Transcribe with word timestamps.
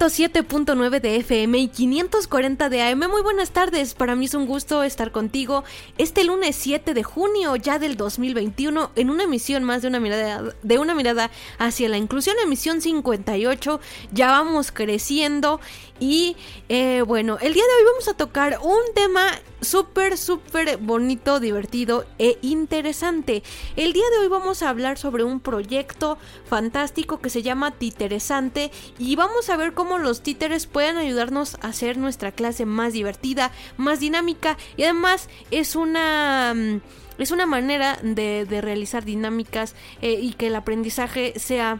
107.9 0.00 1.00
de 1.00 1.16
FM 1.16 1.58
y 1.58 1.68
540 1.68 2.70
de 2.70 2.82
AM. 2.82 3.00
Muy 3.10 3.20
buenas 3.20 3.50
tardes, 3.50 3.92
para 3.92 4.16
mí 4.16 4.24
es 4.24 4.34
un 4.34 4.46
gusto 4.46 4.82
estar 4.82 5.12
contigo 5.12 5.62
este 5.98 6.24
lunes 6.24 6.56
7 6.56 6.94
de 6.94 7.02
junio 7.02 7.54
ya 7.56 7.78
del 7.78 7.98
2021 7.98 8.92
en 8.96 9.10
una 9.10 9.24
emisión 9.24 9.62
más 9.64 9.82
de 9.82 9.88
una 9.88 10.00
mirada 10.00 10.54
de 10.62 10.78
una 10.78 10.94
mirada 10.94 11.30
hacia 11.58 11.90
la 11.90 11.98
inclusión, 11.98 12.36
emisión 12.42 12.80
58. 12.80 13.78
Ya 14.12 14.28
vamos 14.28 14.72
creciendo 14.72 15.60
y 15.98 16.34
eh, 16.70 17.02
bueno, 17.06 17.36
el 17.42 17.52
día 17.52 17.64
de 17.64 17.82
hoy 17.82 17.90
vamos 17.90 18.08
a 18.08 18.14
tocar 18.14 18.58
un 18.62 18.94
tema 18.94 19.26
súper, 19.60 20.16
súper 20.16 20.76
bonito, 20.78 21.40
divertido 21.40 22.04
e 22.18 22.38
interesante. 22.42 23.42
El 23.76 23.92
día 23.92 24.04
de 24.10 24.18
hoy 24.18 24.28
vamos 24.28 24.62
a 24.62 24.68
hablar 24.68 24.98
sobre 24.98 25.24
un 25.24 25.40
proyecto 25.40 26.18
fantástico 26.46 27.20
que 27.20 27.30
se 27.30 27.42
llama 27.42 27.72
Titeresante 27.72 28.70
y 28.98 29.16
vamos 29.16 29.50
a 29.50 29.56
ver 29.56 29.74
cómo 29.74 29.98
los 29.98 30.22
títeres 30.22 30.66
pueden 30.66 30.96
ayudarnos 30.96 31.56
a 31.56 31.68
hacer 31.68 31.98
nuestra 31.98 32.32
clase 32.32 32.66
más 32.66 32.92
divertida, 32.92 33.50
más 33.76 34.00
dinámica 34.00 34.56
y 34.76 34.84
además 34.84 35.28
es 35.50 35.76
una... 35.76 36.54
Mm, 36.54 36.80
es 37.18 37.32
una 37.32 37.44
manera 37.44 37.98
de, 38.02 38.46
realizar 38.62 39.04
dinámicas 39.04 39.74
eh, 40.00 40.12
y 40.12 40.32
que 40.32 40.46
el 40.46 40.56
aprendizaje 40.56 41.34
sea 41.38 41.78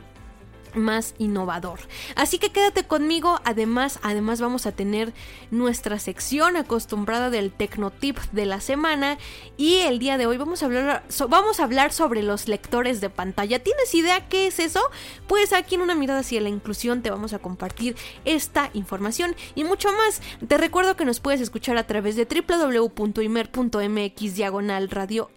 más 0.75 1.15
innovador. 1.19 1.81
Así 2.17 2.39
que 2.39 2.51
quédate 2.51 2.85
conmigo, 2.85 3.41
además, 3.45 3.99
además 4.03 4.41
vamos 4.41 4.67
a 4.67 4.73
tener 4.73 5.12
nuestra 5.51 5.99
sección 5.99 6.57
acostumbrada 6.57 7.31
del 7.31 7.53
Tecnotip 7.53 8.19
de 8.33 8.47
la 8.47 8.61
semana 8.61 9.19
y 9.57 9.79
el 9.79 9.99
día 9.99 10.19
de 10.19 10.27
hoy 10.27 10.37
vamos 10.37 10.62
a 10.62 10.67
hablar 10.67 11.05
vamos 11.29 11.61
a 11.61 11.65
hablar 11.65 11.93
sobre 11.93 12.23
los 12.23 12.49
lectores 12.49 13.01
de 13.01 13.11
pantalla. 13.11 13.62
¿Tienes 13.62 13.95
idea 13.95 14.29
qué 14.29 14.47
es 14.47 14.59
eso? 14.59 14.81
Pues 15.27 15.53
aquí 15.53 15.75
en 15.75 15.83
una 15.83 15.95
mirada 15.95 16.21
hacia 16.21 16.41
la 16.41 16.49
inclusión 16.49 17.03
te 17.03 17.11
vamos 17.11 17.33
a 17.33 17.39
compartir 17.39 17.97
esta 18.25 18.71
información 18.75 19.34
y 19.55 19.65
mucho 19.65 19.89
más. 19.93 20.21
Te 20.47 20.59
recuerdo 20.59 20.97
que 20.97 21.05
nos 21.05 21.21
puedes 21.21 21.41
escuchar 21.41 21.77
a 21.77 21.87
través 21.87 22.17
de 22.17 22.27
www.imer.mx 22.27 24.34
diagonal 24.34 24.91
radio 24.91 25.31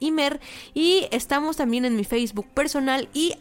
y 0.74 1.07
estamos 1.12 1.57
también 1.57 1.86
en 1.86 1.96
mi 1.96 2.03
Facebook 2.03 2.47
personal 2.53 3.09
y 3.13 3.36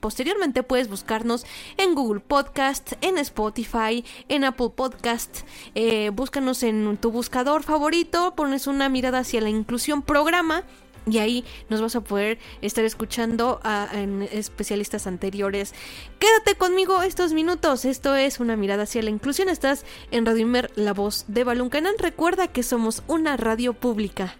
Posteriormente 0.00 0.62
puedes 0.62 0.88
buscarnos 0.88 1.46
en 1.76 1.94
Google 1.94 2.20
Podcast, 2.20 2.92
en 3.00 3.18
Spotify, 3.18 4.04
en 4.28 4.44
Apple 4.44 4.70
Podcast. 4.74 5.40
Eh, 5.74 6.10
búscanos 6.10 6.62
en 6.62 6.96
tu 6.98 7.10
buscador 7.10 7.62
favorito, 7.62 8.34
pones 8.34 8.66
una 8.66 8.88
mirada 8.88 9.18
hacia 9.18 9.40
la 9.40 9.50
inclusión 9.50 10.02
programa 10.02 10.64
y 11.08 11.18
ahí 11.18 11.44
nos 11.68 11.80
vas 11.80 11.94
a 11.96 12.00
poder 12.00 12.38
estar 12.62 12.84
escuchando 12.84 13.60
a 13.62 13.88
especialistas 14.32 15.06
anteriores. 15.06 15.72
Quédate 16.18 16.56
conmigo 16.56 17.02
estos 17.02 17.32
minutos. 17.32 17.84
Esto 17.84 18.16
es 18.16 18.40
una 18.40 18.56
mirada 18.56 18.82
hacia 18.84 19.02
la 19.02 19.10
inclusión. 19.10 19.48
Estás 19.48 19.84
en 20.10 20.26
Radio 20.26 20.42
Imer, 20.42 20.70
la 20.74 20.92
voz 20.92 21.24
de 21.28 21.44
Baluncanan. 21.44 21.94
Recuerda 21.98 22.48
que 22.48 22.62
somos 22.62 23.02
una 23.06 23.36
radio 23.36 23.72
pública. 23.72 24.36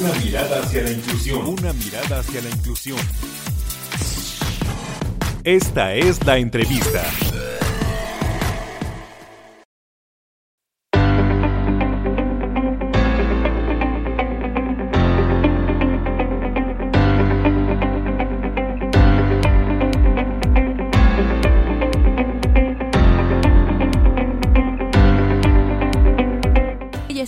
Una 0.00 0.12
mirada 0.12 0.60
hacia 0.62 0.82
la 0.82 0.90
inclusión. 0.92 1.44
Una 1.44 1.72
mirada 1.72 2.20
hacia 2.20 2.40
la 2.40 2.48
inclusión. 2.50 2.98
Esta 5.42 5.94
es 5.94 6.24
la 6.24 6.38
entrevista. 6.38 7.02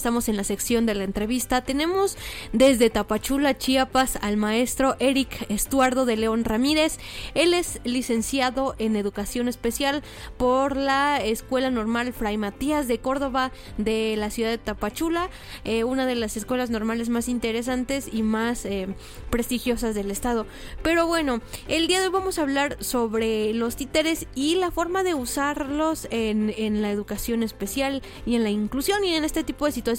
Estamos 0.01 0.31
en 0.31 0.39
la 0.39 0.45
sección 0.45 0.87
de 0.87 0.95
la 0.95 1.05
entrevista. 1.05 1.61
Tenemos 1.61 2.17
desde 2.55 2.89
Tapachula, 2.89 3.59
Chiapas, 3.59 4.17
al 4.23 4.39
maestro 4.39 4.97
Eric 4.99 5.45
Estuardo 5.51 6.07
de 6.07 6.17
León 6.17 6.47
Ramírez. 6.47 6.97
Él 7.35 7.53
es 7.53 7.81
licenciado 7.85 8.75
en 8.79 8.97
Educación 8.97 9.47
Especial 9.47 10.03
por 10.39 10.75
la 10.75 11.19
Escuela 11.23 11.71
Normal 11.71 12.15
Fray 12.15 12.39
Matías 12.39 12.89
de 12.89 12.99
Córdoba 12.99 13.53
de 13.77 14.15
la 14.17 14.31
ciudad 14.31 14.49
de 14.49 14.57
Tapachula, 14.57 15.29
eh, 15.65 15.85
una 15.85 16.07
de 16.07 16.15
las 16.15 16.39
escuelas 16.39 16.71
normales 16.71 17.11
más 17.11 17.29
interesantes 17.29 18.09
y 18.11 18.23
más 18.23 18.65
eh, 18.65 18.89
prestigiosas 19.29 19.95
del 19.95 20.11
estado. 20.11 20.47
Pero 20.83 21.07
bueno, 21.07 21.43
el 21.69 21.89
día 21.89 22.01
de 22.01 22.07
hoy 22.07 22.13
vamos 22.13 22.39
a 22.39 22.43
hablar 22.43 22.79
sobre 22.83 23.53
los 23.53 23.77
títeres 23.77 24.27
y 24.35 24.55
la 24.55 24.71
forma 24.71 25.03
de 25.03 25.13
usarlos 25.13 26.09
en, 26.11 26.55
en 26.57 26.81
la 26.81 26.91
educación 26.91 27.43
especial 27.43 28.01
y 28.25 28.37
en 28.37 28.45
la 28.45 28.51
inclusión 28.51 29.05
y 29.05 29.15
en 29.15 29.25
este 29.25 29.45
tipo 29.45 29.67
de 29.67 29.73
situaciones 29.73 29.90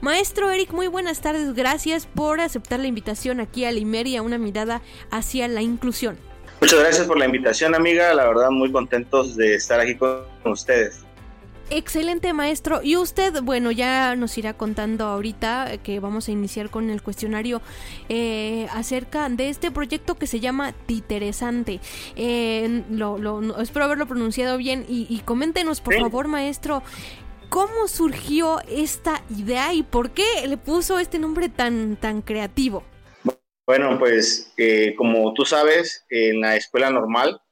Maestro 0.00 0.50
Eric, 0.50 0.72
muy 0.72 0.86
buenas 0.86 1.20
tardes. 1.20 1.54
Gracias 1.54 2.06
por 2.06 2.40
aceptar 2.40 2.80
la 2.80 2.86
invitación 2.86 3.40
aquí 3.40 3.64
a 3.64 3.72
Limeria, 3.72 4.20
a 4.20 4.22
una 4.22 4.38
mirada 4.38 4.82
hacia 5.10 5.48
la 5.48 5.62
inclusión. 5.62 6.16
Muchas 6.60 6.78
gracias 6.78 7.06
por 7.06 7.18
la 7.18 7.26
invitación, 7.26 7.74
amiga. 7.74 8.14
La 8.14 8.26
verdad, 8.26 8.50
muy 8.50 8.70
contentos 8.70 9.36
de 9.36 9.54
estar 9.54 9.80
aquí 9.80 9.96
con 9.96 10.24
ustedes. 10.44 11.04
Excelente 11.74 12.34
maestro. 12.34 12.80
Y 12.82 12.96
usted, 12.96 13.40
bueno, 13.42 13.70
ya 13.70 14.14
nos 14.14 14.36
irá 14.36 14.52
contando 14.52 15.06
ahorita 15.06 15.78
que 15.78 16.00
vamos 16.00 16.28
a 16.28 16.30
iniciar 16.30 16.68
con 16.68 16.90
el 16.90 17.00
cuestionario 17.00 17.62
eh, 18.10 18.66
acerca 18.72 19.30
de 19.30 19.48
este 19.48 19.70
proyecto 19.70 20.16
que 20.16 20.26
se 20.26 20.38
llama 20.38 20.72
Titeresante. 20.72 21.80
Eh, 22.14 22.84
lo, 22.90 23.58
espero 23.62 23.86
haberlo 23.86 24.06
pronunciado 24.06 24.58
bien 24.58 24.84
y, 24.86 25.18
coméntenos, 25.24 25.80
por 25.80 25.98
favor, 25.98 26.28
maestro, 26.28 26.82
¿Cómo 27.52 27.86
surgió 27.86 28.60
esta 28.66 29.22
idea 29.28 29.74
y 29.74 29.82
por 29.82 30.12
qué 30.12 30.24
le 30.48 30.56
puso 30.56 30.98
este 30.98 31.18
nombre 31.18 31.50
tan, 31.50 31.96
tan 31.96 32.22
creativo? 32.22 32.82
Bueno, 33.66 33.98
pues 33.98 34.54
eh, 34.56 34.94
como 34.96 35.34
tú 35.34 35.44
sabes, 35.44 36.06
en 36.08 36.40
la 36.40 36.56
escuela 36.56 36.88
normal, 36.88 37.42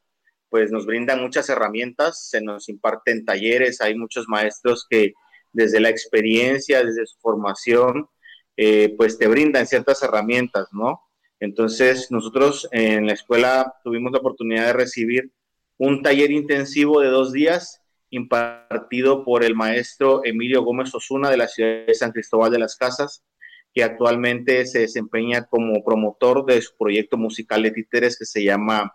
pues 0.49 0.71
nos 0.71 0.87
brindan 0.87 1.21
muchas 1.21 1.51
herramientas, 1.51 2.31
se 2.31 2.41
nos 2.41 2.71
imparten 2.71 3.27
talleres, 3.27 3.83
hay 3.83 3.95
muchos 3.95 4.25
maestros 4.27 4.87
que 4.89 5.13
desde 5.53 5.81
la 5.81 5.91
experiencia, 5.91 6.83
desde 6.83 7.05
su 7.05 7.19
formación, 7.21 8.09
eh, 8.57 8.95
pues 8.97 9.19
te 9.19 9.29
brindan 9.29 9.67
ciertas 9.67 10.03
herramientas, 10.03 10.69
¿no? 10.73 11.03
Entonces, 11.41 12.11
nosotros 12.11 12.67
en 12.73 13.07
la 13.07 13.13
escuela 13.13 13.75
tuvimos 13.85 14.13
la 14.13 14.21
oportunidad 14.21 14.69
de 14.69 14.73
recibir 14.73 15.31
un 15.77 16.03
taller 16.03 16.31
intensivo 16.31 17.03
de 17.03 17.09
dos 17.09 17.33
días 17.33 17.80
impartido 18.11 19.25
por 19.25 19.45
el 19.45 19.55
maestro 19.55 20.23
Emilio 20.25 20.63
Gómez 20.63 20.95
Osuna 20.95 21.31
de 21.31 21.37
la 21.37 21.49
ciudad 21.49 21.87
de 21.87 21.95
San 21.95 22.13
Cristóbal 22.13 22.51
de 22.51 22.59
las 22.59 22.77
Casas, 22.77 23.25
que 23.73 23.85
actualmente 23.85 24.67
se 24.67 24.81
desempeña 24.81 25.47
como 25.47 25.85
promotor 25.85 26.45
de 26.45 26.61
su 26.61 26.77
proyecto 26.77 27.17
musical 27.17 27.63
de 27.63 27.71
títeres 27.71 28.19
que 28.19 28.25
se 28.25 28.43
llama 28.43 28.93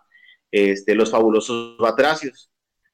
este, 0.50 0.94
los 0.94 1.10
fabulosos 1.10 1.78
batracios, 1.78 2.50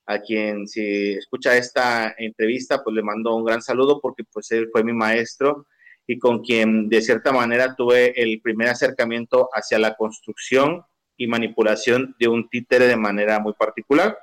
a 0.07 0.21
quien 0.21 0.67
si 0.67 1.13
escucha 1.13 1.57
esta 1.57 2.15
entrevista, 2.19 2.83
pues 2.83 2.95
le 2.95 3.03
mando 3.03 3.35
un 3.35 3.45
gran 3.45 3.63
saludo 3.63 4.01
porque 4.01 4.25
pues 4.25 4.51
él 4.53 4.69
fue 4.73 4.85
mi 4.85 4.93
maestro 4.93 5.67
y 6.07 6.19
con 6.19 6.43
quien 6.43 6.89
de 6.89 7.03
cierta 7.03 7.33
manera 7.33 7.75
tuve 7.77 8.21
el 8.21 8.41
primer 8.41 8.69
acercamiento 8.69 9.49
hacia 9.53 9.79
la 9.79 9.95
construcción 9.95 10.83
y 11.17 11.27
manipulación 11.27 12.17
de 12.19 12.29
un 12.29 12.49
títere 12.49 12.87
de 12.87 12.97
manera 12.97 13.39
muy 13.39 13.53
particular. 13.53 14.19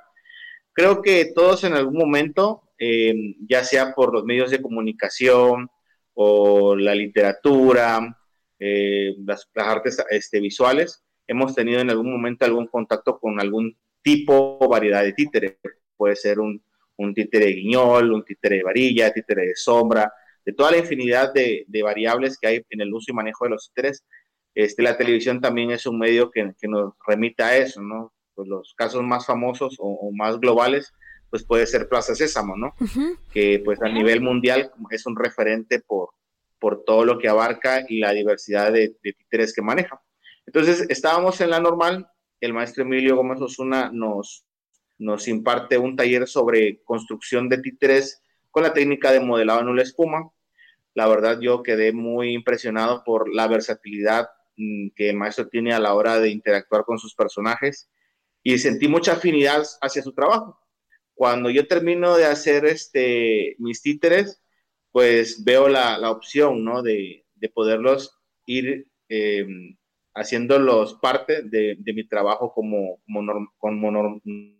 Creo 0.72 1.02
que 1.02 1.32
todos 1.34 1.64
en 1.64 1.74
algún 1.74 1.98
momento, 1.98 2.62
eh, 2.78 3.14
ya 3.48 3.64
sea 3.64 3.94
por 3.94 4.12
los 4.12 4.24
medios 4.24 4.50
de 4.50 4.62
comunicación 4.62 5.68
o 6.14 6.76
la 6.76 6.94
literatura, 6.94 8.16
eh, 8.58 9.14
las, 9.24 9.48
artes 9.54 10.02
este, 10.10 10.40
visuales, 10.40 11.02
hemos 11.26 11.54
tenido 11.54 11.80
en 11.80 11.90
algún 11.90 12.12
momento 12.12 12.44
algún 12.44 12.66
contacto 12.66 13.18
con 13.18 13.40
algún 13.40 13.76
tipo 14.02 14.58
o 14.60 14.68
variedad 14.68 15.02
de 15.02 15.12
títere. 15.12 15.58
Puede 15.96 16.16
ser 16.16 16.40
un, 16.40 16.62
un 17.00 17.14
títere 17.14 17.46
de 17.46 17.52
guiñol, 17.52 18.12
un 18.12 18.24
títere 18.24 18.56
de 18.56 18.62
varilla, 18.62 19.12
títere 19.12 19.46
de 19.46 19.56
sombra, 19.56 20.12
de 20.44 20.52
toda 20.52 20.70
la 20.70 20.78
infinidad 20.78 21.32
de, 21.32 21.64
variables 21.82 22.38
que 22.38 22.46
hay 22.46 22.62
en 22.68 22.80
el 22.80 22.92
uso 22.92 23.10
y 23.10 23.14
manejo 23.14 23.44
de 23.44 23.50
los 23.50 23.68
títeres. 23.68 24.04
Este, 24.54 24.82
la 24.82 24.96
televisión 24.96 25.40
también 25.40 25.70
es 25.70 25.86
un 25.86 25.98
medio 25.98 26.30
que, 26.30 26.52
nos 26.62 26.94
remita 27.06 27.48
a 27.48 27.56
eso, 27.56 27.80
¿no? 27.80 28.12
Pues 28.34 28.48
los 28.48 28.74
casos 28.76 29.02
más 29.02 29.26
famosos 29.26 29.76
o, 29.78 30.10
más 30.12 30.38
globales, 30.40 30.92
pues 31.30 31.44
puede 31.44 31.66
ser 31.66 31.88
Plaza 31.88 32.14
Sésamo, 32.14 32.56
¿no? 32.56 32.74
Que 33.32 33.60
pues 33.64 33.80
a 33.82 33.88
nivel 33.88 34.20
mundial 34.20 34.72
es 34.90 35.06
un 35.06 35.16
referente 35.16 35.80
por, 35.80 36.10
por 36.58 36.84
todo 36.84 37.04
lo 37.04 37.18
que 37.18 37.28
abarca 37.28 37.84
y 37.88 37.98
la 37.98 38.12
diversidad 38.12 38.72
de, 38.72 38.94
de 39.02 39.12
títeres 39.12 39.54
que 39.54 39.62
maneja. 39.62 40.00
Entonces, 40.46 40.86
estábamos 40.88 41.40
en 41.40 41.50
la 41.50 41.60
normal, 41.60 42.08
el 42.40 42.52
maestro 42.52 42.82
Emilio 42.82 43.16
Gómez 43.16 43.40
Osuna 43.40 43.90
nos, 43.92 44.44
nos 44.98 45.28
imparte 45.28 45.78
un 45.78 45.96
taller 45.96 46.26
sobre 46.26 46.82
construcción 46.84 47.48
de 47.48 47.58
títeres 47.58 48.22
con 48.50 48.62
la 48.62 48.72
técnica 48.72 49.12
de 49.12 49.20
modelado 49.20 49.60
en 49.60 49.68
una 49.68 49.82
espuma. 49.82 50.30
La 50.94 51.06
verdad 51.06 51.38
yo 51.40 51.62
quedé 51.62 51.92
muy 51.92 52.32
impresionado 52.32 53.04
por 53.04 53.32
la 53.32 53.46
versatilidad 53.46 54.28
mm, 54.56 54.88
que 54.94 55.10
el 55.10 55.16
maestro 55.16 55.48
tiene 55.48 55.72
a 55.72 55.80
la 55.80 55.94
hora 55.94 56.18
de 56.18 56.30
interactuar 56.30 56.84
con 56.84 56.98
sus 56.98 57.14
personajes 57.14 57.88
y 58.42 58.58
sentí 58.58 58.88
mucha 58.88 59.12
afinidad 59.12 59.64
hacia 59.80 60.02
su 60.02 60.12
trabajo. 60.12 60.58
Cuando 61.14 61.50
yo 61.50 61.66
termino 61.66 62.16
de 62.16 62.24
hacer 62.26 62.64
este, 62.64 63.56
mis 63.58 63.82
títeres, 63.82 64.42
pues 64.92 65.44
veo 65.44 65.68
la, 65.68 65.98
la 65.98 66.10
opción, 66.10 66.64
¿no? 66.64 66.82
De, 66.82 67.26
de 67.34 67.48
poderlos 67.48 68.18
ir 68.46 68.86
eh, 69.08 69.46
haciéndolos 70.14 70.94
parte 70.94 71.42
de, 71.42 71.76
de, 71.78 71.92
mi 71.92 72.06
trabajo 72.06 72.52
como, 72.52 73.02
como, 73.58 73.90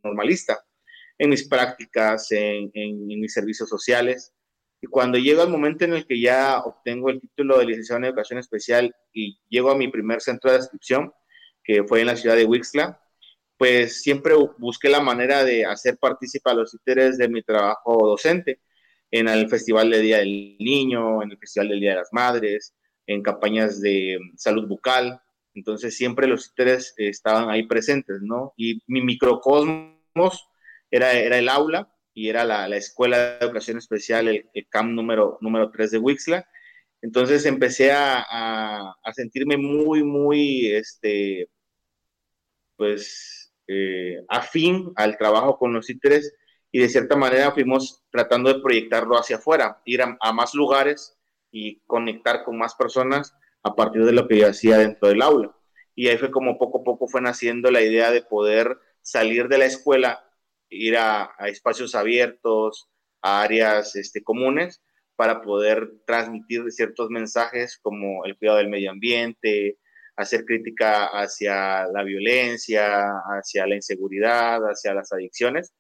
normalista, 0.03 0.61
en 1.19 1.31
mis 1.31 1.49
prácticas, 1.49 2.31
en, 2.33 2.71
en, 2.75 3.07
mis 3.07 3.33
servicios 3.33 3.69
sociales. 3.69 4.33
Y 4.81 4.87
cuando 4.87 5.19
llega 5.19 5.43
el 5.43 5.51
momento 5.51 5.85
en 5.85 5.95
el 5.95 6.07
que 6.07 6.21
ya 6.21 6.61
obtengo 6.61 7.11
el 7.11 7.21
título 7.21 7.59
de 7.59 7.67
licenciado 7.67 7.99
en 7.99 8.05
educación 8.07 8.39
especial 8.39 8.95
y 9.13 9.39
llego 9.49 9.71
a 9.71 9.77
mi 9.77 9.89
primer 9.89 10.21
centro 10.21 10.51
de 10.51 10.59
inscripción, 10.59 11.13
que 11.63 11.85
fue 11.85 12.01
en 12.01 12.07
la 12.07 12.17
ciudad 12.17 12.37
de 12.37 12.47
Wixla, 12.47 13.01
pues 13.61 14.01
siempre 14.01 14.33
busqué 14.57 14.89
la 14.89 15.03
manera 15.03 15.45
de 15.45 15.67
hacer 15.67 15.99
participar 15.99 16.55
a 16.55 16.61
los 16.61 16.71
títeres 16.71 17.19
de 17.19 17.29
mi 17.29 17.43
trabajo 17.43 18.07
docente 18.07 18.59
en 19.11 19.29
el 19.29 19.51
Festival 19.51 19.91
de 19.91 20.01
Día 20.01 20.17
del 20.17 20.57
Niño, 20.59 21.23
en 21.23 21.31
el 21.31 21.37
Festival 21.37 21.69
del 21.69 21.81
Día 21.81 21.91
de 21.91 21.97
las 21.97 22.09
Madres, 22.11 22.75
en 23.07 23.23
campañas 23.23 23.83
de 23.83 24.19
salud 24.39 24.67
bucal, 24.67 25.21
entonces 25.53 25.95
siempre 25.95 26.27
los 26.27 26.49
títeres 26.49 26.95
estaban 26.97 27.51
ahí 27.51 27.67
presentes, 27.67 28.23
¿no? 28.23 28.55
Y 28.57 28.83
mi 28.87 29.03
microcosmos 29.03 30.49
era, 30.91 31.13
era 31.13 31.37
el 31.37 31.51
aula 31.51 31.95
y 32.15 32.31
era 32.31 32.45
la, 32.45 32.67
la 32.67 32.79
Escuela 32.79 33.19
de 33.19 33.45
Educación 33.45 33.77
Especial, 33.77 34.27
el, 34.29 34.69
CAM 34.71 34.95
número, 34.95 35.37
número 35.43 35.71
3 35.71 35.91
de 35.91 35.99
Wixla. 35.99 36.49
Entonces 37.03 37.45
empecé 37.45 37.93
a, 37.93 38.21
a, 38.23 39.13
sentirme 39.13 39.59
muy, 39.59 40.03
muy, 40.03 40.71
este, 40.71 41.51
pues, 42.77 43.40
eh, 43.73 44.25
afín 44.29 44.93
al 44.97 45.17
trabajo 45.17 45.57
con 45.57 45.73
los 45.73 45.87
títeres 45.87 46.35
y 46.73 46.81
de 46.81 46.89
cierta 46.89 47.15
manera 47.15 47.53
fuimos 47.53 48.03
tratando 48.11 48.53
de 48.53 48.61
proyectarlo 48.61 49.17
hacia 49.17 49.37
afuera, 49.37 49.81
ir 49.85 50.03
a 50.03 50.33
más 50.33 50.55
lugares 50.55 51.17
y 51.53 51.81
conectar 51.87 52.43
con 52.43 52.59
más 52.59 52.75
personas 52.75 53.35
a 53.63 53.75
partir 53.75 54.05
de 54.05 54.13
lo 54.13 54.27
que 54.27 54.39
yo 54.39 54.49
hacía 54.49 54.79
dentro 54.79 55.09
del 55.09 55.23
aula. 55.23 55.55
Y 55.95 56.09
ahí 56.09 56.17
fue 56.17 56.31
como 56.31 56.59
poco 56.59 56.81
a 56.81 56.85
poco 56.85 57.09
fue 57.09 57.21
naciendo 57.21 57.71
la 57.71 57.83
idea 57.83 58.11
de 58.11 58.23
poder 58.23 58.79
salir 59.03 59.49
de 59.49 59.59
la 59.59 59.67
escuela, 59.67 60.25
ir 60.69 60.97
a, 60.97 61.35
espacios 61.47 61.95
abiertos, 61.95 62.89
a 63.23 63.43
áreas 63.43 63.97
este, 63.97 64.23
comunes, 64.23 64.83
para 65.17 65.43
poder 65.43 65.91
transmitir 66.07 66.71
ciertos 66.71 67.11
mensajes 67.11 67.79
como 67.83 68.25
el 68.25 68.39
cuidado 68.39 68.59
del 68.59 68.71
medio 68.71 68.91
ambiente, 68.91 69.79
hacer 70.21 70.45
crítica 70.45 71.07
hacia 71.07 71.87
la 71.87 72.03
violencia, 72.03 73.11
hacia 73.37 73.67
la 73.67 73.75
inseguridad, 73.75 74.61
hacia 74.63 74.95
las 74.95 75.13
adicciones, 75.13 75.73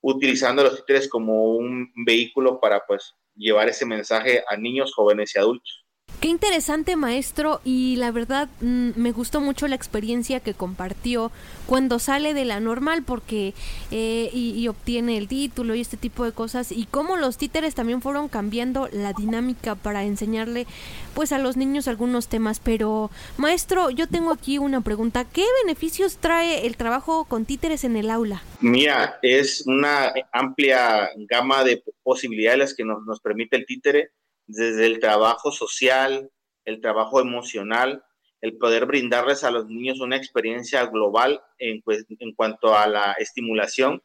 utilizando 0.00 0.62
los 0.62 0.76
títeres 0.76 1.08
como 1.08 1.56
un 1.56 1.90
vehículo 2.04 2.60
para 2.60 2.84
pues 2.86 3.14
llevar 3.34 3.68
ese 3.68 3.86
mensaje 3.86 4.44
a 4.48 4.56
niños, 4.56 4.94
jóvenes 4.94 5.34
y 5.34 5.38
adultos. 5.38 5.87
Qué 6.20 6.26
interesante 6.26 6.96
maestro 6.96 7.60
y 7.64 7.94
la 7.94 8.10
verdad 8.10 8.48
mm, 8.60 8.90
me 8.96 9.12
gustó 9.12 9.40
mucho 9.40 9.68
la 9.68 9.76
experiencia 9.76 10.40
que 10.40 10.52
compartió 10.52 11.30
cuando 11.66 12.00
sale 12.00 12.34
de 12.34 12.44
la 12.44 12.58
normal 12.58 13.04
porque 13.04 13.54
eh, 13.92 14.28
y, 14.32 14.66
obtiene 14.66 15.16
el 15.16 15.28
título 15.28 15.76
y 15.76 15.80
este 15.80 15.96
tipo 15.96 16.24
de 16.24 16.32
cosas 16.32 16.72
y 16.72 16.86
cómo 16.86 17.16
los 17.16 17.38
títeres 17.38 17.76
también 17.76 18.02
fueron 18.02 18.26
cambiando 18.26 18.88
la 18.92 19.12
dinámica 19.12 19.76
para 19.76 20.02
enseñarle 20.02 20.66
pues 21.14 21.30
a 21.30 21.38
los 21.38 21.56
niños 21.56 21.86
algunos 21.86 22.26
temas. 22.26 22.58
Pero 22.58 23.12
maestro 23.36 23.90
yo 23.90 24.08
tengo 24.08 24.32
aquí 24.32 24.58
una 24.58 24.80
pregunta. 24.80 25.24
¿qué 25.24 25.44
beneficios 25.62 26.16
trae 26.16 26.66
el 26.66 26.76
trabajo 26.76 27.26
con 27.26 27.44
títeres 27.44 27.84
en 27.84 27.96
el 27.96 28.10
aula? 28.10 28.42
Mira 28.60 29.20
es 29.22 29.62
una 29.66 30.12
amplia 30.32 31.10
gama 31.28 31.62
de 31.62 31.80
posibilidades 32.02 32.74
que 32.74 32.84
nos, 32.84 33.04
nos 33.06 33.20
permite 33.20 33.56
el 33.56 33.66
títere 33.66 34.10
desde 34.48 34.86
el 34.86 34.98
trabajo 34.98 35.52
social, 35.52 36.30
el 36.64 36.80
trabajo 36.80 37.20
emocional, 37.20 38.02
el 38.40 38.56
poder 38.56 38.86
brindarles 38.86 39.44
a 39.44 39.50
los 39.50 39.66
niños 39.66 40.00
una 40.00 40.16
experiencia 40.16 40.84
global 40.86 41.40
en, 41.58 41.82
en 42.18 42.34
cuanto 42.34 42.76
a 42.76 42.86
la 42.86 43.12
estimulación, 43.12 44.02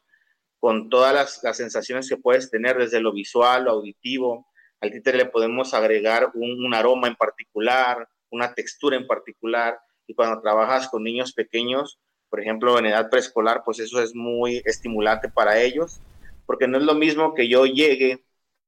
con 0.60 0.88
todas 0.88 1.40
las, 1.42 1.56
sensaciones 1.56 2.08
que 2.08 2.16
puedes 2.16 2.50
tener, 2.50 2.78
desde 2.78 3.00
lo 3.00 3.12
visual, 3.12 3.64
lo 3.64 3.72
auditivo. 3.72 4.46
Al 4.80 4.90
títere 4.90 5.18
le 5.18 5.26
podemos 5.26 5.74
agregar 5.74 6.30
un, 6.34 6.64
un 6.64 6.74
aroma 6.74 7.08
en 7.08 7.16
particular, 7.16 8.08
una 8.30 8.54
textura 8.54 8.96
en 8.96 9.06
particular, 9.06 9.78
y 10.06 10.14
cuando 10.14 10.40
trabajas 10.40 10.88
con 10.88 11.04
niños 11.04 11.32
pequeños, 11.32 11.98
por 12.28 12.40
ejemplo, 12.40 12.78
en 12.78 12.86
edad 12.86 13.08
preescolar, 13.10 13.62
pues 13.64 13.78
eso 13.78 14.02
es 14.02 14.14
muy 14.14 14.62
estimulante 14.64 15.28
para 15.28 15.60
ellos, 15.60 16.00
porque 16.46 16.66
no 16.66 16.78
es 16.78 16.84
lo 16.84 16.94
mismo 16.94 17.34
que 17.34 17.48
yo 17.48 17.64
llegue 17.64 18.24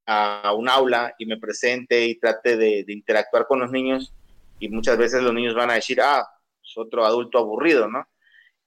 a 0.06 0.54
un 0.54 0.68
aula 0.68 1.14
y 1.18 1.26
me 1.26 1.36
presente 1.36 2.06
y 2.06 2.18
trate 2.18 2.56
de, 2.56 2.84
interactuar 2.88 3.46
con 3.46 3.60
los 3.60 3.70
niños 3.72 4.14
y 4.60 4.68
muchas 4.68 4.96
veces 4.96 5.22
los 5.22 5.34
niños 5.34 5.54
van 5.54 5.70
a 5.70 5.74
decir, 5.74 6.00
ah, 6.00 6.26
es 6.62 6.78
otro 6.78 7.04
adulto 7.04 7.38
aburrido, 7.38 7.88
¿no? 7.88 8.06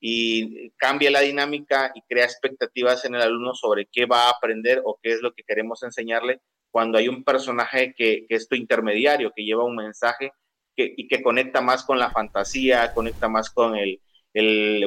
Y 0.01 0.69
cambia 0.71 1.11
la 1.11 1.21
dinámica 1.21 1.91
y 1.95 2.01
crea 2.03 2.25
expectativas 2.25 3.03
en 3.05 3.15
el 3.15 3.21
alumno 3.21 3.53
sobre 3.55 3.87
qué 3.91 4.05
va 4.05 4.27
a 4.27 4.31
aprender 4.31 4.81
o 4.85 4.99
qué 5.01 5.11
es 5.11 5.21
lo 5.21 5.33
que 5.33 5.43
queremos 5.43 5.81
enseñarle 5.83 6.41
cuando 6.71 6.97
hay 6.97 7.07
un 7.07 7.23
personaje 7.23 7.93
que, 7.97 8.25
es 8.29 8.47
tu 8.47 8.55
intermediario, 8.55 9.31
que 9.35 9.43
lleva 9.43 9.63
un 9.63 9.75
mensaje 9.75 10.31
y 10.75 11.07
que 11.07 11.21
conecta 11.21 11.59
más 11.61 11.83
con 11.83 11.99
la 11.99 12.11
fantasía, 12.11 12.93
conecta 12.93 13.27
más 13.27 13.49
con 13.49 13.75
el, 13.75 13.99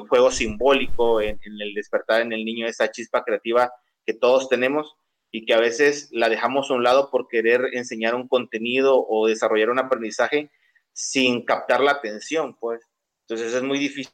juego 0.09 0.31
simbólico, 0.31 1.21
en, 1.21 1.39
en, 1.45 1.61
el 1.61 1.75
despertar 1.75 2.23
en 2.23 2.33
el 2.33 2.45
niño 2.45 2.67
esa 2.67 2.91
chispa 2.91 3.25
creativa 3.25 3.71
que 4.07 4.15
todos 4.15 4.49
tenemos 4.49 4.97
y 5.35 5.47
que 5.47 5.55
a 5.55 5.59
veces 5.59 6.11
la 6.13 6.29
dejamos 6.29 6.71
a 6.71 6.75
un 6.75 6.85
lado 6.85 7.11
por 7.11 7.27
querer 7.27 7.71
enseñar 7.73 8.15
un 8.15 8.29
contenido 8.29 9.05
o 9.09 9.27
desarrollar 9.27 9.71
un 9.71 9.79
aprendizaje 9.79 10.51
sin 10.93 11.47
captar 11.47 11.81
la 11.81 11.93
atención, 11.93 12.55
pues. 12.61 12.87
Entonces 13.27 13.55
es 13.55 13.63
muy 13.63 13.79
difícil 13.79 14.13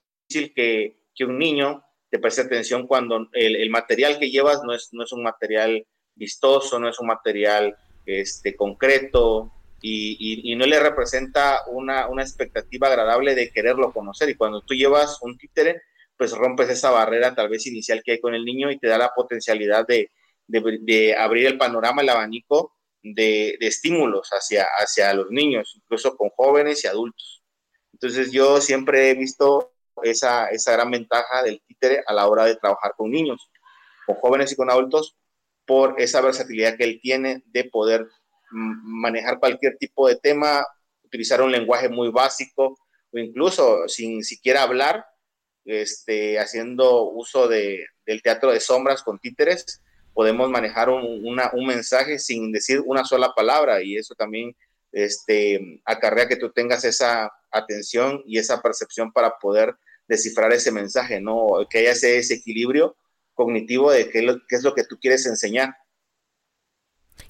que, 0.54 1.00
que 1.16 1.25
un 1.25 1.37
niño 1.37 1.84
te 2.08 2.20
preste 2.20 2.42
atención 2.42 2.87
cuando 2.87 3.28
el, 3.32 3.68
material 3.68 4.20
que 4.20 4.30
llevas 4.30 4.62
no 4.62 4.72
es, 4.72 4.90
no 4.92 5.02
es 5.02 5.12
un 5.12 5.25
material 5.25 5.84
vistoso, 6.14 6.78
no 6.78 6.88
es 6.88 7.00
un 7.00 7.08
material 7.08 7.76
este, 8.06 8.54
concreto 8.54 9.52
y, 9.82 10.16
y, 10.20 10.52
y 10.52 10.56
no 10.56 10.66
le 10.66 10.78
representa 10.78 11.64
una, 11.66 12.08
una, 12.08 12.22
expectativa 12.22 12.87
agradable 12.87 13.34
de 13.34 13.50
quererlo 13.50 13.92
conocer. 13.92 14.28
Y 14.28 14.37
cuando 14.37 14.60
tú 14.60 14.75
llevas 14.75 15.18
un 15.20 15.37
títere, 15.37 15.82
pues 16.16 16.30
rompes 16.30 16.68
esa 16.70 16.90
barrera 16.90 17.34
tal 17.34 17.48
vez 17.48 17.66
inicial 17.66 18.02
que 18.04 18.12
hay 18.12 18.20
con 18.20 18.34
el 18.34 18.44
niño 18.44 18.70
y 18.70 18.78
te 18.78 18.87
da 18.87 18.98
la 18.98 19.12
potencialidad 19.14 19.87
de, 19.87 20.10
de, 20.49 21.14
abrir 21.17 21.47
el 21.47 21.59
panorama, 21.59 22.02
el 22.02 22.09
abanico 22.09 22.76
de, 23.02 23.57
estímulos 23.61 24.28
hacia, 24.31 24.67
hacia 24.78 25.14
los 25.14 25.31
niños, 25.31 25.75
incluso 25.76 26.17
con 26.17 26.31
jóvenes 26.31 26.85
y 26.85 26.88
adultos. 26.88 27.43
Entonces 27.93 28.33
yo 28.33 28.61
siempre 28.61 29.11
he 29.11 29.14
visto 29.14 29.73
esa, 30.02 30.49
esa 30.49 30.73
gran 30.73 30.90
ventaja 30.90 31.43
del 31.43 31.62
títere 31.67 32.02
a 32.07 32.12
la 32.12 32.26
hora 32.26 32.45
de 32.45 32.57
trabajar 32.57 32.95
con 32.97 33.11
niños, 33.11 33.50
con 34.07 34.17
jóvenes 34.17 34.52
y 34.52 34.57
con 34.57 34.71
adultos, 34.71 35.17
por 35.67 36.00
esa 36.00 36.21
versatilidad 36.23 36.76
que 36.76 36.85
él 36.85 36.99
tiene 37.02 37.43
de 37.47 37.64
poder 37.64 38.09
manejar 38.50 39.38
cualquier 39.38 39.76
tipo 39.76 40.09
de 40.09 40.17
tema, 40.17 40.67
utilizar 41.05 41.43
un 41.43 41.52
lenguaje 41.52 41.88
muy 41.88 42.11
básico 42.11 42.78
o 43.12 43.19
incluso 43.19 43.87
sin 43.87 44.25
siquiera 44.25 44.62
hablar, 44.62 45.05
este, 45.64 46.38
haciendo 46.38 47.11
uso 47.11 47.49
de, 47.49 47.87
del 48.07 48.23
teatro 48.23 48.50
de 48.50 48.61
sombras 48.61 49.02
con 49.02 49.19
títeres, 49.19 49.83
podemos 50.18 50.50
manejar 50.50 50.88
un, 50.90 51.22
mensaje 51.64 52.18
sin 52.18 52.50
decir 52.50 52.82
una 52.84 53.04
sola 53.04 53.32
palabra 53.37 53.84
y 53.84 53.96
eso 53.96 54.16
también 54.16 54.52
este, 54.90 55.80
acarrea 55.84 56.26
que 56.26 56.34
tú 56.34 56.50
tengas 56.50 56.84
esa 56.84 57.30
atención 57.52 58.25
y 58.26 58.37
esa 58.37 58.60
percepción 58.60 59.12
para 59.12 59.38
poder 59.38 59.76
descifrar 60.08 60.52
ese 60.52 60.72
mensaje, 60.72 61.20
¿no? 61.20 61.46
Que 61.70 61.78
haya 61.78 61.92
ese, 61.92 62.18
ese 62.18 62.34
equilibrio 62.34 62.96
cognitivo 63.32 63.92
de 63.92 64.10
qué, 64.10 64.26
qué 64.48 64.56
es 64.56 64.64
lo 64.64 64.75
que 64.75 64.82
tú 64.82 64.98
quieres 65.00 65.25
enseñar. 65.25 65.76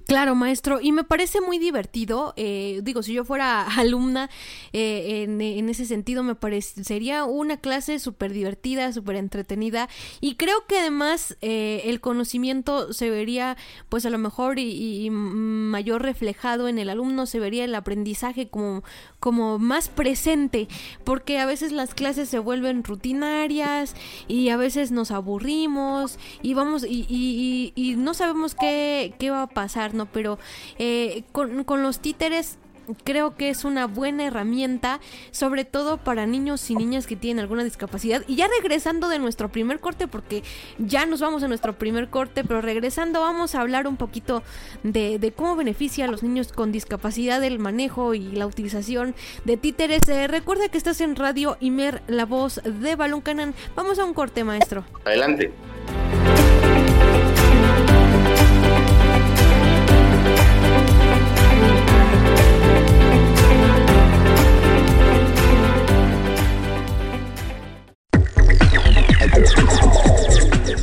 Claro, 0.09 0.35
maestro, 0.35 0.81
y 0.81 0.93
me 0.93 1.05
parece 1.05 1.43
muy 1.43 1.59
divertido. 1.59 2.33
Eh, 2.39 2.81
digo, 2.83 3.03
si 3.03 3.13
yo 3.13 3.27
fuera 3.27 3.61
alumna 3.77 4.31
eh, 4.73 5.25
en, 5.25 5.69
ese 5.69 5.85
sentido, 5.85 6.23
me 6.23 6.35
parecería 6.35 7.25
una 7.25 7.59
clase 7.59 7.99
súper 7.99 8.33
divertida, 8.33 8.91
súper 8.95 9.17
entretenida. 9.17 9.91
Y 10.23 10.37
creo 10.37 10.65
que 10.67 10.79
además 10.79 11.37
eh, 11.43 11.83
el 11.85 12.01
conocimiento 12.01 12.95
se 12.95 13.11
vería, 13.11 13.59
pues 13.91 14.07
a 14.07 14.11
lo 14.11 14.17
mejor, 14.17 14.59
y, 14.59 15.11
mayor 15.11 16.01
reflejado 16.01 16.69
en 16.69 16.79
el 16.79 16.89
alumno, 16.89 17.27
se 17.27 17.39
vería 17.39 17.67
el 17.67 17.75
aprendizaje 17.75 18.49
como, 18.49 18.85
como 19.21 19.59
más 19.59 19.91
presente, 19.91 20.69
porque 21.05 21.39
a 21.39 21.45
veces 21.45 21.71
las 21.71 21.93
clases 21.93 22.31
se 22.31 22.39
vuelven 22.39 22.83
rutinarias 22.83 23.95
y 24.27 24.49
a 24.49 24.57
veces 24.57 24.91
nos 24.91 25.11
aburrimos 25.11 26.19
y 26.41 26.55
vamos 26.55 26.85
y, 26.89 27.05
y, 27.11 27.75
y 27.75 27.97
no 27.97 28.15
sabemos 28.15 28.55
qué, 28.55 29.15
qué 29.19 29.31
va 29.31 29.43
a 29.43 29.49
pasar 29.49 29.98
pero 30.07 30.39
eh, 30.79 31.25
con, 31.33 31.65
con 31.65 31.83
los 31.83 32.01
títeres 32.01 32.59
creo 33.05 33.37
que 33.37 33.51
es 33.51 33.65
una 33.65 33.87
buena 33.87 34.27
herramienta, 34.27 35.01
sobre 35.31 35.65
todo 35.65 35.99
para 35.99 36.27
niños 36.27 36.71
y 36.71 36.77
niñas 36.77 37.07
que 37.07 37.17
tienen 37.17 37.43
alguna 37.43 37.65
discapacidad. 37.65 38.23
Y 38.27 38.37
ya 38.37 38.49
regresando 38.49 39.09
de 39.09 39.19
nuestro 39.19 39.49
primer 39.51 39.81
corte, 39.81 40.09
porque 40.09 40.43
ya 40.79 41.07
nos 41.07 41.21
vamos 41.21 41.43
a 41.43 41.49
nuestro 41.49 41.79
primer 41.79 42.09
corte, 42.09 42.45
pero 42.45 42.61
regresando 42.61 43.21
vamos 43.21 43.55
a 43.55 43.61
hablar 43.61 43.87
un 43.87 43.97
poquito 43.97 44.43
de, 44.83 45.33
cómo 45.37 45.57
beneficia 45.57 46.07
a 46.07 46.09
los 46.09 46.23
niños 46.23 46.53
con 46.53 46.73
discapacidad 46.73 47.43
el 47.45 47.59
manejo 47.59 48.15
y 48.15 48.33
la 48.33 48.47
utilización 48.47 49.15
de 49.45 49.57
títeres. 49.57 50.09
Eh, 50.09 50.27
recuerda 50.27 50.69
que 50.69 50.79
estás 50.79 51.01
en 51.01 51.17
Radio 51.17 51.57
Imer, 51.61 52.03
la 52.07 52.25
voz 52.25 52.61
de 52.65 52.97
Balón 52.97 53.21
Canan. 53.21 53.55
Vamos 53.77 53.99
a 53.99 54.05
un 54.05 54.15
corte, 54.15 54.45
maestro. 54.45 54.85
Adelante. 55.05 55.53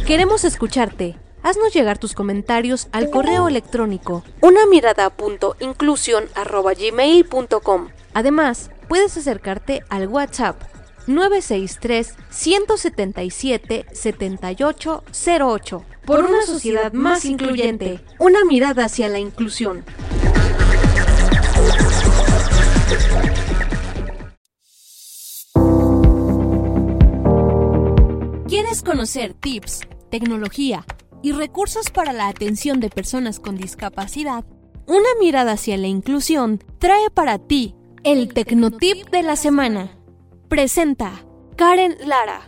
Queremos 0.05 0.43
escucharte. 0.43 1.17
Haznos 1.41 1.73
llegar 1.73 1.97
tus 1.97 2.13
comentarios 2.13 2.89
al 2.91 3.09
correo 3.09 3.47
electrónico 3.47 4.23
una 4.41 4.67
mirada 4.67 5.09
Además, 8.13 8.69
puedes 8.87 9.17
acercarte 9.17 9.83
al 9.89 10.07
WhatsApp 10.07 10.61
963 11.07 12.13
177 12.29 13.87
7808 13.91 15.85
por 16.05 16.23
una 16.23 16.43
sociedad 16.43 16.93
más 16.93 17.25
incluyente. 17.25 17.99
Una 18.19 18.45
mirada 18.45 18.85
hacia 18.85 19.09
la 19.09 19.17
inclusión. 19.17 19.83
¿Quieres 28.65 28.81
conocer 28.81 29.35
tips 29.35 29.81
tecnología 30.09 30.83
y 31.21 31.33
recursos 31.33 31.91
para 31.91 32.13
la 32.13 32.27
atención 32.27 32.79
de 32.79 32.89
personas 32.89 33.39
con 33.39 33.57
discapacidad, 33.57 34.43
una 34.87 35.09
mirada 35.19 35.51
hacia 35.51 35.77
la 35.77 35.85
inclusión 35.85 36.63
trae 36.79 37.11
para 37.13 37.37
ti 37.37 37.75
el 38.03 38.33
Tecnotip 38.33 39.07
de 39.11 39.21
la 39.21 39.35
semana. 39.35 39.95
Presenta 40.49 41.11
Karen 41.55 41.95
Lara. 42.07 42.41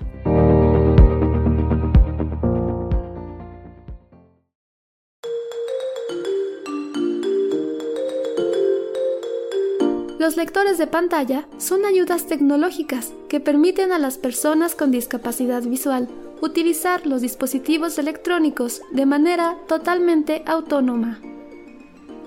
Los 10.27 10.36
lectores 10.36 10.77
de 10.77 10.88
pantalla 10.88 11.48
son 11.57 11.86
ayudas 11.86 12.25
tecnológicas 12.25 13.13
que 13.29 13.39
permiten 13.39 13.93
a 13.93 13.98
las 13.98 14.17
personas 14.17 14.75
con 14.75 14.91
discapacidad 14.91 15.63
visual 15.63 16.10
utilizar 16.41 17.07
los 17.07 17.22
dispositivos 17.22 17.98
electrónicos 17.98 18.81
de 18.91 19.05
manera 19.05 19.57
totalmente 19.69 20.43
autónoma. 20.46 21.22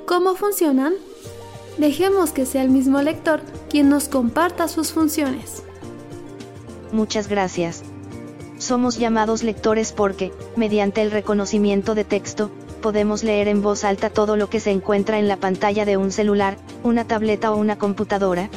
¿Cómo 0.07 0.35
funcionan? 0.35 0.95
Dejemos 1.77 2.31
que 2.31 2.47
sea 2.47 2.63
el 2.63 2.71
mismo 2.71 3.03
lector 3.03 3.43
quien 3.69 3.91
nos 3.91 4.09
comparta 4.09 4.67
sus 4.67 4.93
funciones. 4.93 5.63
Muchas 6.93 7.29
gracias. 7.29 7.83
Somos 8.57 8.97
llamados 8.99 9.43
lectores 9.43 9.93
porque, 9.93 10.33
mediante 10.57 11.03
el 11.03 11.11
reconocimiento 11.11 11.95
de 11.95 12.05
texto, 12.05 12.51
podemos 12.81 13.23
leer 13.23 13.49
en 13.49 13.63
voz 13.63 13.85
alta 13.85 14.11
todo 14.11 14.37
lo 14.37 14.49
que 14.49 14.61
se 14.61 14.71
encuentra 14.71 15.19
en 15.19 15.29
la 15.29 15.37
pantalla 15.37 15.85
de 15.85 15.97
un 15.97 16.11
celular, 16.11 16.57
una 16.83 17.07
tableta 17.07 17.53
o 17.53 17.57
una 17.57 17.79
computadora, 17.79 18.51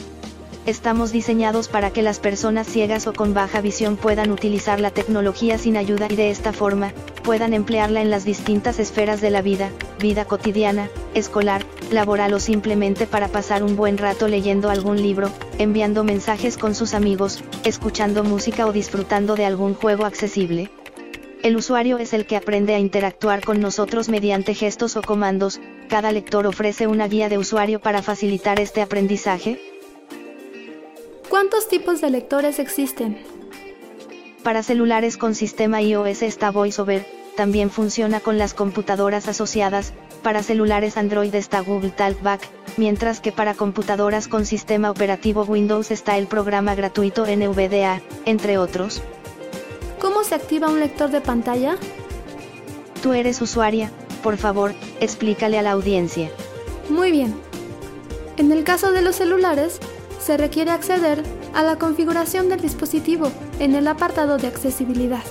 Estamos 0.66 1.12
diseñados 1.12 1.68
para 1.68 1.92
que 1.92 2.02
las 2.02 2.20
personas 2.20 2.68
ciegas 2.68 3.06
o 3.08 3.12
con 3.12 3.34
baja 3.34 3.60
visión 3.60 3.98
puedan 3.98 4.32
utilizar 4.32 4.80
la 4.80 4.92
tecnología 4.92 5.58
sin 5.58 5.76
ayuda 5.76 6.08
y 6.10 6.16
de 6.16 6.32
esta 6.32 6.54
forma, 6.54 6.94
puedan 7.22 7.54
emplearla 7.54 8.02
en 8.02 8.10
las 8.10 8.24
distintas 8.24 8.80
esferas 8.80 9.20
de 9.20 9.30
la 9.30 9.42
vida, 9.42 9.72
vida 10.00 10.24
cotidiana, 10.24 10.90
escolar, 11.14 11.66
laboral 11.92 12.34
o 12.34 12.40
simplemente 12.40 13.08
para 13.08 13.28
pasar 13.28 13.62
un 13.62 13.76
buen 13.76 13.98
rato 13.98 14.30
leyendo 14.30 14.70
algún 14.70 15.02
libro, 15.02 15.30
enviando 15.58 16.06
mensajes 16.06 16.58
con 16.58 16.76
sus 16.76 16.94
amigos, 16.94 17.44
escuchando 17.66 18.24
música 18.24 18.66
o 18.66 18.72
disfrutando 18.72 19.36
de 19.36 19.44
algún 19.46 19.74
juego 19.74 20.06
accesible. 20.06 20.72
El 21.44 21.56
usuario 21.58 21.98
es 22.00 22.14
el 22.14 22.26
que 22.26 22.38
aprende 22.38 22.74
a 22.74 22.80
interactuar 22.80 23.44
con 23.44 23.60
nosotros 23.60 24.10
mediante 24.10 24.56
gestos 24.56 24.96
o 24.96 25.02
comandos, 25.02 25.60
cada 25.90 26.12
lector 26.12 26.48
ofrece 26.48 26.88
una 26.88 27.08
guía 27.08 27.30
de 27.30 27.38
usuario 27.38 27.80
para 27.80 28.02
facilitar 28.02 28.60
este 28.60 28.82
aprendizaje, 28.82 29.60
¿Cuántos 31.34 31.68
tipos 31.68 32.00
de 32.00 32.12
lectores 32.12 32.60
existen? 32.60 33.18
Para 34.44 34.62
celulares 34.62 35.18
con 35.18 35.34
sistema 35.34 35.82
iOS 35.82 36.22
está 36.22 36.52
VoiceOver, 36.52 37.08
también 37.36 37.72
funciona 37.72 38.20
con 38.20 38.38
las 38.38 38.54
computadoras 38.54 39.28
asociadas, 39.28 39.94
para 40.22 40.44
celulares 40.44 40.96
Android 40.96 41.34
está 41.34 41.62
Google 41.62 41.90
Talkback, 41.90 42.48
mientras 42.78 43.20
que 43.20 43.32
para 43.32 43.56
computadoras 43.56 44.28
con 44.28 44.46
sistema 44.46 44.92
operativo 44.92 45.42
Windows 45.44 45.90
está 45.90 46.20
el 46.20 46.28
programa 46.28 46.76
gratuito 46.76 47.26
NVDA, 47.26 48.04
entre 48.26 48.60
otros. 48.60 49.02
¿Cómo 50.04 50.26
se 50.26 50.36
activa 50.36 50.68
un 50.68 50.82
lector 50.82 51.12
de 51.12 51.22
pantalla? 51.22 51.78
Tú 53.02 53.14
eres 53.14 53.42
usuaria, 53.42 53.90
por 54.22 54.36
favor, 54.36 54.74
explícale 55.00 55.58
a 55.58 55.62
la 55.62 55.72
audiencia. 55.72 56.30
Muy 56.90 57.10
bien. 57.10 57.34
En 58.36 58.52
el 58.52 58.66
caso 58.66 58.92
de 58.92 59.02
los 59.02 59.16
celulares, 59.16 59.80
se 60.20 60.36
requiere 60.36 60.72
acceder 60.72 61.24
a 61.54 61.64
la 61.64 61.78
configuración 61.78 62.50
del 62.50 62.60
dispositivo 62.60 63.32
en 63.60 63.76
el 63.76 63.88
apartado 63.88 64.38
de 64.38 64.48
accesibilidad. 64.48 65.24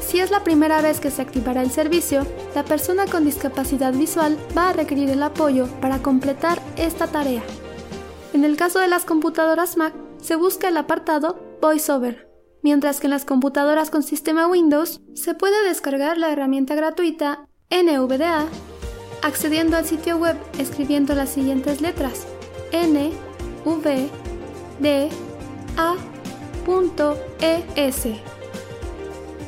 Si 0.00 0.20
es 0.20 0.30
la 0.30 0.44
primera 0.44 0.80
vez 0.80 1.00
que 1.00 1.10
se 1.10 1.20
activará 1.20 1.62
el 1.62 1.72
servicio, 1.72 2.24
la 2.54 2.64
persona 2.64 3.06
con 3.06 3.24
discapacidad 3.24 3.92
visual 3.92 4.38
va 4.56 4.68
a 4.68 4.72
requerir 4.74 5.10
el 5.10 5.24
apoyo 5.24 5.66
para 5.80 5.98
completar 5.98 6.62
esta 6.76 7.08
tarea. 7.08 7.42
En 8.32 8.44
el 8.44 8.56
caso 8.56 8.78
de 8.78 8.86
las 8.86 9.04
computadoras 9.04 9.76
Mac, 9.76 9.92
se 10.22 10.36
busca 10.36 10.68
el 10.68 10.76
apartado 10.76 11.36
VoiceOver, 11.60 12.23
mientras 12.64 12.98
que 12.98 13.06
en 13.06 13.12
las 13.12 13.24
computadoras 13.24 13.90
con 13.90 14.02
sistema 14.02 14.48
Windows 14.48 15.02
se 15.14 15.34
puede 15.34 15.62
descargar 15.68 16.18
la 16.18 16.32
herramienta 16.32 16.74
gratuita 16.74 17.46
NVDA 17.70 18.46
accediendo 19.22 19.76
al 19.76 19.84
sitio 19.84 20.16
web 20.16 20.36
escribiendo 20.58 21.14
las 21.14 21.28
siguientes 21.28 21.80
letras 21.80 22.26
N 22.72 23.12
V 23.64 24.08
D 24.80 25.10
A 25.76 25.94
.es 26.66 28.06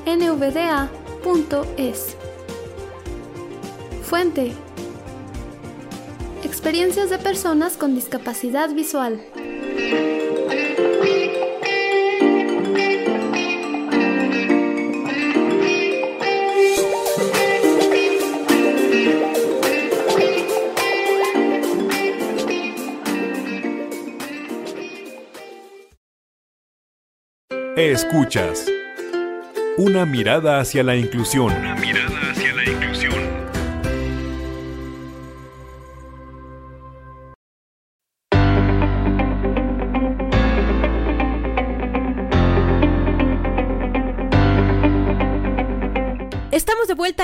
nvda.es 0.06 0.96
Fuente 4.02 4.52
Experiencias 6.44 7.08
de 7.10 7.18
personas 7.18 7.78
con 7.78 7.94
discapacidad 7.94 8.74
visual. 8.74 9.20
Escuchas. 27.76 28.72
Una 29.76 30.06
mirada 30.06 30.60
hacia 30.60 30.82
la 30.82 30.96
inclusión. 30.96 31.52
Estamos 31.52 31.82
de 31.82 32.15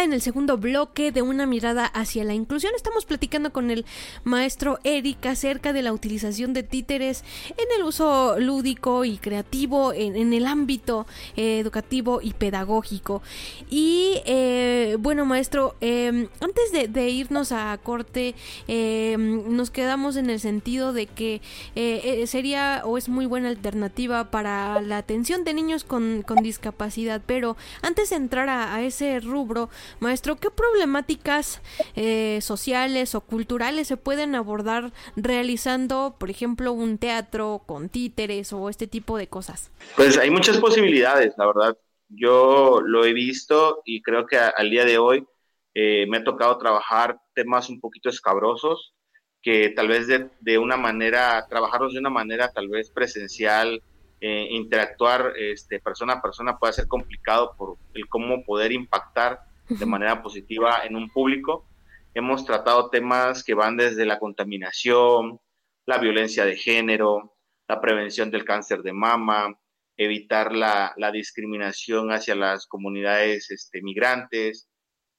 en 0.00 0.12
el 0.12 0.22
segundo 0.22 0.56
bloque 0.56 1.12
de 1.12 1.22
una 1.22 1.44
mirada 1.46 1.84
hacia 1.86 2.24
la 2.24 2.32
inclusión. 2.32 2.72
Estamos 2.74 3.04
platicando 3.04 3.52
con 3.52 3.70
el 3.70 3.84
maestro 4.24 4.78
Eric 4.84 5.26
acerca 5.26 5.72
de 5.72 5.82
la 5.82 5.92
utilización 5.92 6.54
de 6.54 6.62
títeres 6.62 7.24
en 7.50 7.66
el 7.76 7.84
uso 7.84 8.38
lúdico 8.38 9.04
y 9.04 9.18
creativo 9.18 9.92
en, 9.92 10.32
el 10.32 10.46
ámbito 10.46 11.06
eh, 11.36 11.58
educativo 11.58 12.20
y 12.22 12.32
pedagógico. 12.32 13.22
Y 13.70 14.22
eh, 14.24 14.96
bueno, 14.98 15.26
maestro, 15.26 15.76
em, 15.80 16.28
antes 16.40 16.92
de, 16.92 17.10
irnos 17.10 17.52
a 17.52 17.78
corte, 17.82 18.34
em, 18.68 19.54
nos 19.54 19.70
quedamos 19.70 20.16
en 20.16 20.30
el 20.30 20.40
sentido 20.40 20.92
de 20.92 21.06
que 21.06 21.42
eh, 21.74 22.24
sería 22.26 22.82
o 22.84 22.96
es 22.96 23.08
muy 23.08 23.26
buena 23.26 23.48
alternativa 23.48 24.30
para 24.30 24.80
la 24.80 24.98
atención 24.98 25.44
de 25.44 25.54
niños 25.54 25.84
con, 25.84 26.24
discapacidad. 26.42 27.20
Pero 27.26 27.56
antes 27.82 28.10
de 28.10 28.16
entrar 28.16 28.48
a 28.48 28.82
ese 28.82 29.20
rubro, 29.20 29.68
maestro, 30.00 30.36
¿qué 30.36 30.50
problemáticas 30.50 31.62
eh, 31.94 32.38
sociales 32.42 33.14
o 33.14 33.20
culturales 33.20 33.88
se 33.88 33.96
pueden 33.96 34.34
abordar 34.34 34.92
realizando, 35.16 36.16
por 36.18 36.30
ejemplo, 36.30 36.72
un 36.72 36.98
teatro 36.98 37.62
con 37.66 37.88
títeres 37.88 38.52
o 38.52 38.68
este 38.68 38.86
tipo 38.86 39.18
de 39.18 39.28
cosas? 39.28 39.70
Pues 39.96 40.18
hay 40.18 40.30
muchas 40.30 40.58
posibilidades, 40.58 41.34
la 41.36 41.46
verdad. 41.46 41.78
Yo 42.08 42.80
lo 42.84 43.04
he 43.04 43.12
visto 43.12 43.82
y 43.84 44.02
creo 44.02 44.26
que 44.26 44.36
al 44.36 44.70
día 44.70 44.84
de 44.84 44.98
hoy 44.98 45.26
eh, 45.74 46.06
me 46.08 46.18
ha 46.18 46.24
tocado 46.24 46.58
trabajar 46.58 47.18
temas 47.34 47.70
un 47.70 47.80
poquito 47.80 48.10
escabrosos 48.10 48.94
que 49.42 49.70
tal 49.70 49.88
vez 49.88 50.06
de, 50.06 50.58
una 50.58 50.76
manera, 50.76 51.44
trabajarlos 51.48 51.94
de 51.94 51.98
una 51.98 52.10
manera 52.10 52.52
tal 52.52 52.68
vez 52.68 52.90
presencial 52.90 53.82
eh, 54.20 54.46
interactuar 54.50 55.32
este, 55.36 55.80
persona 55.80 56.14
a 56.14 56.22
persona 56.22 56.58
puede 56.58 56.74
ser 56.74 56.86
complicado 56.86 57.56
por 57.58 57.76
el 57.94 58.08
cómo 58.08 58.44
poder 58.44 58.70
impactar 58.70 59.40
de 59.78 59.86
manera 59.86 60.22
positiva 60.22 60.84
en 60.84 60.96
un 60.96 61.08
público. 61.10 61.68
Hemos 62.14 62.44
tratado 62.44 62.90
temas 62.90 63.42
que 63.42 63.54
van 63.54 63.76
desde 63.76 64.04
la 64.04 64.18
contaminación, 64.18 65.40
la 65.86 65.98
violencia 65.98 66.44
de 66.44 66.56
género, 66.56 67.36
la 67.68 67.80
prevención 67.80 68.30
del 68.30 68.44
cáncer 68.44 68.82
de 68.82 68.92
mama, 68.92 69.58
evitar 69.96 70.54
la, 70.54 70.94
discriminación 71.12 72.12
hacia 72.12 72.34
las 72.34 72.66
comunidades 72.66 73.50
este, 73.50 73.82
migrantes. 73.82 74.68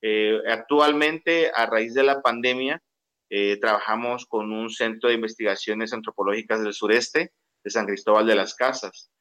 Eh, 0.01 0.39
actualmente, 0.49 1.51
a 1.55 1.65
raíz 1.65 1.93
de 1.93 2.03
la 2.03 2.21
pandemia, 2.21 2.81
eh, 3.29 3.57
trabajamos 3.59 4.25
con 4.25 4.51
un 4.51 4.69
centro 4.69 5.09
de 5.09 5.15
investigaciones 5.15 5.93
antropológicas 5.93 6.61
del 6.61 6.73
sureste, 6.73 7.31
de 7.63 7.71
San 7.71 7.85
Cristóbal 7.85 8.27
de 8.27 8.35
las 8.35 8.53
Casas, 8.53 9.11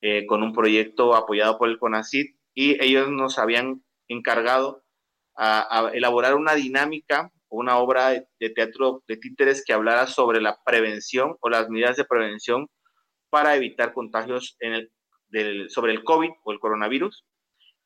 eh, 0.00 0.26
con 0.26 0.42
un 0.42 0.52
proyecto 0.52 1.14
apoyado 1.14 1.58
por 1.58 1.68
el 1.68 1.78
CONACID 1.78 2.34
y 2.54 2.82
ellos 2.82 3.10
nos 3.10 3.38
habían 3.38 3.84
encargado 4.10 4.82
a, 5.36 5.90
elaborar 5.94 6.34
una 6.34 6.54
dinámica, 6.54 7.32
una 7.48 7.78
obra 7.78 8.10
de, 8.10 8.50
teatro 8.50 9.02
de 9.08 9.16
títeres 9.16 9.64
que 9.64 9.72
hablara 9.72 10.06
sobre 10.06 10.40
la 10.40 10.58
prevención 10.64 11.36
o 11.40 11.48
las 11.48 11.68
medidas 11.68 11.96
de 11.96 12.04
prevención 12.04 12.68
para 13.30 13.56
evitar 13.56 13.92
contagios 13.92 14.56
en 14.60 14.90
el, 15.32 15.70
sobre 15.70 15.92
el 15.92 16.04
COVID 16.04 16.30
o 16.44 16.52
el 16.52 16.58
coronavirus 16.58 17.24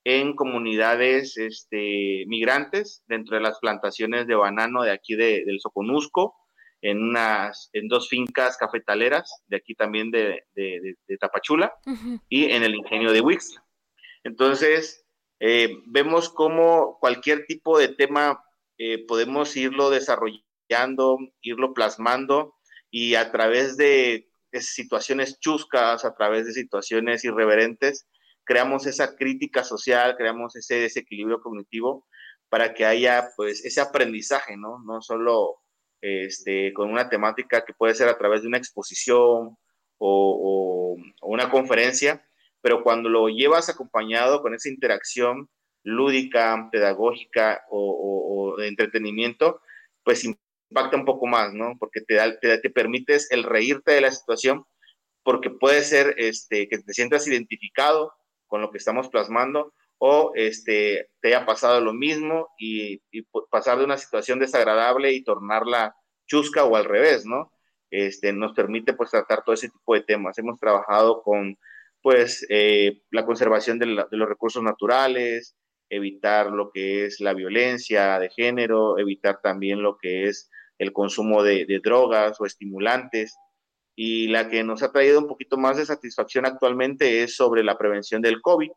en 0.05 0.35
comunidades 0.37 1.37
este, 1.39 2.25
migrantes 2.27 3.03
dentro 3.07 3.37
de 3.37 3.43
las 3.43 3.59
plantaciones 3.59 4.27
de 4.27 4.35
banano 4.35 4.83
de 4.83 4.93
aquí 4.93 5.17
del 5.17 5.59
Soconusco, 5.61 6.35
en, 6.83 7.03
unas, 7.03 7.71
en 7.73 7.89
dos 7.89 8.11
fincas 8.11 8.59
cafetaleras, 8.59 9.43
de 9.47 9.57
aquí 9.57 9.75
también 9.75 10.11
de, 10.11 10.45
Tapachula, 11.19 11.73
y 12.29 12.45
en 12.51 12.63
el 12.63 12.75
ingenio 12.75 13.13
de 13.13 13.23
Wixla. 13.23 13.65
Entonces, 14.25 15.04
eh, 15.41 15.83
vemos 15.87 16.29
cómo 16.29 16.99
cualquier 17.01 17.47
tipo 17.47 17.79
de 17.79 17.89
tema 17.89 18.45
eh, 18.79 19.05
podemos 19.07 19.57
irlo 19.57 19.91
desarrollando, 19.91 21.19
irlo 21.43 21.75
plasmando, 21.75 22.55
y 22.91 23.15
a 23.17 23.31
través 23.33 23.77
de 23.77 24.29
situaciones 24.53 25.41
chuscas, 25.41 26.05
a 26.05 26.15
través 26.15 26.47
de 26.47 26.53
situaciones 26.53 27.25
irreverentes, 27.25 28.07
creamos 28.45 28.87
esa 28.87 29.17
crítica 29.17 29.65
social, 29.65 30.17
creamos 30.17 30.55
ese 30.57 30.77
desequilibrio 30.77 31.41
cognitivo 31.41 32.07
para 32.49 32.73
que 32.73 32.85
haya 32.85 33.31
pues 33.37 33.65
ese 33.65 33.81
aprendizaje, 33.81 34.57
¿no? 34.57 34.79
No 34.85 35.03
solo 35.03 35.65
este, 36.01 36.73
con 36.73 36.91
una 36.91 37.09
temática 37.09 37.65
que 37.65 37.73
puede 37.73 37.95
ser 37.95 38.09
a 38.09 38.19
través 38.19 38.43
de 38.43 38.49
una 38.49 38.59
exposición 38.59 39.57
o, 39.99 40.97
una 41.23 41.51
conferencia, 41.51 42.25
pero 42.65 42.83
cuando 42.83 43.11
lo 43.11 43.29
llevas 43.29 43.69
acompañado 43.69 44.41
con 44.41 44.55
esa 44.55 44.71
interacción 44.71 45.51
lúdica, 45.83 46.71
pedagógica 46.73 47.63
o, 47.69 48.57
de 48.57 48.69
entretenimiento, 48.69 49.61
pues 50.03 50.25
impacta 50.25 50.97
un 50.97 51.05
poco 51.05 51.27
más, 51.27 51.53
¿no? 51.53 51.77
Porque 51.79 52.01
te, 52.01 52.15
da, 52.15 52.41
te, 52.41 52.57
te, 52.57 52.71
permites 52.71 53.31
el 53.31 53.43
reírte 53.43 53.93
de 53.93 54.01
la 54.01 54.11
situación, 54.11 54.65
porque 55.23 55.51
puede 55.51 55.83
ser 55.83 56.15
este, 56.17 56.67
que 56.67 56.79
te 56.79 56.95
sientas 56.95 57.29
identificado 57.29 58.15
con 58.47 58.63
lo 58.63 58.71
que 58.71 58.79
estamos 58.79 59.11
plasmando 59.11 59.75
o 59.99 60.33
este, 60.35 61.11
te 61.21 61.29
haya 61.29 61.45
pasado 61.45 61.83
lo 61.83 61.93
mismo 61.93 62.49
y, 62.59 63.03
pasar 63.51 63.77
de 63.77 63.85
una 63.85 63.99
situación 63.99 64.39
desagradable 64.39 65.13
y 65.13 65.23
tornarla 65.23 65.95
chusca 66.27 66.65
o 66.65 66.77
al 66.77 66.87
revés, 66.87 67.27
¿no? 67.27 67.53
Este, 67.91 68.33
nos 68.33 68.55
permite 68.55 68.95
pues 68.95 69.11
tratar 69.11 69.45
todo 69.45 69.55
ese 69.55 69.69
tipo 69.69 69.93
de 69.93 70.01
temas. 70.01 70.39
Hemos 70.39 70.59
trabajado 70.59 71.23
con 71.23 71.59
pues 72.05 72.47
eh, 72.51 73.01
la 73.11 73.25
conservación 73.25 73.79
de, 73.79 73.87
los 73.87 74.29
recursos 74.29 74.63
naturales, 74.63 75.57
evitar 75.89 76.51
lo 76.51 76.71
que 76.71 77.07
es 77.07 77.19
la 77.21 77.33
violencia 77.33 78.19
de 78.19 78.29
género, 78.29 78.99
evitar 78.99 79.41
también 79.43 79.83
lo 79.83 79.97
que 79.97 80.25
es 80.29 80.51
el 80.79 80.93
consumo 80.93 81.43
de, 81.43 81.65
de 81.65 81.81
drogas 81.83 82.39
o 82.41 82.45
estimulantes. 82.45 83.35
Y 83.97 84.29
la 84.29 84.51
que 84.51 84.63
nos 84.65 84.83
ha 84.83 84.93
traído 84.93 85.19
un 85.19 85.29
poquito 85.29 85.57
más 85.57 85.79
de 85.79 85.87
satisfacción 85.87 86.45
actualmente 86.45 87.23
es 87.23 87.37
sobre 87.37 87.65
la 87.65 87.79
prevención 87.79 88.21
del 88.21 88.43
COVID 88.43 88.71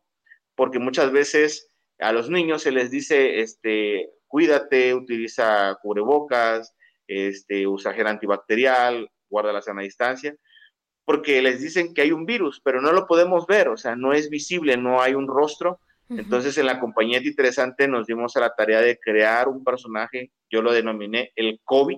porque 0.58 0.80
muchas 0.80 1.12
veces 1.12 1.68
a 2.00 2.10
los 2.10 2.28
niños 2.28 2.62
se 2.62 2.72
les 2.72 2.90
dice, 2.90 3.38
este, 3.42 4.10
cuídate, 4.26 4.92
utiliza 4.92 5.78
cubrebocas, 5.80 6.74
este, 7.06 7.64
usa 7.68 7.92
gel 7.92 8.08
antibacterial, 8.08 9.08
guarda 9.30 9.52
la 9.52 9.62
sana 9.62 9.82
distancia, 9.82 10.34
porque 11.08 11.40
les 11.40 11.62
dicen 11.62 11.94
que 11.94 12.02
hay 12.02 12.12
un 12.12 12.26
virus, 12.26 12.60
pero 12.62 12.82
no 12.82 12.92
lo 12.92 13.06
podemos 13.06 13.46
ver, 13.46 13.70
o 13.70 13.78
sea, 13.78 13.96
no 13.96 14.12
es 14.12 14.28
visible, 14.28 14.76
no 14.76 15.00
hay 15.00 15.14
un 15.14 15.26
rostro. 15.26 15.80
Entonces, 16.10 16.58
en 16.58 16.66
la 16.66 16.80
compañía 16.80 17.18
de 17.18 17.28
Interesante 17.28 17.88
nos 17.88 18.06
dimos 18.06 18.36
a 18.36 18.40
la 18.40 18.54
tarea 18.54 18.82
de 18.82 18.98
crear 18.98 19.48
un 19.48 19.64
personaje, 19.64 20.30
yo 20.50 20.60
lo 20.60 20.70
denominé 20.70 21.32
el 21.34 21.62
COVID, 21.64 21.96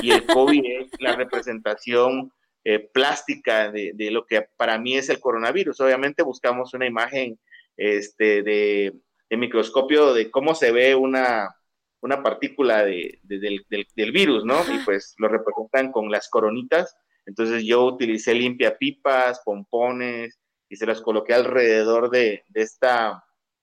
y 0.00 0.12
el 0.12 0.24
COVID 0.24 0.62
es 0.80 0.90
la 0.98 1.14
representación 1.14 2.32
eh, 2.64 2.78
plástica 2.78 3.70
de, 3.70 3.92
de, 3.94 4.10
lo 4.10 4.24
que 4.24 4.46
para 4.56 4.78
mí 4.78 4.96
es 4.96 5.10
el 5.10 5.20
coronavirus. 5.20 5.82
Obviamente 5.82 6.22
buscamos 6.22 6.72
una 6.72 6.86
imagen 6.86 7.38
este, 7.76 8.42
de, 8.42 8.94
microscopio 9.28 10.14
de 10.14 10.30
cómo 10.30 10.54
se 10.54 10.72
ve 10.72 10.94
una, 10.94 11.54
una 12.00 12.22
partícula 12.22 12.82
de, 12.82 13.18
del, 13.24 13.66
del, 13.68 14.12
virus, 14.12 14.42
¿no? 14.46 14.56
Y 14.74 14.78
pues 14.86 15.16
lo 15.18 15.28
representan 15.28 15.92
con 15.92 16.10
las 16.10 16.30
coronitas. 16.30 16.96
Entonces 17.26 17.64
yo 17.64 17.84
utilicé 17.84 18.34
limpia 18.34 18.76
pipas, 18.76 19.40
pompones 19.44 20.38
y 20.68 20.76
se 20.76 20.86
las 20.86 21.00
coloqué 21.00 21.34
alrededor 21.34 22.10
de, 22.10 22.44
de 22.48 22.62
esta 22.62 23.22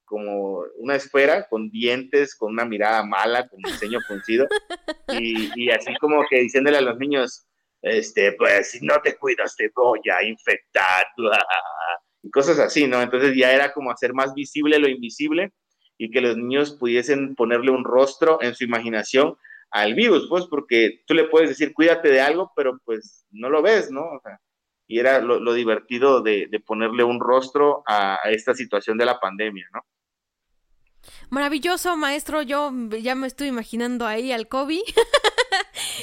como 0.09 0.63
una 0.77 0.95
esfera 0.95 1.47
con 1.47 1.69
dientes, 1.69 2.35
con 2.35 2.53
una 2.53 2.65
mirada 2.65 3.05
mala, 3.05 3.47
con 3.47 3.59
un 3.63 3.77
ceño 3.77 3.99
fruncido, 4.01 4.47
y, 5.09 5.51
y, 5.55 5.69
así 5.69 5.93
como 6.01 6.25
que 6.27 6.39
diciéndole 6.39 6.79
a 6.79 6.81
los 6.81 6.97
niños, 6.97 7.45
este, 7.83 8.33
pues 8.33 8.71
si 8.71 8.79
no 8.81 8.99
te 9.03 9.15
cuidas 9.17 9.55
te 9.55 9.71
voy 9.73 10.01
a 10.11 10.23
infectar, 10.23 11.05
y 12.23 12.29
cosas 12.31 12.57
así, 12.57 12.87
¿no? 12.87 13.01
Entonces 13.01 13.35
ya 13.35 13.53
era 13.53 13.71
como 13.71 13.91
hacer 13.91 14.13
más 14.13 14.33
visible 14.33 14.79
lo 14.79 14.89
invisible 14.89 15.53
y 15.97 16.09
que 16.09 16.21
los 16.21 16.35
niños 16.37 16.75
pudiesen 16.79 17.35
ponerle 17.35 17.69
un 17.71 17.83
rostro 17.83 18.41
en 18.41 18.55
su 18.55 18.63
imaginación 18.63 19.37
al 19.71 19.93
virus, 19.93 20.27
pues, 20.29 20.45
porque 20.45 21.01
tú 21.05 21.13
le 21.13 21.25
puedes 21.25 21.49
decir, 21.49 21.73
cuídate 21.73 22.09
de 22.09 22.21
algo, 22.21 22.51
pero 22.55 22.79
pues 22.85 23.25
no 23.31 23.49
lo 23.49 23.61
ves, 23.61 23.91
¿no? 23.91 24.01
O 24.01 24.19
sea, 24.23 24.39
y 24.87 24.99
era 24.99 25.19
lo, 25.19 25.53
divertido 25.53 26.21
de, 26.21 26.49
ponerle 26.65 27.03
un 27.03 27.19
rostro 27.19 27.83
a, 27.87 28.17
esta 28.25 28.55
situación 28.55 28.97
de 28.97 29.05
la 29.05 29.19
pandemia, 29.19 29.67
¿no? 29.71 29.81
Maravilloso, 31.29 31.95
maestro. 31.95 32.41
Yo 32.41 32.71
ya 32.99 33.13
me 33.13 33.27
estoy 33.27 33.47
imaginando 33.47 34.07
ahí 34.07 34.31
al 34.31 34.47
COVID. 34.47 34.81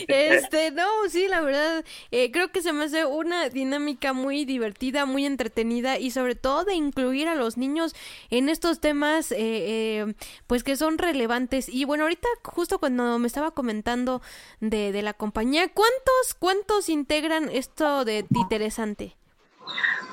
Este, 0.09 0.70
no, 0.70 0.87
sí, 1.09 1.28
la 1.28 1.40
verdad, 1.40 1.85
eh, 2.11 2.30
creo 2.30 2.48
que 2.52 2.62
se 2.62 2.72
me 2.72 2.85
hace 2.85 3.04
una 3.04 3.48
dinámica 3.48 4.12
muy 4.12 4.44
divertida, 4.44 5.06
muy 5.06 5.26
entretenida 5.26 5.98
y 5.98 6.11
sobre 6.11 6.35
todo 6.35 6.64
de 6.64 6.74
incluir 6.74 7.28
a 7.28 7.35
los 7.35 7.56
niños 7.56 7.94
en 8.30 8.48
estos 8.48 8.80
temas, 8.80 9.32
eh, 9.32 9.37
eh, 9.38 10.14
pues 10.46 10.64
que 10.64 10.76
son 10.76 10.98
relevantes. 10.98 11.68
Y 11.68 11.85
bueno, 11.85 12.04
ahorita 12.04 12.28
justo 12.44 12.78
cuando 12.78 13.18
me 13.18 13.26
estaba 13.26 13.50
comentando 13.52 14.22
de, 14.61 14.92
de 14.92 15.02
la 15.02 15.14
compañía, 15.14 15.68
¿cuántos, 15.68 16.35
cuántos 16.38 16.88
integran 16.88 17.48
esto 17.50 18.04
de 18.04 18.24
Interesante? 18.35 19.16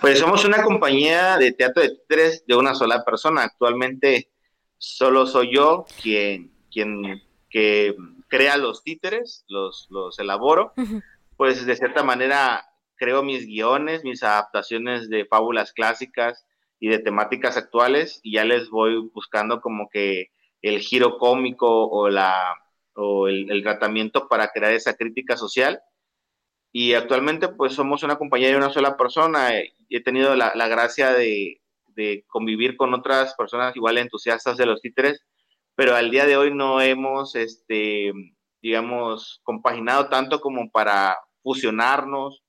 Pues 0.02 0.20
somos 0.20 0.44
una 0.46 0.64
compañía 0.64 1.38
de 1.38 1.52
teatro 1.52 1.84
de 1.84 1.90
títeres 1.90 2.46
de 2.46 2.56
una 2.56 2.74
sola 2.74 3.04
persona. 3.04 3.44
Actualmente 3.44 4.30
solo 4.78 5.26
soy 5.26 5.56
yo 5.56 5.86
quien, 6.02 6.52
quien 6.72 7.22
que 7.50 7.96
crea 8.34 8.58
los 8.58 8.84
títeres, 8.84 9.46
los, 9.48 9.88
los 9.92 10.18
elaboro. 10.18 10.74
Pues 11.38 11.66
de 11.66 11.76
cierta 11.76 12.04
manera 12.04 12.66
creo 12.96 13.22
mis 13.22 13.46
guiones, 13.46 14.04
mis 14.04 14.24
adaptaciones 14.24 15.10
de 15.10 15.26
fábulas 15.26 15.74
clásicas 15.74 16.46
y 16.80 16.90
de 16.90 17.00
temáticas 17.00 17.58
actuales 17.58 18.20
y 18.24 18.34
ya 18.34 18.46
les 18.46 18.70
voy 18.70 19.10
buscando 19.14 19.62
como 19.62 19.88
que 19.90 20.32
el 20.62 20.80
giro 20.80 21.18
cómico 21.18 21.88
o, 21.90 22.10
la, 22.10 22.56
o 22.96 23.28
el, 23.28 23.52
el 23.52 23.62
tratamiento 23.62 24.28
para 24.28 24.48
crear 24.48 24.74
esa 24.74 24.96
crítica 24.96 25.38
social 25.38 25.82
y 26.76 26.96
actualmente 26.96 27.50
pues 27.50 27.74
somos 27.74 28.02
una 28.02 28.18
compañía 28.18 28.50
de 28.50 28.58
una 28.58 28.72
sola 28.72 28.98
persona. 28.98 29.52
He 29.90 30.04
tenido 30.04 30.36
la, 30.36 30.68
gracia 30.68 31.14
de, 31.14 31.62
convivir 32.28 32.76
con 32.76 32.96
otras 32.96 33.36
personas 33.36 33.76
igual 33.76 34.00
entusiastas 34.00 34.58
de 34.58 34.66
los 34.66 34.82
títeres, 34.82 35.24
pero 35.76 35.96
al 35.96 36.12
día 36.12 36.26
de 36.26 36.38
hoy 36.38 36.54
no 36.54 36.82
hemos, 36.82 37.36
este, 37.36 38.12
digamos, 38.62 39.42
compaginado 39.44 40.10
tanto 40.10 40.40
como 40.40 40.70
para 40.72 41.18
fusionarnos 41.42 42.44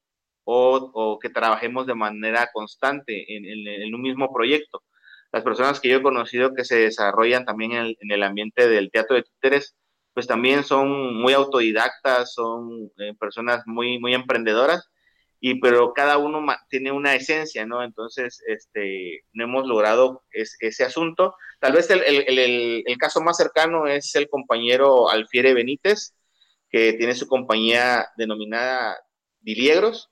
o, 0.44 1.18
que 1.20 1.30
trabajemos 1.30 1.86
de 1.86 1.94
manera 1.94 2.50
constante 2.52 3.24
en, 3.36 3.94
un 3.94 4.02
mismo 4.02 4.32
proyecto. 4.32 4.82
Las 5.32 5.42
personas 5.42 5.80
que 5.80 5.88
yo 5.88 5.98
he 5.98 6.02
conocido 6.02 6.54
que 6.54 6.64
se 6.64 6.76
desarrollan 6.76 7.44
también 7.44 7.72
en 7.72 8.10
el 8.10 8.22
ambiente 8.22 8.68
del 8.68 8.90
teatro 8.90 9.16
de 9.16 9.24
títeres, 9.24 9.74
pues 10.14 10.26
también 10.28 10.62
son 10.62 11.16
muy 11.16 11.32
autodidactas, 11.32 12.34
son 12.34 12.90
eh, 12.98 13.14
personas 13.18 13.62
muy, 13.66 13.98
muy 13.98 14.14
emprendedoras, 14.14 14.88
y 15.46 15.60
pero 15.60 15.92
cada 15.92 16.16
uno 16.16 16.42
tiene 16.70 16.90
una 16.90 17.14
esencia, 17.14 17.66
¿no? 17.66 17.84
Entonces, 17.84 18.42
este, 18.46 19.24
no 19.34 19.44
hemos 19.44 19.66
logrado 19.66 20.24
ese 20.32 20.84
asunto. 20.84 21.36
Tal 21.60 21.74
vez 21.74 21.90
el, 21.90 22.82
caso 22.98 23.20
más 23.20 23.36
cercano 23.36 23.86
es 23.86 24.14
el 24.14 24.30
compañero 24.30 25.10
Alfiere 25.10 25.52
Benítez, 25.52 26.14
que 26.70 26.94
tiene 26.94 27.14
su 27.14 27.28
compañía 27.28 28.08
denominada 28.16 28.96
Diliegros. 29.40 30.08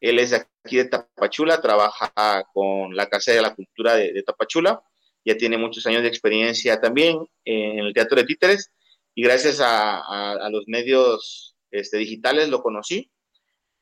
Él 0.00 0.20
es 0.20 0.32
aquí 0.32 0.76
de 0.76 0.84
Tapachula, 0.84 1.60
trabaja 1.60 2.44
con 2.52 2.94
la 2.94 3.08
Casa 3.08 3.32
de 3.32 3.42
la 3.42 3.56
Cultura 3.56 3.96
de, 3.96 4.12
de 4.12 4.22
Tapachula, 4.22 4.84
ya 5.24 5.36
tiene 5.36 5.58
muchos 5.58 5.84
años 5.88 6.02
de 6.02 6.08
experiencia 6.08 6.80
también 6.80 7.26
en 7.44 7.80
el 7.80 7.92
teatro 7.92 8.18
de 8.18 8.24
títeres 8.24 8.70
y 9.16 9.24
gracias 9.24 9.60
a, 9.60 10.48
los 10.52 10.62
medios 10.68 11.56
este, 11.72 11.96
digitales 11.98 12.50
lo 12.50 12.62
conocí 12.62 13.10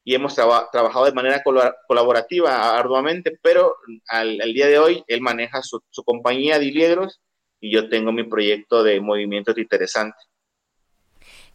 y 0.04 0.14
hemos 0.14 0.34
trabajado 0.34 1.06
de 1.06 1.12
manera 1.12 1.42
colaborativa 1.88 2.76
arduamente, 2.78 3.38
pero 3.42 3.76
al, 4.08 4.38
día 4.52 4.66
de 4.66 4.78
hoy 4.78 5.04
él 5.08 5.22
maneja 5.22 5.62
su, 5.62 5.80
compañía 6.04 6.58
Diliegros 6.58 7.22
y 7.58 7.72
yo 7.72 7.88
tengo 7.88 8.12
mi 8.12 8.24
proyecto 8.24 8.82
de 8.82 9.00
movimientos 9.00 9.56
interesante. 9.56 10.18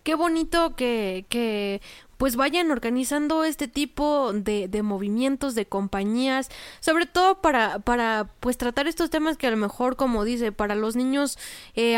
Qué 0.01 0.15
bonito 0.15 0.75
que, 0.75 1.25
que 1.29 1.81
pues 2.19 2.35
vayan 2.35 2.69
organizando 2.69 3.45
este 3.45 3.69
tipo 3.69 4.33
de, 4.33 4.67
de, 4.67 4.83
movimientos, 4.83 5.55
de 5.55 5.65
compañías, 5.65 6.49
sobre 6.81 7.05
todo 7.05 7.39
para, 7.39 7.79
para 7.79 8.27
pues 8.41 8.57
tratar 8.57 8.89
estos 8.89 9.09
temas 9.09 9.37
que 9.37 9.47
a 9.47 9.51
lo 9.51 9.55
mejor, 9.55 9.95
como 9.95 10.25
dice, 10.25 10.51
para 10.51 10.75
los 10.75 10.97
niños 10.97 11.37
eh, 11.75 11.97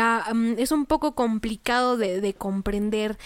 es 0.58 0.70
un 0.70 0.86
poco 0.86 1.16
complicado 1.16 1.96
de, 1.96 2.20
de 2.20 2.34
comprender. 2.34 3.18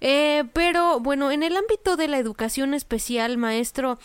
Eh, 0.00 0.44
pero 0.52 1.00
bueno, 1.00 1.32
en 1.32 1.42
el 1.42 1.56
ámbito 1.56 1.96
de 1.96 2.06
la 2.06 2.18
educación 2.18 2.72
especial, 2.72 3.36
maestro, 3.36 3.98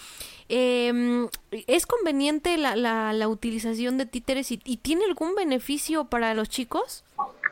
eh, 0.47 1.27
¿es 1.51 1.85
conveniente 1.85 2.57
la, 2.57 2.75
la, 2.75 3.13
la, 3.13 3.27
utilización 3.27 3.99
de 3.99 4.07
títeres 4.07 4.51
y, 4.51 4.59
y 4.65 4.77
tiene 4.77 5.05
algún 5.05 5.35
beneficio 5.35 6.05
para 6.05 6.33
los 6.33 6.49
chicos? 6.49 7.03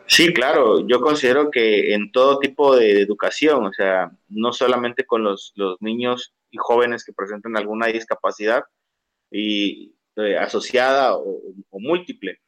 Sí, 0.08 0.34
claro, 0.34 0.88
yo 0.88 1.02
considero 1.02 1.52
que 1.52 1.94
en 1.94 2.12
todo 2.14 2.40
tipo 2.40 2.76
de 2.78 3.02
educación, 3.02 3.66
o 3.66 3.74
sea, 3.74 4.10
no 4.30 4.54
solamente 4.54 5.06
con 5.06 5.24
los, 5.24 5.54
niños 5.82 6.34
y 6.50 6.58
jóvenes 6.58 7.04
que 7.04 7.12
presentan 7.12 7.58
alguna 7.58 7.88
discapacidad 7.88 8.64
y 9.30 9.94
eh, 10.16 10.38
asociada 10.38 11.18
o, 11.18 11.42
múltiple, 11.72 12.40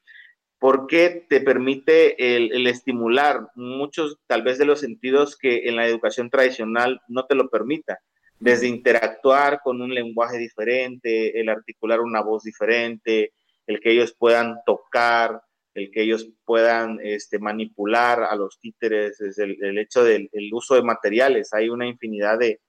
porque 0.58 1.26
te 1.30 1.42
permite 1.42 2.36
el, 2.38 2.66
estimular 2.66 3.50
muchos 3.56 4.18
tal 4.26 4.42
vez 4.44 4.58
de 4.58 4.66
los 4.66 4.80
sentidos 4.80 5.38
que 5.38 5.68
en 5.68 5.76
la 5.76 5.86
educación 5.86 6.30
tradicional 6.30 7.02
no 7.10 7.26
te 7.26 7.36
lo 7.36 7.50
permita, 7.50 8.00
desde 8.40 8.68
interactuar 8.68 9.60
con 9.62 9.82
un 9.82 9.94
lenguaje 9.94 10.38
diferente, 10.38 11.40
el 11.40 11.50
articular 11.50 12.00
una 12.00 12.22
voz 12.22 12.44
diferente, 12.44 13.34
el 13.68 13.82
que 13.82 13.92
ellos 13.92 14.16
puedan 14.18 14.60
tocar, 14.66 15.42
el 15.80 15.92
que 15.92 16.04
ellos 16.04 16.30
puedan 16.46 17.00
este, 17.02 17.40
manipular 17.40 18.24
a 18.24 18.36
los 18.36 18.60
títeres, 18.60 19.20
es 19.22 19.38
el, 19.40 19.78
hecho 19.78 20.04
del 20.04 20.30
uso 20.52 20.76
de 20.76 20.84
materiales. 20.84 21.54
Hay 21.54 21.70
una 21.70 21.88
infinidad 21.88 22.38
de, 22.38 22.60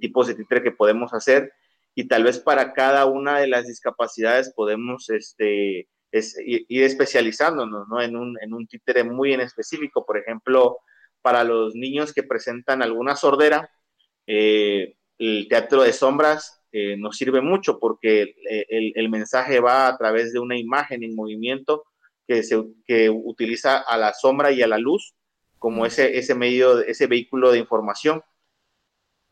tipos 0.00 0.28
de 0.28 0.34
títere 0.34 0.62
que 0.62 0.72
podemos 0.72 1.12
hacer 1.12 1.52
y 1.94 2.08
tal 2.08 2.24
vez 2.24 2.38
para 2.38 2.72
cada 2.72 3.04
una 3.06 3.40
de 3.40 3.48
las 3.48 3.66
discapacidades 3.66 4.52
podemos 4.54 5.10
este, 5.10 5.88
ir 6.10 6.82
especializándonos 6.82 7.86
en, 8.02 8.16
un, 8.16 8.38
en 8.40 8.54
un 8.54 8.66
títere 8.66 9.04
muy 9.04 9.32
en 9.32 9.40
específico. 9.40 10.06
Por 10.06 10.18
ejemplo, 10.18 10.78
para 11.20 11.44
los 11.44 11.74
niños 11.74 12.12
que 12.12 12.22
presentan 12.22 12.82
alguna 12.82 13.16
sordera, 13.16 13.70
eh, 14.26 14.94
el 15.18 15.46
teatro 15.48 15.82
de 15.82 15.92
sombras 15.92 16.62
eh, 16.72 16.96
nos 16.96 17.16
sirve 17.16 17.40
mucho 17.40 17.78
porque 17.78 18.34
el, 18.48 18.92
el, 18.94 19.08
mensaje 19.10 19.60
va 19.60 19.88
a 19.88 19.96
través 19.98 20.32
de 20.32 20.38
una 20.38 20.56
imagen 20.56 21.02
en 21.02 21.14
movimiento 21.14 21.84
que, 22.32 22.42
se, 22.42 22.62
que 22.86 23.10
utiliza 23.10 23.78
a 23.78 23.98
la 23.98 24.14
sombra 24.14 24.52
y 24.52 24.62
a 24.62 24.66
la 24.66 24.78
luz 24.78 25.14
como 25.58 25.86
ese, 25.86 26.18
ese 26.18 26.34
medio, 26.34 26.80
ese 26.80 27.06
vehículo 27.06 27.52
de 27.52 27.58
información, 27.58 28.22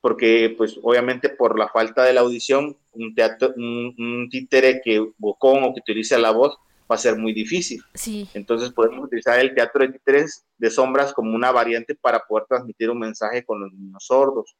porque 0.01 0.55
pues 0.57 0.79
obviamente 0.83 1.29
por 1.29 1.59
la 1.59 1.69
falta 1.69 2.05
de 2.05 2.13
la 2.13 2.21
audición, 2.21 2.77
un, 2.93 3.15
teatro, 3.15 3.53
un, 3.57 4.29
títere 4.31 4.81
que 4.83 5.05
bocón 5.19 5.65
o 5.65 5.75
que 5.75 5.81
utilice 5.81 6.19
la 6.19 6.31
voz 6.31 6.57
va 6.91 6.95
a 6.95 6.99
ser 6.99 7.17
muy 7.17 7.33
difícil. 7.33 7.83
Sí. 7.95 8.29
Entonces 8.35 8.71
podemos 8.71 9.07
utilizar 9.07 9.41
el 9.41 9.55
teatro 9.55 9.85
de 9.85 9.93
títeres 9.93 10.45
de 10.59 10.71
sombras 10.71 11.13
como 11.13 11.35
una 11.35 11.51
variante 11.51 11.95
para 11.95 12.21
poder 12.21 12.47
transmitir 12.49 12.91
un 12.91 12.99
mensaje 12.99 13.45
con 13.45 13.61
los 13.61 13.73
niños 13.73 14.05
sordos. 14.05 14.57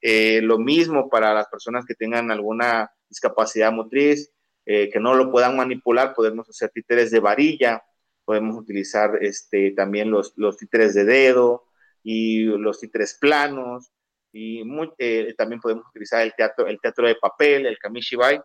Eh, 0.00 0.40
lo 0.42 0.58
mismo 0.58 1.08
para 1.08 1.32
las 1.34 1.46
personas 1.46 1.84
que 1.86 1.94
tengan 1.94 2.30
alguna 2.30 2.90
discapacidad 3.08 3.72
motriz, 3.72 4.32
eh, 4.66 4.90
que 4.90 5.00
no 5.00 5.14
lo 5.14 5.30
puedan 5.30 5.56
manipular, 5.56 6.14
podemos 6.14 6.48
hacer 6.48 6.70
títeres 6.70 7.10
de 7.10 7.20
varilla, 7.20 7.82
podemos 8.24 8.56
utilizar 8.56 9.18
este, 9.20 9.72
también 9.72 10.10
los, 10.10 10.32
los 10.36 10.56
títeres 10.56 10.94
de 10.94 11.04
dedo 11.04 11.64
y 12.02 12.44
los 12.44 12.80
títeres 12.80 13.16
planos, 13.20 13.90
y 14.32 14.62
eh, 14.98 15.34
también 15.36 15.60
podemos 15.60 15.86
utilizar 15.88 16.22
el 16.22 16.34
teatro, 16.34 16.66
el 16.66 16.80
teatro 16.80 17.06
de 17.06 17.16
papel, 17.16 17.66
el 17.66 17.78
kamishibai. 17.78 18.40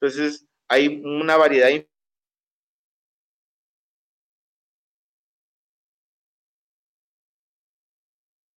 Entonces, 0.00 0.46
hay 0.68 1.02
una 1.04 1.36
variedad 1.36 1.70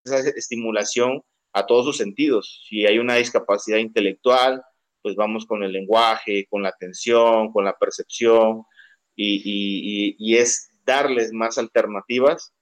esa 0.06 0.20
estimulación 0.30 1.22
a 1.54 1.66
todos 1.66 1.86
sus 1.86 1.98
sentidos. 1.98 2.66
Si 2.70 2.86
hay 2.86 3.00
una 3.00 3.16
discapacidad 3.16 3.80
intelectual, 3.80 4.64
pues 5.06 5.16
vamos 5.16 5.46
con 5.46 5.62
el 5.62 5.72
lenguaje, 5.72 6.48
con 6.50 6.64
la 6.64 6.70
atención, 6.70 7.52
con 7.52 7.64
la 7.64 7.78
percepción, 7.78 8.64
y, 9.16 10.36
es 10.36 10.72
darles 10.84 11.32
más 11.32 11.60
alternativas 11.60 12.56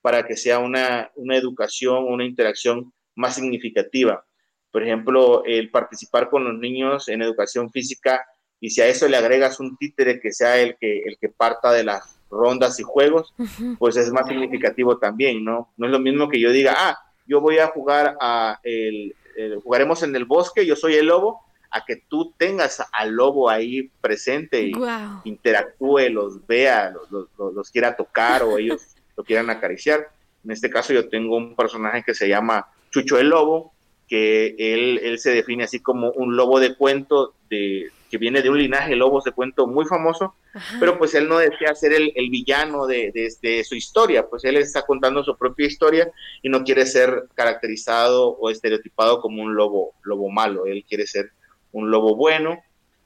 para 0.00 0.26
que 0.26 0.34
sea 0.34 0.60
una, 0.60 1.10
una 1.14 1.36
educación, 1.36 2.04
una 2.04 2.24
interacción 2.24 2.90
más 3.14 3.34
significativa. 3.34 4.24
Por 4.72 4.82
ejemplo, 4.82 5.44
el 5.44 5.70
participar 5.70 6.30
con 6.30 6.42
los 6.44 6.58
niños 6.58 7.06
en 7.10 7.20
educación 7.20 7.70
física 7.70 8.24
y 8.60 8.70
si 8.70 8.80
a 8.80 8.88
eso 8.88 9.06
le 9.06 9.18
agregas 9.18 9.60
un 9.60 9.76
títere 9.76 10.20
que 10.20 10.32
sea 10.32 10.58
el 10.58 10.78
que, 10.80 11.00
el 11.00 11.18
que 11.20 11.28
parta 11.28 11.70
de 11.70 11.84
las 11.84 12.18
rondas 12.30 12.80
y 12.80 12.82
juegos, 12.82 13.34
pues 13.78 13.98
es 13.98 14.10
más 14.10 14.26
significativo 14.26 14.96
también, 14.96 15.44
¿no? 15.44 15.74
No 15.76 15.84
es 15.84 15.92
lo 15.92 15.98
mismo 15.98 16.30
que 16.30 16.40
yo 16.40 16.50
diga, 16.50 16.72
ah, 16.78 16.98
yo 17.26 17.42
voy 17.42 17.58
a 17.58 17.66
jugar 17.66 18.16
a 18.22 18.58
el, 18.62 19.14
jugaremos 19.62 20.02
en 20.02 20.16
el 20.16 20.24
bosque, 20.24 20.64
yo 20.64 20.76
soy 20.76 20.94
el 20.94 21.06
lobo, 21.06 21.42
a 21.70 21.84
que 21.84 21.96
tú 22.08 22.32
tengas 22.36 22.82
al 22.92 23.10
lobo 23.10 23.48
ahí 23.48 23.90
presente 24.00 24.62
y 24.62 24.72
interactúe, 25.24 26.08
los 26.10 26.46
vea, 26.46 26.92
los, 27.10 27.70
quiera 27.70 27.96
tocar 27.96 28.42
o 28.42 28.58
ellos 28.58 28.96
lo 29.16 29.24
quieran 29.24 29.50
acariciar. 29.50 30.08
En 30.44 30.50
este 30.50 30.70
caso 30.70 30.92
yo 30.92 31.08
tengo 31.08 31.36
un 31.36 31.54
personaje 31.54 32.02
que 32.04 32.14
se 32.14 32.28
llama 32.28 32.68
Chucho 32.90 33.18
el 33.18 33.28
Lobo, 33.28 33.72
que 34.08 34.56
él, 34.58 35.00
él 35.02 35.18
se 35.18 35.30
define 35.30 35.64
así 35.64 35.80
como 35.80 36.10
un 36.10 36.36
lobo 36.36 36.58
de 36.58 36.74
cuento 36.74 37.34
de, 37.48 37.90
que 38.10 38.18
viene 38.18 38.42
de 38.42 38.50
un 38.50 38.58
linaje 38.58 38.90
de 38.90 38.96
lobos 38.96 39.22
de 39.24 39.30
cuento 39.30 39.68
muy 39.68 39.86
famoso, 39.86 40.34
pero 40.80 40.98
pues 40.98 41.14
él 41.14 41.28
no 41.28 41.38
desea 41.38 41.74
ser 41.76 41.92
el, 41.92 42.12
villano 42.28 42.86
de, 42.86 43.12
de, 43.40 43.64
su 43.64 43.76
historia, 43.76 44.26
pues 44.28 44.44
él 44.44 44.56
está 44.56 44.82
contando 44.82 45.22
su 45.22 45.36
propia 45.36 45.68
historia 45.68 46.10
y 46.42 46.48
no 46.48 46.64
quiere 46.64 46.86
ser 46.86 47.28
caracterizado 47.34 48.30
o 48.30 48.50
estereotipado 48.50 49.20
como 49.20 49.42
un 49.42 49.54
lobo, 49.54 49.94
lobo 50.02 50.28
malo, 50.28 50.66
él 50.66 50.84
quiere 50.86 51.06
ser 51.06 51.30
un 51.72 51.90
lobo 51.90 52.16
bueno 52.16 52.58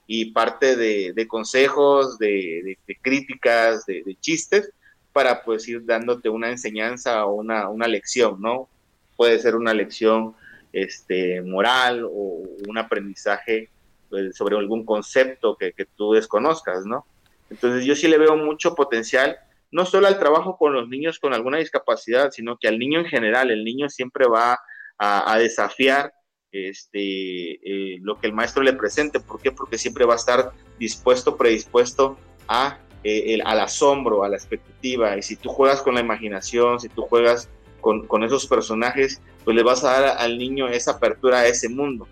y 0.07 0.33
parte 0.33 0.77
de, 0.77 1.27
consejos, 1.29 2.19
de, 2.19 2.79
críticas, 3.03 3.87
de, 3.87 4.17
chistes, 4.21 4.71
para 5.13 5.43
pues 5.45 5.67
ir 5.69 5.85
dándote 5.85 6.29
una 6.29 6.51
enseñanza 6.51 7.25
o 7.25 7.35
una, 7.35 7.69
una 7.69 7.87
lección, 7.87 8.41
¿no? 8.41 8.69
Puede 9.17 9.39
ser 9.39 9.55
una 9.55 9.73
lección 9.73 10.35
este, 10.75 11.41
moral 11.41 12.05
o 12.05 12.43
un 12.67 12.79
aprendizaje 12.79 13.71
pues, 14.11 14.37
sobre 14.37 14.57
algún 14.57 14.85
concepto 14.85 15.57
que, 15.57 15.73
tú 15.97 16.13
desconozcas, 16.13 16.85
¿no? 16.85 17.07
Entonces 17.49 17.85
yo 17.85 17.95
sí 17.95 18.09
le 18.09 18.19
veo 18.19 18.37
mucho 18.37 18.75
potencial, 18.75 19.37
no 19.71 19.87
solo 19.87 20.09
al 20.09 20.19
trabajo 20.19 20.57
con 20.57 20.73
los 20.73 20.89
niños 20.89 21.19
con 21.19 21.33
alguna 21.33 21.59
discapacidad, 21.59 22.31
sino 22.33 22.57
que 22.57 22.69
al 22.69 22.79
niño 22.79 23.01
en 23.01 23.07
general, 23.07 23.51
el 23.51 23.65
niño 23.65 23.89
siempre 23.89 24.27
va 24.27 24.59
a, 24.99 25.39
desafiar 25.39 26.13
este, 26.55 27.53
eh, 27.53 27.99
lo 28.01 28.19
que 28.19 28.27
el 28.27 28.33
maestro 28.33 28.63
le 28.63 28.73
presente. 28.73 29.21
¿Por 29.21 29.41
qué? 29.41 29.53
Porque 29.53 29.79
siempre 29.79 30.05
va 30.05 30.15
a 30.15 30.17
estar 30.17 30.53
dispuesto, 30.79 31.37
predispuesto 31.37 32.17
a, 32.49 32.79
eh, 33.03 33.35
el, 33.35 33.43
al 33.45 33.61
asombro, 33.61 34.25
a 34.25 34.29
la 34.29 34.37
expectativa. 34.37 35.17
Y 35.17 35.23
si 35.23 35.37
tú 35.37 35.49
juegas 35.49 35.83
con 35.83 35.95
la 35.95 36.01
imaginación, 36.01 36.81
si 36.81 36.89
tú 36.89 37.03
juegas 37.03 37.49
con, 37.81 38.07
con 38.07 38.25
esos 38.25 38.47
personajes, 38.47 39.21
pues 39.45 39.57
le 39.57 39.63
vas 39.63 39.85
a 39.85 40.01
dar 40.01 40.17
al 40.19 40.39
niño 40.39 40.69
esa 40.69 40.93
apertura 40.93 41.41
a 41.41 41.47
ese 41.47 41.69
mundo. 41.69 42.09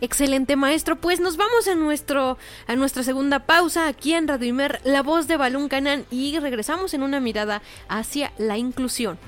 Excelente 0.00 0.56
maestro, 0.56 0.96
pues 0.96 1.20
nos 1.20 1.38
vamos 1.38 1.68
a 1.68 1.74
nuestro 1.74 2.36
a 2.66 2.76
nuestra 2.76 3.02
segunda 3.02 3.46
pausa 3.46 3.88
aquí 3.88 4.12
en 4.12 4.28
Radio 4.28 4.48
Imer, 4.48 4.80
la 4.84 5.02
voz 5.02 5.26
de 5.26 5.38
Balún 5.38 5.68
Canán 5.68 6.04
y 6.10 6.38
regresamos 6.38 6.92
en 6.92 7.02
una 7.02 7.18
mirada 7.18 7.62
hacia 7.88 8.32
la 8.36 8.58
inclusión. 8.58 9.18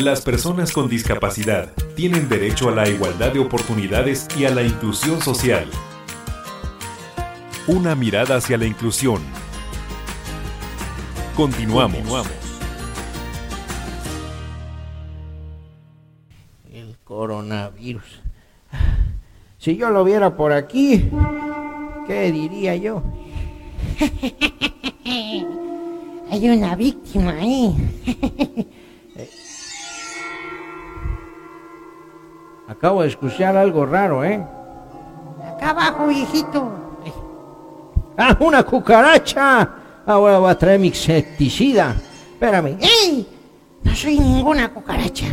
Las 0.00 0.22
personas 0.22 0.72
con 0.72 0.88
discapacidad 0.88 1.74
tienen 1.94 2.26
derecho 2.26 2.70
a 2.70 2.72
la 2.72 2.88
igualdad 2.88 3.34
de 3.34 3.38
oportunidades 3.38 4.26
y 4.34 4.46
a 4.46 4.50
la 4.50 4.62
inclusión 4.62 5.20
social. 5.20 5.68
Una 7.66 7.94
mirada 7.94 8.36
hacia 8.36 8.56
la 8.56 8.64
inclusión. 8.64 9.20
Continuamos. 11.36 12.26
El 16.72 16.96
coronavirus. 17.04 18.22
Si 19.58 19.76
yo 19.76 19.90
lo 19.90 20.02
viera 20.02 20.34
por 20.34 20.52
aquí, 20.52 21.10
¿qué 22.06 22.32
diría 22.32 22.74
yo? 22.74 23.02
Hay 26.30 26.48
una 26.48 26.74
víctima 26.74 27.32
ahí. 27.32 27.76
Acabo 32.80 33.02
de 33.02 33.08
escuchar 33.08 33.58
algo 33.58 33.84
raro, 33.84 34.24
¿eh? 34.24 34.42
Acá 35.46 35.68
abajo, 35.68 36.06
viejito. 36.06 36.72
¡Ah, 38.16 38.34
una 38.40 38.62
cucaracha! 38.62 39.68
Ahora 40.06 40.38
voy 40.38 40.50
a 40.50 40.56
traer 40.56 40.80
mi 40.80 40.86
insecticida. 40.86 41.94
Espérame. 42.32 42.78
¡Ey! 42.80 43.28
No 43.82 43.94
soy 43.94 44.18
ninguna 44.18 44.72
cucaracha. 44.72 45.26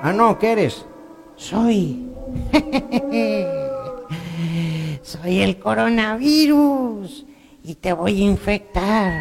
Ah, 0.00 0.12
no, 0.12 0.38
¿qué 0.38 0.52
eres? 0.52 0.86
Soy. 1.34 2.08
soy 5.02 5.40
el 5.40 5.58
coronavirus. 5.58 7.26
Y 7.64 7.74
te 7.74 7.92
voy 7.92 8.22
a 8.22 8.26
infectar. 8.26 9.12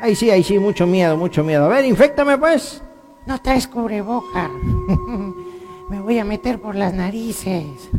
Ay, 0.00 0.16
sí, 0.16 0.30
ay, 0.30 0.42
sí, 0.42 0.58
mucho 0.58 0.84
miedo, 0.84 1.16
mucho 1.16 1.44
miedo. 1.44 1.66
A 1.66 1.68
ver, 1.68 1.84
infectame 1.84 2.36
pues. 2.38 2.82
No 3.24 3.40
traes 3.40 3.68
cubreboca. 3.68 4.50
Me 5.88 6.00
voy 6.00 6.18
a 6.18 6.24
meter 6.24 6.60
por 6.60 6.74
las 6.74 6.94
narices. 6.94 7.90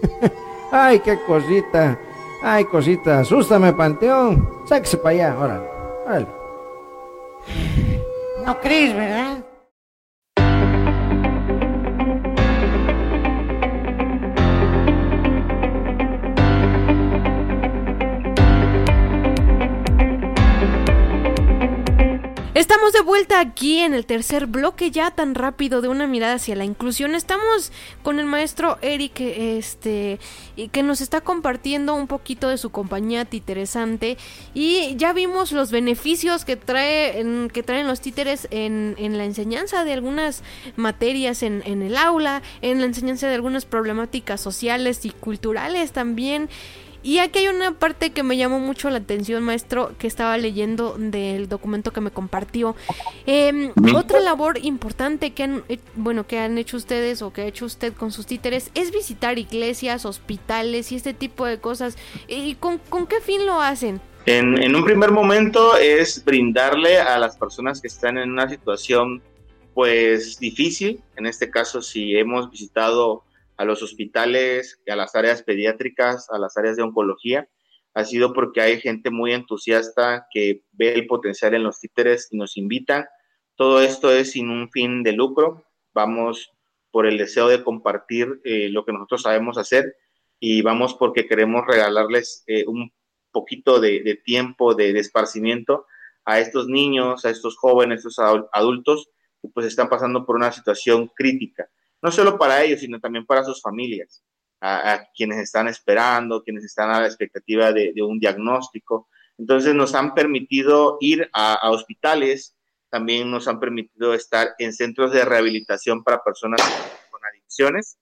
Ay, 0.72 1.00
qué 1.00 1.18
cosita. 1.26 1.98
Ay, 2.42 2.64
cosita. 2.64 3.20
Asústame, 3.20 3.72
Panteón. 3.72 4.48
Sáquese 4.66 4.96
para 4.98 5.14
allá, 5.14 5.38
órale. 5.38 5.68
Órale. 6.06 6.26
No 8.44 8.60
crees, 8.60 8.94
¿verdad? 8.94 9.44
Estamos 22.60 22.92
de 22.92 23.00
vuelta 23.00 23.40
aquí 23.40 23.78
en 23.78 23.94
el 23.94 24.04
tercer 24.04 24.46
bloque 24.46 24.90
ya 24.90 25.10
tan 25.10 25.34
rápido 25.34 25.80
de 25.80 25.88
una 25.88 26.06
mirada 26.06 26.34
hacia 26.34 26.54
la 26.54 26.66
inclusión. 26.66 27.14
Estamos 27.14 27.72
con 28.02 28.20
el 28.20 28.26
maestro 28.26 28.76
Eric, 28.82 29.18
este, 29.18 30.18
y 30.56 30.68
que 30.68 30.82
nos 30.82 31.00
está 31.00 31.22
compartiendo 31.22 31.94
un 31.94 32.06
poquito 32.06 32.50
de 32.50 32.58
su 32.58 32.68
compañía 32.68 33.24
titeresante 33.24 34.18
y 34.52 34.94
ya 34.96 35.14
vimos 35.14 35.52
los 35.52 35.70
beneficios 35.70 36.44
que 36.44 36.56
trae, 36.56 37.48
que 37.50 37.62
traen 37.62 37.86
los 37.86 38.02
títeres 38.02 38.46
en, 38.50 38.94
en, 38.98 39.16
la 39.16 39.24
enseñanza 39.24 39.82
de 39.84 39.94
algunas 39.94 40.42
materias 40.76 41.42
en, 41.42 41.62
en 41.64 41.80
el 41.80 41.96
aula, 41.96 42.42
en 42.60 42.80
la 42.80 42.84
enseñanza 42.84 43.26
de 43.26 43.36
algunas 43.36 43.64
problemáticas 43.64 44.38
sociales 44.38 45.06
y 45.06 45.12
culturales 45.12 45.92
también. 45.92 46.50
Y 47.02 47.18
aquí 47.18 47.40
hay 47.40 47.48
una 47.48 47.72
parte 47.72 48.10
que 48.10 48.22
me 48.22 48.36
llamó 48.36 48.58
mucho 48.58 48.90
la 48.90 48.98
atención, 48.98 49.42
maestro, 49.42 49.92
que 49.98 50.06
estaba 50.06 50.36
leyendo 50.36 50.96
del 50.98 51.48
documento 51.48 51.92
que 51.92 52.00
me 52.00 52.10
compartió. 52.10 52.76
Em, 53.26 53.72
otra 53.94 54.20
labor 54.20 54.58
importante 54.62 55.32
que 55.32 55.44
han, 55.44 55.64
bueno, 55.94 56.26
que 56.26 56.38
han 56.38 56.58
hecho 56.58 56.76
ustedes 56.76 57.22
o 57.22 57.32
que 57.32 57.42
ha 57.42 57.46
hecho 57.46 57.64
usted 57.64 57.94
con 57.94 58.12
sus 58.12 58.26
títeres 58.26 58.70
es 58.74 58.92
visitar 58.92 59.38
iglesias, 59.38 60.04
hospitales 60.04 60.92
y 60.92 60.96
este 60.96 61.14
tipo 61.14 61.46
de 61.46 61.58
cosas. 61.58 61.96
¿Y 62.28 62.54
con, 62.56 62.78
qué 63.08 63.20
fin 63.20 63.46
lo 63.46 63.62
hacen? 63.62 64.00
En, 64.26 64.62
en 64.62 64.76
un 64.76 64.84
primer 64.84 65.10
momento 65.10 65.76
es 65.76 66.22
brindarle 66.22 66.98
a 66.98 67.18
las 67.18 67.38
personas 67.38 67.80
que 67.80 67.88
están 67.88 68.18
en 68.18 68.30
una 68.30 68.48
situación 68.48 69.22
pues 69.72 70.38
difícil, 70.38 71.00
en 71.16 71.26
este 71.26 71.50
caso 71.50 71.80
si 71.80 72.16
hemos 72.16 72.50
visitado 72.50 73.22
a 73.60 73.64
los 73.66 73.82
hospitales, 73.82 74.80
a 74.88 74.96
las 74.96 75.14
áreas 75.14 75.42
pediátricas, 75.42 76.30
a 76.30 76.38
las 76.38 76.56
áreas 76.56 76.76
de 76.78 76.82
oncología, 76.82 77.46
ha 77.92 78.04
sido 78.04 78.32
porque 78.32 78.62
hay 78.62 78.80
gente 78.80 79.10
muy 79.10 79.34
entusiasta 79.34 80.26
que 80.32 80.62
ve 80.72 80.94
el 80.94 81.06
potencial 81.06 81.52
en 81.52 81.64
los 81.64 81.78
títeres 81.78 82.28
y 82.30 82.38
nos 82.38 82.56
invitan. 82.56 83.04
Todo 83.56 83.82
esto 83.82 84.10
es 84.10 84.30
sin 84.30 84.48
un 84.48 84.70
fin 84.70 85.02
de 85.02 85.12
lucro. 85.12 85.62
Vamos 85.92 86.50
por 86.90 87.06
el 87.06 87.18
deseo 87.18 87.48
de 87.48 87.62
compartir 87.62 88.40
eh, 88.44 88.70
lo 88.70 88.86
que 88.86 88.94
nosotros 88.94 89.20
sabemos 89.20 89.58
hacer 89.58 89.94
y 90.38 90.62
vamos 90.62 90.94
porque 90.94 91.26
queremos 91.26 91.66
regalarles 91.66 92.44
eh, 92.46 92.64
un 92.66 92.90
poquito 93.30 93.78
de, 93.78 94.22
tiempo, 94.24 94.74
de, 94.74 94.94
de, 94.94 95.00
esparcimiento 95.00 95.84
a 96.24 96.40
estos 96.40 96.66
niños, 96.66 97.26
a 97.26 97.30
estos 97.30 97.58
jóvenes, 97.58 98.06
a 98.06 98.08
estos 98.08 98.48
adultos 98.54 99.10
que 99.42 99.50
pues 99.52 99.66
están 99.66 99.90
pasando 99.90 100.24
por 100.24 100.36
una 100.36 100.50
situación 100.50 101.08
crítica 101.14 101.68
no 102.02 102.10
solo 102.10 102.38
para 102.38 102.62
ellos, 102.62 102.80
sino 102.80 103.00
también 103.00 103.26
para 103.26 103.44
sus 103.44 103.60
familias, 103.60 104.22
a, 104.60 105.04
quienes 105.14 105.38
están 105.38 105.68
esperando, 105.68 106.42
quienes 106.42 106.64
están 106.64 106.90
a 106.90 107.00
la 107.00 107.06
expectativa 107.06 107.72
de, 107.72 107.92
un 108.02 108.18
diagnóstico. 108.18 109.08
Entonces 109.38 109.74
nos 109.74 109.94
han 109.94 110.14
permitido 110.14 110.98
ir 111.00 111.30
a, 111.32 111.70
hospitales, 111.70 112.56
también 112.90 113.30
nos 113.30 113.48
han 113.48 113.60
permitido 113.60 114.14
estar 114.14 114.54
en 114.58 114.72
centros 114.72 115.12
de 115.12 115.24
rehabilitación 115.24 116.02
para 116.02 116.22
personas 116.22 116.60
con 117.10 117.20
adicciones 117.24 117.98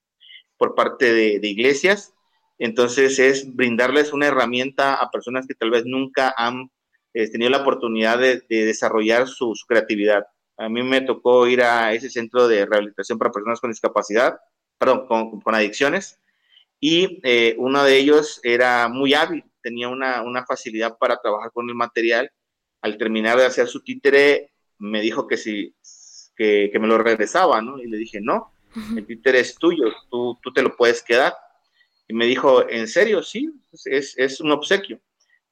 por 0.57 0.75
parte 0.75 1.13
de, 1.13 1.49
iglesias. 1.49 2.15
Entonces 2.59 3.19
es 3.19 3.55
brindarles 3.55 4.13
una 4.13 4.27
herramienta 4.27 4.95
a 4.95 5.11
personas 5.11 5.47
que 5.47 5.55
tal 5.55 5.71
vez 5.71 5.85
nunca 5.87 6.35
han 6.37 6.71
eh, 7.15 7.31
tenido 7.31 7.51
la 7.51 7.63
oportunidad 7.63 8.19
de, 8.19 8.43
desarrollar 8.49 9.29
su 9.29 9.55
creatividad. 9.69 10.27
A 10.59 10.69
mí 10.69 10.83
me 10.83 11.01
tocó 11.03 11.47
ir 11.47 11.63
a 11.63 11.93
ese 11.93 12.11
centro 12.11 12.49
de 12.49 12.67
rehabilitación 12.67 13.17
para 13.17 13.31
personas 13.31 13.61
con 13.61 13.71
discapacidad, 13.71 14.39
perdón, 14.77 15.07
con, 15.07 15.55
adicciones, 15.55 16.19
y 16.81 17.21
eh, 17.23 17.55
uno 17.59 17.85
de 17.85 17.97
ellos 17.97 18.41
era 18.43 18.89
muy 18.89 19.15
hábil, 19.15 19.45
tenía 19.63 19.89
una, 19.89 20.45
facilidad 20.47 20.99
para 20.99 21.17
trabajar 21.21 21.53
con 21.53 21.69
el 21.69 21.75
material. 21.75 22.31
Al 22.81 22.97
terminar 22.97 23.39
de 23.39 23.47
hacer 23.47 23.67
su 23.67 23.83
títere, 23.83 24.53
me 24.79 25.01
dijo 25.01 25.27
que 25.27 25.37
si 25.37 25.75
que, 26.37 26.71
me 26.81 26.87
lo 26.87 26.99
regresaba, 26.99 27.61
¿no? 27.61 27.81
Y 27.81 27.89
le 27.89 27.97
dije, 27.97 28.21
no, 28.21 28.53
el 28.97 29.05
títere 29.07 29.41
es 29.41 29.57
tuyo, 29.57 29.87
tú, 30.11 30.39
tú 30.43 30.53
te 30.53 30.63
lo 30.63 30.77
puedes 30.77 31.03
quedar. 31.03 31.35
Y 32.07 32.15
me 32.15 32.27
dijo, 32.27 32.69
¿en 32.69 32.87
serio? 32.87 33.23
Sí, 33.23 33.51
es, 33.85 34.17
es 34.17 34.41
un 34.41 34.53
obsequio. 34.53 35.01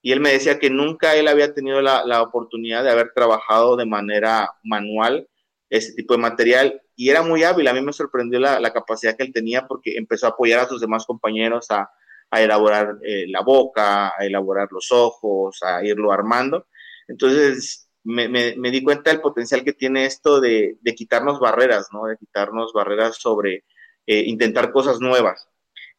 Y 0.07 0.12
él 0.12 0.21
me 0.21 0.31
decía 0.31 0.61
que 0.61 0.71
nunca 0.71 1.16
él 1.16 1.27
había 1.27 1.53
tenido 1.53 1.83
la, 1.83 2.23
oportunidad 2.23 2.85
de 2.85 2.92
haber 2.92 3.11
trabajado 3.12 3.75
de 3.75 3.87
manera 3.87 4.53
manual 4.62 5.29
ese 5.69 5.95
tipo 5.95 6.14
de 6.14 6.21
material 6.21 6.81
y 6.95 7.09
era 7.11 7.23
muy 7.23 7.42
hábil. 7.42 7.66
A 7.66 7.73
mí 7.73 7.81
me 7.81 7.92
sorprendió 7.92 8.38
la, 8.38 8.73
capacidad 8.73 9.16
que 9.16 9.25
él 9.25 9.33
tenía 9.33 9.66
porque 9.66 9.97
empezó 9.97 10.27
a 10.27 10.31
apoyar 10.31 10.61
a 10.61 10.69
sus 10.69 10.81
demás 10.81 11.07
compañeros 11.07 11.73
a, 11.73 11.90
elaborar 12.31 12.99
eh, 13.03 13.25
la 13.27 13.40
boca, 13.40 14.12
a 14.16 14.25
elaborar 14.25 14.69
los 14.71 14.92
ojos, 14.92 15.59
a 15.64 15.85
irlo 15.85 16.12
armando. 16.12 16.69
Entonces 17.09 17.90
me, 18.05 18.29
di 18.71 18.85
cuenta 18.85 19.11
del 19.11 19.21
potencial 19.21 19.64
que 19.64 19.73
tiene 19.73 20.05
esto 20.05 20.40
de, 20.40 20.79
de 20.83 20.95
quitarnos 20.95 21.40
barreras, 21.40 21.88
¿no? 21.92 22.07
De 22.07 22.16
quitarnos 22.16 22.73
barreras 22.73 23.16
sobre 23.16 23.64
eh, 24.07 24.23
intentar 24.25 24.71
cosas 24.71 25.01
nuevas. 25.01 25.49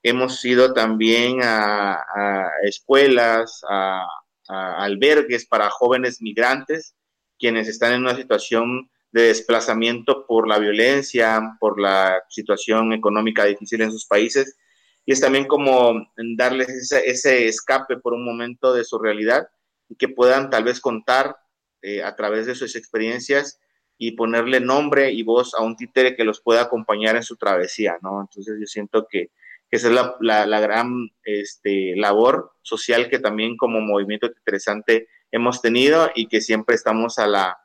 Hemos 0.03 0.43
ido 0.45 0.73
también 0.73 1.39
a, 1.43 1.93
a 1.95 2.49
escuelas, 2.63 3.61
a, 3.69 4.05
a 4.47 4.83
albergues 4.83 5.45
para 5.45 5.69
jóvenes 5.69 6.21
migrantes, 6.21 6.95
quienes 7.39 7.67
están 7.67 7.93
en 7.93 8.01
una 8.01 8.15
situación 8.15 8.89
de 9.11 9.23
desplazamiento 9.23 10.25
por 10.27 10.47
la 10.47 10.59
violencia, 10.59 11.57
por 11.59 11.79
la 11.79 12.23
situación 12.29 12.93
económica 12.93 13.45
difícil 13.45 13.81
en 13.81 13.91
sus 13.91 14.05
países. 14.05 14.57
Y 15.05 15.13
es 15.13 15.21
también 15.21 15.47
como 15.47 16.05
darles 16.37 16.91
ese, 16.91 17.47
escape 17.47 17.97
por 17.97 18.13
un 18.13 18.25
momento 18.25 18.73
de 18.73 18.83
su 18.83 18.99
realidad 18.99 19.47
y 19.89 19.95
que 19.95 20.09
puedan 20.09 20.49
tal 20.49 20.65
vez 20.65 20.81
contar 20.81 21.37
eh, 21.81 22.03
a 22.03 22.15
través 22.15 22.45
de 22.45 22.55
sus 22.55 22.75
experiencias 22.75 23.59
y 23.97 24.11
ponerle 24.11 24.59
nombre 24.59 25.11
y 25.11 25.23
voz 25.23 25.55
a 25.55 25.63
un 25.63 25.75
títere 25.75 26.15
que 26.15 26.25
los 26.25 26.41
pueda 26.41 26.63
acompañar 26.63 27.15
en 27.15 27.23
su 27.23 27.37
travesía, 27.37 27.97
¿no? 28.01 28.21
Entonces 28.21 28.57
yo 28.59 28.67
siento 28.67 29.07
que, 29.09 29.31
esa 29.69 29.87
es 29.87 29.93
la, 29.93 30.45
la, 30.45 30.59
gran 30.59 31.09
este, 31.23 31.95
labor 31.95 32.53
social 32.61 33.09
que 33.09 33.19
también 33.19 33.57
como 33.57 33.81
movimiento 33.81 34.27
interesante 34.27 35.07
hemos 35.31 35.61
tenido 35.61 36.09
y 36.15 36.27
que 36.27 36.39
siempre 36.39 36.75
estamos 36.75 37.19
a 37.19 37.27
la, 37.27 37.57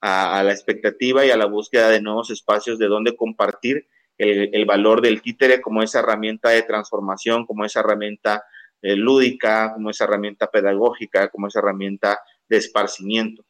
a, 0.00 0.42
la 0.42 0.52
expectativa 0.52 1.24
y 1.24 1.30
a 1.30 1.36
la 1.36 1.46
búsqueda 1.46 1.90
de 1.90 2.00
nuevos 2.00 2.30
espacios 2.30 2.78
de 2.78 2.86
donde 2.86 3.14
compartir 3.14 3.86
el, 4.16 4.64
valor 4.66 5.00
del 5.00 5.22
títere 5.22 5.60
como 5.62 5.82
esa 5.82 6.00
herramienta 6.00 6.50
de 6.50 6.62
transformación, 6.62 7.46
como 7.46 7.64
esa 7.64 7.80
herramienta 7.80 8.44
eh, 8.82 8.94
lúdica, 8.94 9.72
como 9.72 9.90
esa 9.90 10.04
herramienta 10.04 10.50
pedagógica, 10.50 11.28
como 11.28 11.46
esa 11.46 11.60
herramienta 11.60 12.20
de 12.46 12.58
esparcimiento. 12.58 13.44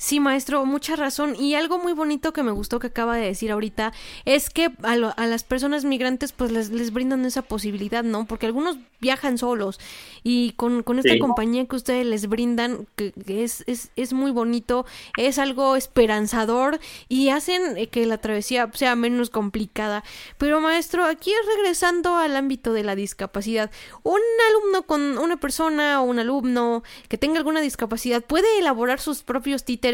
Sí, 0.00 0.20
maestro, 0.20 0.64
mucha 0.64 0.94
razón. 0.94 1.34
Y 1.34 1.56
algo 1.56 1.80
muy 1.80 1.92
bonito 1.92 2.32
que 2.32 2.44
me 2.44 2.52
gustó 2.52 2.78
que 2.78 2.86
acaba 2.86 3.16
de 3.16 3.26
decir 3.26 3.50
ahorita 3.50 3.92
es 4.24 4.48
que 4.48 4.70
a, 4.84 4.92
a 4.92 5.26
las 5.26 5.42
personas 5.42 5.84
migrantes 5.84 6.30
pues 6.30 6.52
les, 6.52 6.70
les, 6.70 6.92
brindan 6.92 7.24
esa 7.24 7.42
posibilidad, 7.42 8.04
¿no? 8.04 8.24
Porque 8.24 8.46
algunos 8.46 8.78
viajan 9.00 9.38
solos 9.38 9.80
y 10.22 10.52
con, 10.52 10.84
con 10.84 11.00
esta 11.00 11.18
compañía 11.18 11.66
que 11.66 11.74
ustedes 11.74 12.06
les 12.06 12.28
brindan, 12.28 12.86
que, 12.94 13.12
es, 13.26 13.64
es, 13.66 13.90
es, 13.96 14.12
muy 14.12 14.30
bonito, 14.30 14.86
es 15.16 15.38
algo 15.38 15.74
esperanzador 15.74 16.78
y 17.08 17.30
hacen 17.30 17.76
eh, 17.76 17.88
que 17.88 18.06
la 18.06 18.18
travesía 18.18 18.70
sea 18.74 18.94
menos 18.94 19.30
complicada. 19.30 20.04
Pero 20.36 20.60
maestro, 20.60 21.06
aquí 21.06 21.32
regresando 21.56 22.16
al 22.16 22.36
ámbito 22.36 22.72
de 22.72 22.84
la 22.84 22.94
discapacidad, 22.94 23.70
un 24.04 24.20
alumno 24.50 24.82
con 24.82 25.18
una 25.18 25.38
persona 25.38 26.00
o 26.00 26.04
un 26.04 26.20
alumno 26.20 26.84
que 27.08 27.18
tenga 27.18 27.38
alguna 27.38 27.60
discapacidad 27.60 28.22
puede 28.22 28.58
elaborar 28.58 29.00
sus 29.00 29.22
propios 29.22 29.64
títulos 29.64 29.87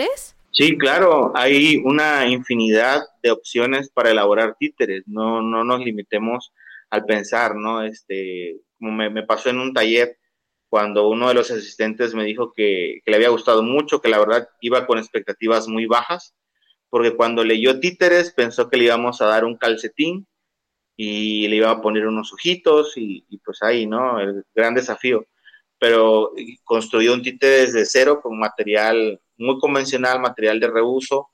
Sí, 0.50 0.78
claro, 0.78 1.32
hay 1.34 1.82
una 1.84 2.26
infinidad 2.28 3.02
de 3.22 3.32
opciones 3.32 3.90
para 3.90 4.10
elaborar 4.10 4.56
títeres, 4.56 5.02
no, 5.06 5.42
no 5.42 5.64
nos 5.64 5.80
limitemos 5.80 6.52
al 6.90 7.04
pensar, 7.04 7.56
¿no? 7.56 7.82
Este, 7.82 8.60
como 8.78 8.92
me, 8.92 9.22
pasó 9.24 9.50
en 9.50 9.58
un 9.58 9.74
taller 9.74 10.16
cuando 10.68 11.08
uno 11.08 11.28
de 11.28 11.34
los 11.34 11.50
asistentes 11.50 12.14
me 12.14 12.24
dijo 12.24 12.52
que, 12.52 13.00
le 13.04 13.16
había 13.16 13.30
gustado 13.30 13.62
mucho, 13.62 14.00
que 14.00 14.08
la 14.08 14.18
verdad 14.18 14.48
iba 14.60 14.86
con 14.86 14.98
expectativas 14.98 15.68
muy 15.68 15.86
bajas, 15.86 16.34
porque 16.88 17.16
cuando 17.16 17.44
leyó 17.44 17.80
títeres 17.80 18.32
pensó 18.32 18.68
que 18.68 18.76
le 18.76 18.84
íbamos 18.84 19.20
a 19.22 19.26
dar 19.26 19.44
un 19.44 19.56
calcetín 19.56 20.26
y 20.96 21.48
le 21.48 21.56
iba 21.56 21.70
a 21.70 21.82
poner 21.82 22.06
unos 22.06 22.32
ojitos 22.32 22.94
y, 22.96 23.24
pues 23.44 23.62
ahí, 23.62 23.86
¿no? 23.86 24.20
El 24.20 24.44
gran 24.54 24.74
desafío. 24.74 25.26
Pero 25.78 26.32
construyó 26.64 27.12
un 27.14 27.22
títere 27.22 27.62
desde 27.62 27.84
cero 27.86 28.20
con 28.22 28.38
material 28.38 29.20
muy 29.36 29.58
convencional, 29.58 30.20
material 30.20 30.60
de 30.60 30.68
reuso, 30.68 31.30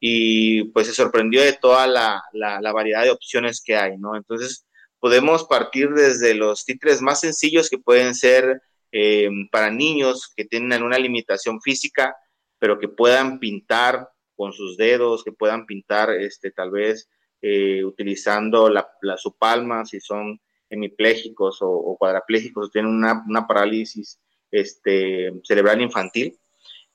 y 0.00 0.64
pues 0.72 0.88
se 0.88 0.94
sorprendió 0.94 1.42
de 1.42 1.52
toda 1.52 1.86
la, 1.86 2.22
la, 2.32 2.72
variedad 2.72 3.04
de 3.04 3.12
opciones 3.12 3.62
que 3.64 3.76
hay, 3.76 3.98
¿no? 3.98 4.16
Entonces, 4.16 4.66
podemos 4.98 5.44
partir 5.44 5.90
desde 5.90 6.34
los 6.34 6.64
títeres 6.64 7.00
más 7.00 7.20
sencillos 7.20 7.70
que 7.70 7.78
pueden 7.78 8.14
ser 8.14 8.60
eh, 8.90 9.28
para 9.52 9.70
niños 9.70 10.32
que 10.36 10.44
tienen 10.44 10.72
alguna 10.72 10.98
limitación 10.98 11.60
física, 11.60 12.16
pero 12.58 12.78
que 12.78 12.88
puedan 12.88 13.38
pintar 13.38 14.08
con 14.34 14.52
sus 14.52 14.76
dedos, 14.76 15.22
que 15.22 15.32
puedan 15.32 15.66
pintar 15.66 16.10
este, 16.10 16.50
tal 16.50 16.72
vez 16.72 17.08
eh, 17.40 17.84
utilizando 17.84 18.68
la, 18.68 18.88
su 19.16 19.36
palma, 19.36 19.84
si 19.84 20.00
son 20.00 20.40
hemipléjicos 20.68 21.62
o, 21.62 21.70
o 21.70 21.96
cuadraplégicos, 21.96 22.70
tienen 22.72 22.90
una, 22.90 23.24
una 23.28 23.46
parálisis 23.46 24.18
este, 24.50 25.32
cerebral 25.44 25.80
infantil, 25.80 26.38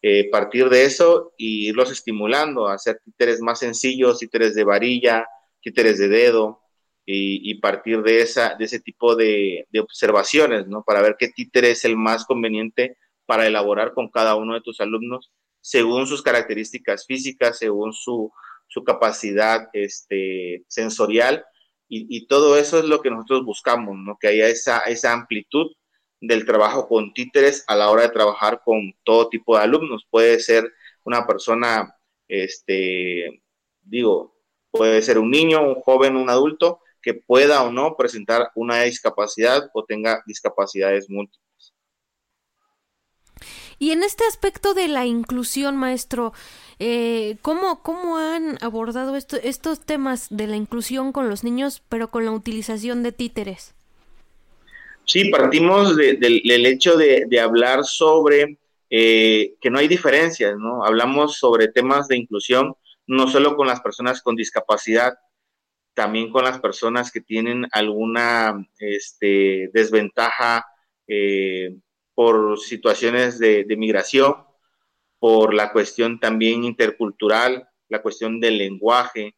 eh, 0.02 0.30
partir 0.30 0.70
de 0.70 0.86
eso 0.86 1.34
y 1.38 1.70
irlos 1.70 1.92
estimulando 1.92 2.68
a 2.68 2.76
hacer 2.76 3.02
títeres 3.04 3.42
más 3.42 3.60
sencillos, 3.60 4.20
títeres 4.20 4.54
de 4.56 4.64
varilla, 4.64 5.28
títeres 5.62 5.98
de 5.98 6.08
dedo, 6.08 6.62
y, 7.10 7.56
partir 7.62 8.02
de, 8.04 8.22
esa, 8.22 8.56
de 8.56 8.66
ese 8.66 8.82
tipo 8.82 9.16
de, 9.16 9.66
observaciones, 9.80 10.68
¿no? 10.68 10.84
Para 10.84 11.02
ver 11.02 11.16
qué 11.18 11.30
títere 11.30 11.72
es 11.72 11.86
el 11.86 11.96
más 11.96 12.26
conveniente 12.26 12.98
para 13.26 13.48
elaborar 13.48 13.94
con 13.94 14.10
cada 14.10 14.36
uno 14.36 14.56
de 14.56 14.62
tus 14.62 14.82
alumnos 14.82 15.32
según 15.62 16.06
sus 16.08 16.22
características 16.22 17.06
físicas, 17.06 17.58
según 17.60 17.94
su, 17.94 18.32
su 18.68 18.84
capacidad 18.84 19.70
este, 19.74 20.66
sensorial, 20.68 21.46
y, 21.90 22.06
y, 22.10 22.28
todo 22.28 22.58
eso 22.58 22.80
es 22.80 22.86
lo 22.86 23.02
que 23.02 23.10
nosotros 23.10 23.46
buscamos, 23.46 23.96
¿no? 23.98 24.18
Que 24.20 24.28
haya 24.28 24.48
esa, 24.48 24.80
esa 24.80 25.14
amplitud 25.14 25.68
del 26.20 26.46
trabajo 26.46 26.88
con 26.88 27.14
títeres 27.14 27.64
a 27.68 27.76
la 27.76 27.90
hora 27.90 28.04
de 28.04 28.10
trabajar 28.10 28.62
con 28.64 28.94
todo 29.04 29.30
tipo 29.30 29.56
de 29.58 29.64
alumnos. 29.64 30.08
Puede 30.10 30.40
ser 30.40 30.72
una 31.04 31.26
persona, 31.26 31.96
este, 32.28 33.44
digo, 33.82 34.36
puede 34.72 35.02
ser 35.02 35.20
un 35.20 35.32
niño, 35.32 35.62
un 35.62 35.76
joven, 35.82 36.16
un 36.16 36.30
adulto 36.30 36.82
que 37.02 37.14
pueda 37.14 37.64
o 37.64 37.72
no 37.72 37.96
presentar 37.96 38.52
una 38.56 38.82
discapacidad 38.82 39.70
o 39.74 39.86
tenga 39.86 40.24
discapacidades 40.26 41.10
múltiples. 41.10 41.74
Y 43.80 43.92
en 43.92 44.04
este 44.04 44.26
aspecto 44.26 44.74
de 44.74 44.88
la 44.88 45.06
inclusión, 45.06 45.78
maestro, 45.78 46.34
eh, 46.80 47.38
¿cómo, 47.44 47.84
¿cómo, 47.84 48.18
han 48.18 48.58
abordado 48.62 49.16
estos 49.16 49.80
temas 49.86 50.28
de 50.32 50.48
la 50.48 50.56
inclusión 50.56 51.12
con 51.12 51.30
los 51.30 51.44
niños, 51.44 51.84
pero 51.88 52.10
con 52.10 52.26
la 52.26 52.32
utilización 52.32 53.04
de 53.04 53.12
títeres? 53.12 53.77
Sí, 55.08 55.30
partimos 55.30 55.96
del 55.96 56.66
hecho 56.66 56.98
de, 56.98 57.40
hablar 57.40 57.86
sobre 57.86 58.60
eh, 58.90 59.56
que 59.62 59.70
no 59.70 59.80
hay 59.80 59.88
diferencias, 59.88 60.58
¿no? 60.58 60.84
Hablamos 60.84 61.38
sobre 61.38 61.70
temas 61.70 62.10
de 62.10 62.18
inclusión, 62.18 62.76
no 63.08 63.30
solo 63.30 63.56
con 63.56 63.68
las 63.68 63.80
personas 63.80 64.22
con 64.22 64.36
discapacidad, 64.36 65.18
también 65.94 66.30
con 66.30 66.44
las 66.44 66.60
personas 66.60 67.10
que 67.10 67.22
tienen 67.22 67.68
alguna 67.72 68.68
este, 68.80 69.70
desventaja 69.74 70.66
eh, 71.08 71.78
por 72.14 72.60
situaciones 72.60 73.40
de, 73.40 73.64
de 73.64 73.78
migración, 73.78 74.36
por 75.20 75.54
la 75.54 75.72
cuestión 75.72 76.20
también 76.20 76.66
intercultural, 76.66 77.70
la 77.88 78.02
cuestión 78.02 78.42
del 78.42 78.58
lenguaje, 78.58 79.37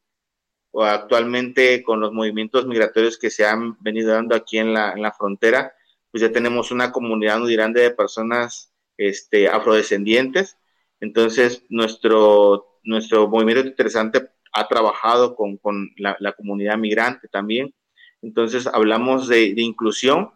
actualmente 0.73 1.83
con 1.83 1.99
los 1.99 2.13
movimientos 2.13 2.67
migratorios 2.67 3.17
que 3.17 3.29
se 3.29 3.45
han 3.45 3.77
venido 3.81 4.13
dando 4.13 4.35
aquí 4.35 4.57
en 4.57 4.73
la, 4.73 4.93
en 4.93 5.01
la 5.01 5.11
frontera, 5.11 5.73
pues 6.11 6.21
ya 6.21 6.31
tenemos 6.31 6.71
una 6.71 6.91
comunidad 6.91 7.39
muy 7.39 7.53
grande 7.55 7.81
de 7.81 7.91
personas 7.91 8.71
este, 8.97 9.47
afrodescendientes. 9.47 10.57
Entonces, 10.99 11.63
nuestro, 11.69 12.79
nuestro 12.83 13.27
movimiento 13.27 13.67
interesante 13.67 14.29
ha 14.51 14.67
trabajado 14.67 15.35
con, 15.35 15.57
con 15.57 15.89
la, 15.97 16.33
comunidad 16.33 16.77
migrante 16.77 17.27
también. 17.27 17.73
Entonces, 18.21 18.67
hablamos 18.67 19.27
de, 19.27 19.53
inclusión 19.57 20.31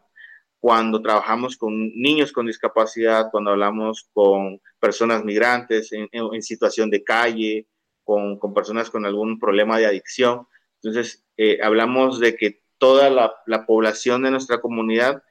cuando 0.60 1.02
trabajamos 1.02 1.58
con 1.58 1.92
niños 1.94 2.32
con 2.32 2.48
discapacidad, 2.48 3.30
cuando 3.32 3.52
hablamos 3.52 4.10
con 4.14 4.62
personas 4.80 5.26
migrantes 5.26 5.92
en 5.92 6.42
situación 6.42 6.90
de 6.90 7.04
calle, 7.04 7.68
con, 8.04 8.40
con, 8.40 8.54
personas 8.54 8.90
con 8.90 9.06
algún 9.06 9.40
problema 9.40 9.78
de 9.78 9.86
adicción. 9.86 10.48
Entonces, 10.82 11.26
eh, 11.38 11.60
hablamos 11.62 12.20
de 12.20 12.36
que 12.36 12.64
toda 12.78 13.10
la, 13.10 13.34
la, 13.46 13.66
población 13.66 14.24
de 14.24 14.32
nuestra 14.32 14.60
comunidad 14.60 15.24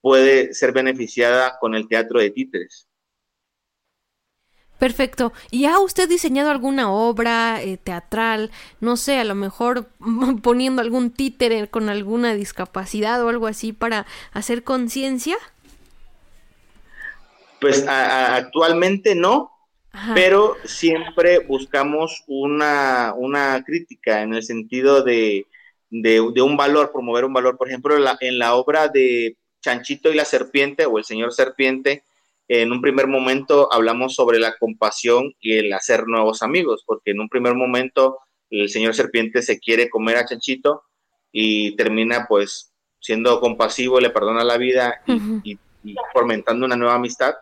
puede 0.00 0.54
ser 0.54 0.72
beneficiada 0.72 1.58
con 1.58 1.74
el 1.74 1.88
teatro 1.88 2.20
de 2.20 2.30
títeres. 2.30 2.88
Perfecto. 4.82 5.32
¿Y 5.52 5.66
ha 5.66 5.78
usted 5.78 6.08
diseñado 6.08 6.50
alguna 6.50 6.90
obra 6.90 7.62
eh, 7.62 7.76
teatral? 7.76 8.50
No 8.80 8.96
sé, 8.96 9.20
a 9.20 9.24
lo 9.24 9.36
mejor 9.36 9.86
poniendo 10.42 10.82
algún 10.82 11.12
títere 11.12 11.68
con 11.68 11.88
alguna 11.88 12.34
discapacidad 12.34 13.24
o 13.24 13.28
algo 13.28 13.46
así 13.46 13.72
para 13.72 14.06
hacer 14.32 14.64
conciencia. 14.64 15.36
Pues 17.60 17.86
actualmente 17.86 19.14
no, 19.14 19.51
pero 20.14 20.56
siempre 20.64 21.40
buscamos 21.40 22.24
una, 22.26 23.14
una, 23.16 23.62
crítica 23.64 24.22
en 24.22 24.34
el 24.34 24.42
sentido 24.42 25.02
de, 25.02 25.46
de, 25.90 26.20
un 26.20 26.56
valor, 26.56 26.92
promover 26.92 27.24
un 27.24 27.32
valor. 27.32 27.58
Por 27.58 27.68
ejemplo, 27.68 27.96
en 28.20 28.38
la 28.38 28.54
obra 28.54 28.88
de 28.88 29.36
Chanchito 29.60 30.10
y 30.10 30.14
la 30.14 30.24
Serpiente 30.24 30.86
o 30.86 30.98
el 30.98 31.04
Señor 31.04 31.32
Serpiente, 31.32 32.04
en 32.48 32.72
un 32.72 32.80
primer 32.80 33.06
momento 33.06 33.72
hablamos 33.72 34.14
sobre 34.14 34.38
la 34.38 34.56
compasión 34.58 35.34
y 35.40 35.54
el 35.54 35.72
hacer 35.72 36.06
nuevos 36.06 36.42
amigos, 36.42 36.82
porque 36.86 37.12
en 37.12 37.20
un 37.20 37.28
primer 37.28 37.54
momento 37.54 38.18
el 38.50 38.68
señor 38.68 38.94
serpiente 38.94 39.40
se 39.40 39.58
quiere 39.58 39.88
comer 39.88 40.18
a 40.18 40.26
Chanchito 40.26 40.82
y 41.32 41.74
termina 41.76 42.26
pues 42.28 42.72
siendo 43.00 43.40
compasivo, 43.40 44.00
le 44.00 44.10
perdona 44.10 44.44
la 44.44 44.58
vida 44.58 45.02
y, 45.06 45.58
fomentando 46.12 46.66
una 46.66 46.76
nueva 46.76 46.94
amistad. 46.94 47.34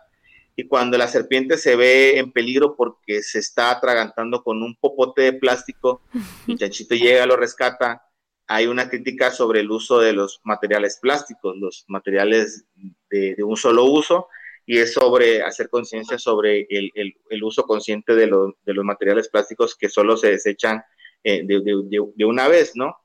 Y 0.55 0.67
cuando 0.67 0.97
la 0.97 1.07
serpiente 1.07 1.57
se 1.57 1.75
ve 1.75 2.19
en 2.19 2.31
peligro 2.31 2.75
porque 2.75 3.21
se 3.21 3.39
está 3.39 3.71
atragantando 3.71 4.43
con 4.43 4.61
un 4.61 4.75
popote 4.75 5.21
de 5.23 5.33
plástico 5.33 6.01
y 6.47 6.55
Chanchito 6.55 6.95
llega, 6.95 7.25
lo 7.25 7.37
rescata, 7.37 8.03
hay 8.47 8.67
una 8.67 8.89
crítica 8.89 9.31
sobre 9.31 9.61
el 9.61 9.71
uso 9.71 9.99
de 9.99 10.13
los 10.13 10.41
materiales 10.43 10.99
plásticos, 11.01 11.55
los 11.57 11.85
materiales 11.87 12.65
de, 13.09 13.35
de 13.35 13.43
un 13.43 13.55
solo 13.55 13.85
uso, 13.85 14.27
y 14.65 14.77
es 14.77 14.93
sobre 14.93 15.41
hacer 15.41 15.69
conciencia 15.69 16.17
sobre 16.17 16.67
el, 16.69 16.91
el, 16.95 17.43
uso 17.43 17.63
consciente 17.63 18.13
de, 18.13 18.27
de, 18.27 18.73
los 18.73 18.85
materiales 18.85 19.29
plásticos 19.29 19.75
que 19.75 19.89
solo 19.89 20.17
se 20.17 20.31
desechan 20.31 20.83
eh, 21.23 21.43
de, 21.45 21.61
de, 21.61 22.25
una 22.25 22.47
vez, 22.47 22.73
¿no? 22.75 22.95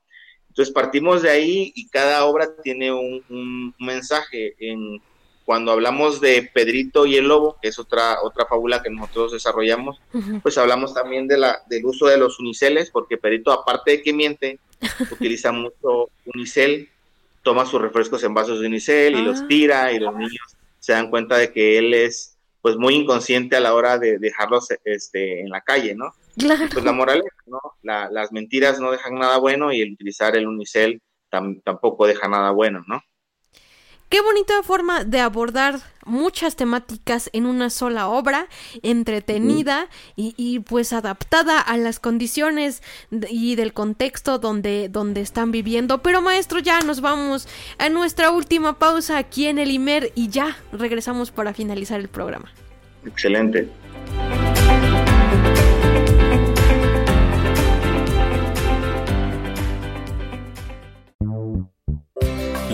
Entonces 0.49 0.73
partimos 0.73 1.21
de 1.21 1.29
ahí 1.29 1.71
y 1.75 1.87
cada 1.89 2.25
obra 2.25 2.55
tiene 2.63 2.91
un, 2.91 3.23
un, 3.29 3.75
mensaje. 3.79 4.55
En, 4.59 5.01
cuando 5.47 5.71
hablamos 5.71 6.19
de 6.19 6.51
Pedrito 6.53 7.05
y 7.05 7.15
el 7.15 7.29
Lobo, 7.29 7.57
que 7.61 7.69
es 7.69 7.79
otra, 7.79 8.17
otra 8.21 8.45
fábula 8.47 8.83
que 8.83 8.89
nosotros 8.89 9.31
desarrollamos, 9.31 9.97
pues 10.43 10.57
hablamos 10.57 10.93
también 10.93 11.25
de 11.25 11.37
la, 11.37 11.63
del 11.67 11.85
uso 11.85 12.07
de 12.07 12.17
los 12.17 12.37
uniceles, 12.41 12.91
porque 12.91 13.15
Pedrito, 13.15 13.53
aparte 13.53 13.91
de 13.91 14.01
que 14.01 14.11
miente, 14.11 14.59
utiliza 15.09 15.53
mucho 15.53 16.09
unicel, 16.25 16.89
toma 17.43 17.65
sus 17.65 17.81
refrescos 17.81 18.25
en 18.25 18.33
vasos 18.33 18.59
de 18.59 18.67
unicel 18.67 19.15
y 19.15 19.21
los 19.21 19.39
ah. 19.39 19.45
tira 19.47 19.93
y 19.93 19.99
los 19.99 20.13
niños 20.17 20.57
se 20.79 20.91
dan 20.91 21.09
cuenta 21.09 21.37
de 21.37 21.53
que 21.53 21.77
él 21.77 21.93
es 21.93 22.35
pues 22.61 22.75
muy 22.75 22.95
inconsciente 22.95 23.55
a 23.55 23.61
la 23.61 23.73
hora 23.73 23.97
de 23.97 24.19
dejarlos 24.19 24.67
este, 24.83 25.39
en 25.39 25.49
la 25.49 25.61
calle, 25.61 25.95
¿no? 25.95 26.13
Claro. 26.37 26.65
Pues 26.73 26.83
la 26.83 26.91
moraleja, 26.91 27.37
¿no? 27.45 27.61
las 27.83 28.33
mentiras 28.33 28.81
no 28.81 28.91
dejan 28.91 29.15
nada 29.15 29.37
bueno 29.37 29.71
y 29.71 29.79
el 29.79 29.93
utilizar 29.93 30.35
el 30.35 30.45
unicel 30.45 31.01
tampoco 31.29 32.05
deja 32.05 32.27
nada 32.27 32.51
bueno, 32.51 32.83
¿no? 32.85 33.01
Qué 34.09 34.21
bonita 34.21 34.63
forma 34.63 35.03
de 35.03 35.19
abordar 35.19 35.79
muchas 36.05 36.55
temáticas 36.55 37.29
en 37.33 37.45
una 37.45 37.69
sola 37.69 38.07
obra, 38.07 38.47
entretenida 38.81 39.89
y, 40.15 40.59
pues 40.59 40.93
adaptada 40.93 41.59
a 41.59 41.77
las 41.77 41.99
condiciones 41.99 42.81
y 43.29 43.55
del 43.55 43.73
contexto 43.73 44.39
donde, 44.39 44.87
donde 44.87 45.19
están 45.19 45.51
viviendo. 45.51 46.01
Pero 46.01 46.21
maestro, 46.21 46.59
ya 46.59 46.79
nos 46.79 47.01
vamos 47.01 47.49
a 47.79 47.89
nuestra 47.89 48.31
última 48.31 48.79
pausa 48.79 49.17
aquí 49.17 49.47
en 49.47 49.59
el 49.59 49.71
IMER 49.71 50.13
y 50.15 50.29
ya 50.29 50.55
regresamos 50.71 51.31
para 51.31 51.53
finalizar 51.53 51.99
el 51.99 52.07
programa. 52.07 52.49
Excelente. 53.05 53.69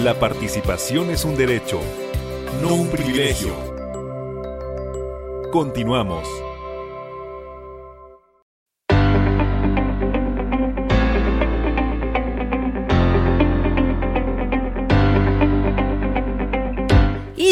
La 0.04 0.20
participación 0.20 1.12
es 1.12 1.24
un 1.24 1.38
derecho, 1.38 1.80
no 2.62 2.74
un 2.74 2.90
privilegio. 2.90 3.54
Continuamos. 5.50 6.28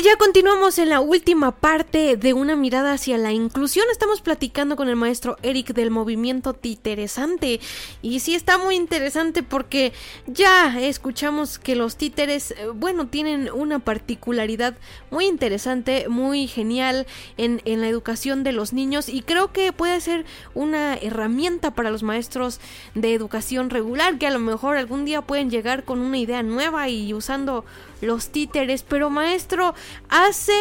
Ya 0.02 0.16
continuamos 0.16 0.80
en 0.80 0.90
la 0.90 1.00
última 1.00 1.52
parte 1.52 2.18
de 2.18 2.34
una 2.34 2.56
mirada 2.56 2.94
hacia 2.94 3.20
la 3.20 3.34
inclusión. 3.34 3.86
Estamos 3.92 4.22
platicando 4.22 4.76
con 4.76 4.90
el 4.90 4.96
maestro 4.96 5.38
Eric 5.44 5.74
del 5.74 5.92
movimiento 5.92 6.54
Titeresante. 6.54 7.60
Y 8.02 8.20
sí 8.22 8.34
está 8.34 8.58
muy 8.58 8.76
interesante 8.76 9.44
porque 9.44 9.94
ya 10.26 10.80
escuchamos 10.80 11.60
que 11.60 11.76
los 11.76 11.98
títeres, 11.98 12.52
eh, 12.52 12.68
bueno, 12.74 13.08
tienen 13.08 13.52
una 13.54 13.78
particularidad 13.78 14.76
muy 15.12 15.26
interesante, 15.26 16.10
muy 16.10 16.48
genial 16.48 17.06
en, 17.38 17.62
en 17.66 17.82
la 17.82 17.88
educación 17.88 18.44
de 18.44 18.54
los 18.54 18.74
niños. 18.74 19.08
Y 19.08 19.22
creo 19.22 19.54
que 19.54 19.72
puede 19.72 20.02
ser 20.02 20.26
una 20.56 20.96
herramienta 20.96 21.76
para 21.76 21.92
los 21.92 22.02
maestros 22.02 22.60
de 22.96 23.14
educación 23.14 23.70
regular 23.70 24.18
que 24.18 24.28
a 24.28 24.32
lo 24.32 24.40
mejor 24.40 24.78
algún 24.78 25.06
día 25.06 25.22
pueden 25.22 25.52
llegar 25.52 25.84
con 25.84 26.00
una 26.00 26.18
idea 26.18 26.42
nueva 26.42 26.90
y 26.90 27.14
usando 27.14 27.66
los 28.02 28.30
títeres. 28.30 28.84
Pero 28.84 29.10
maestro, 29.10 29.74
hace 30.10 30.54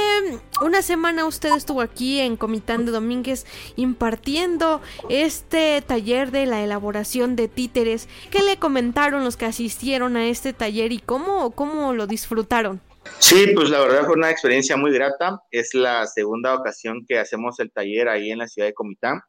una 0.63 0.83
semana 0.83 1.27
usted 1.27 1.55
estuvo 1.55 1.81
aquí 1.81 2.21
en 2.21 2.37
Comitán 2.37 2.87
de 2.87 2.93
Domínguez 2.93 3.47
impartiendo 3.77 4.81
este 5.09 5.83
taller 5.83 6.31
de 6.31 6.47
la 6.47 6.63
elaboración 6.63 7.37
de 7.37 7.49
títeres. 7.49 8.09
¿Qué 8.31 8.43
le 8.43 8.59
comentaron 8.59 9.25
los 9.25 9.37
que 9.37 9.47
asistieron 9.47 10.17
a 10.17 10.29
este 10.29 10.53
taller 10.53 10.93
y 10.93 10.99
cómo, 10.99 11.51
cómo 11.53 11.93
lo 11.93 12.07
disfrutaron? 12.07 12.81
Sí, 13.19 13.53
pues 13.55 13.71
la 13.71 13.81
verdad 13.81 14.05
fue 14.05 14.15
una 14.15 14.31
experiencia 14.31 14.77
muy 14.77 14.93
grata. 14.93 15.41
Es 15.51 15.75
la 15.75 16.07
segunda 16.07 16.55
ocasión 16.55 17.05
que 17.07 17.19
hacemos 17.19 17.59
el 17.61 17.73
taller 17.73 18.09
ahí 18.09 18.31
en 18.31 18.39
la 18.39 18.49
ciudad 18.49 18.69
de 18.69 18.75
Comitán, 18.75 19.21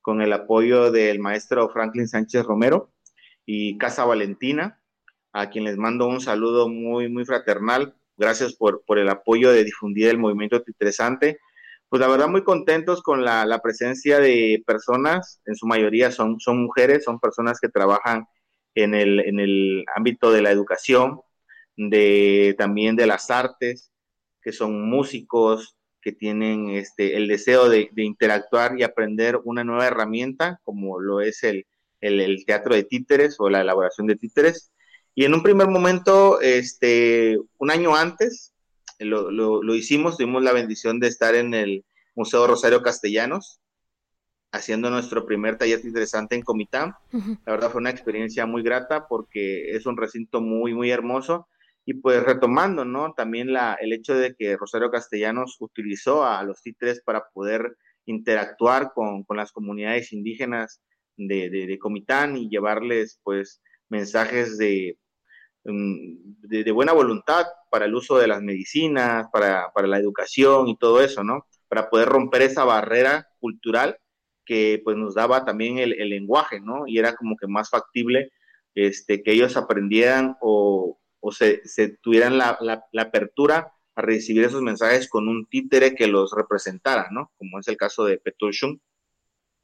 con 0.00 0.22
el 0.22 0.32
apoyo 0.32 0.90
del 0.90 1.18
maestro 1.18 1.68
Franklin 1.68 2.08
Sánchez 2.08 2.44
Romero 2.44 2.92
y 3.44 3.76
Casa 3.78 4.04
Valentina 4.04 4.77
a 5.38 5.50
quien 5.50 5.64
les 5.64 5.76
mando 5.76 6.06
un 6.08 6.20
saludo 6.20 6.68
muy, 6.68 7.08
muy 7.08 7.24
fraternal. 7.24 7.94
Gracias 8.16 8.54
por, 8.54 8.82
por 8.84 8.98
el 8.98 9.08
apoyo 9.08 9.52
de 9.52 9.64
difundir 9.64 10.08
el 10.08 10.18
movimiento 10.18 10.62
interesante. 10.66 11.38
Pues 11.88 12.00
la 12.00 12.08
verdad 12.08 12.28
muy 12.28 12.42
contentos 12.42 13.02
con 13.02 13.24
la, 13.24 13.46
la, 13.46 13.60
presencia 13.60 14.18
de 14.18 14.62
personas, 14.66 15.40
en 15.46 15.54
su 15.54 15.66
mayoría 15.66 16.10
son, 16.10 16.40
son 16.40 16.62
mujeres, 16.62 17.04
son 17.04 17.20
personas 17.20 17.60
que 17.60 17.68
trabajan 17.68 18.26
en 18.74 18.94
el, 18.94 19.20
en 19.20 19.38
el 19.40 19.84
ámbito 19.94 20.32
de 20.32 20.42
la 20.42 20.50
educación, 20.50 21.20
de, 21.76 22.54
también 22.58 22.96
de 22.96 23.06
las 23.06 23.30
artes, 23.30 23.92
que 24.42 24.52
son 24.52 24.90
músicos, 24.90 25.76
que 26.02 26.12
tienen 26.12 26.70
este, 26.70 27.16
el 27.16 27.28
deseo 27.28 27.68
de, 27.68 27.88
de 27.92 28.04
interactuar 28.04 28.78
y 28.78 28.82
aprender 28.82 29.38
una 29.44 29.64
nueva 29.64 29.86
herramienta, 29.86 30.60
como 30.64 31.00
lo 31.00 31.20
es 31.20 31.44
el, 31.44 31.66
el, 32.00 32.20
el 32.20 32.44
teatro 32.44 32.74
de 32.74 32.84
títeres 32.84 33.36
o 33.38 33.48
la 33.48 33.60
elaboración 33.62 34.06
de 34.08 34.16
títeres 34.16 34.72
y 35.18 35.24
en 35.24 35.34
un 35.34 35.42
primer 35.42 35.66
momento, 35.66 36.40
este, 36.40 37.40
un 37.58 37.72
año 37.72 37.96
antes, 37.96 38.54
lo, 39.00 39.32
lo, 39.32 39.74
hicimos, 39.74 40.16
tuvimos 40.16 40.44
la 40.44 40.52
bendición 40.52 41.00
de 41.00 41.08
estar 41.08 41.34
en 41.34 41.54
el 41.54 41.84
Museo 42.14 42.46
Rosario 42.46 42.82
Castellanos, 42.82 43.60
haciendo 44.52 44.90
nuestro 44.90 45.26
primer 45.26 45.58
taller 45.58 45.80
interesante 45.84 46.36
en 46.36 46.42
Comitán. 46.42 46.94
La 47.44 47.50
verdad 47.50 47.72
fue 47.72 47.80
una 47.80 47.90
experiencia 47.90 48.46
muy 48.46 48.62
grata 48.62 49.08
porque 49.08 49.72
es 49.72 49.86
un 49.86 49.96
recinto 49.96 50.40
muy, 50.40 50.72
muy 50.72 50.92
hermoso. 50.92 51.48
Y 51.84 51.94
pues 51.94 52.22
retomando, 52.22 52.84
¿no? 52.84 53.12
También 53.14 53.52
la, 53.52 53.74
el 53.80 53.92
hecho 53.92 54.14
de 54.14 54.36
que 54.36 54.56
Rosario 54.56 54.92
Castellanos 54.92 55.56
utilizó 55.58 56.24
a 56.24 56.44
los 56.44 56.62
títeres 56.62 57.02
para 57.02 57.24
poder 57.34 57.76
interactuar 58.06 58.92
con, 58.94 59.24
con 59.24 59.36
las 59.36 59.50
comunidades 59.50 60.12
indígenas 60.12 60.80
de, 61.16 61.50
de, 61.50 61.66
de, 61.66 61.78
Comitán 61.80 62.36
y 62.36 62.48
llevarles 62.48 63.18
pues 63.24 63.60
mensajes 63.88 64.58
de, 64.58 64.96
Mm, 65.64 66.38
de, 66.48 66.70
buena 66.72 66.92
voluntad 66.92 67.46
para 67.70 67.84
el 67.84 67.94
uso 67.94 68.18
de 68.18 68.26
las 68.26 68.42
medicinas, 68.42 69.26
para, 69.32 69.70
la 69.86 69.98
educación 69.98 70.68
y 70.68 70.76
todo 70.76 71.02
eso, 71.02 71.24
¿no? 71.24 71.46
Para 71.68 71.90
poder 71.90 72.08
romper 72.08 72.42
esa 72.42 72.64
barrera 72.64 73.28
cultural 73.38 73.98
que 74.46 74.80
pues 74.82 74.96
nos 74.96 75.14
daba 75.14 75.44
también 75.44 75.78
el, 75.78 75.90
lenguaje, 76.08 76.60
¿no? 76.60 76.86
Y 76.86 76.98
era 76.98 77.14
como 77.14 77.36
que 77.36 77.46
más 77.46 77.70
factible 77.70 78.32
este, 78.74 79.22
que 79.22 79.32
ellos 79.32 79.56
aprendieran 79.56 80.36
o, 80.40 80.98
se, 81.32 81.60
tuvieran 82.00 82.38
la, 82.38 82.58
apertura 82.98 83.74
a 83.94 84.02
recibir 84.02 84.44
esos 84.44 84.62
mensajes 84.62 85.08
con 85.08 85.28
un 85.28 85.46
títere 85.46 85.94
que 85.94 86.06
los 86.06 86.32
representara, 86.32 87.08
¿no? 87.10 87.32
Como 87.36 87.58
es 87.60 87.68
el 87.68 87.76
caso 87.76 88.04
de 88.04 88.18
Petushun. 88.18 88.80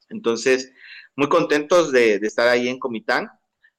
Entonces, 0.09 0.71
muy 1.15 1.29
contentos 1.29 1.91
de, 1.91 2.19
de 2.19 2.27
estar 2.27 2.47
ahí 2.47 2.67
en 2.67 2.79
Comitán 2.79 3.29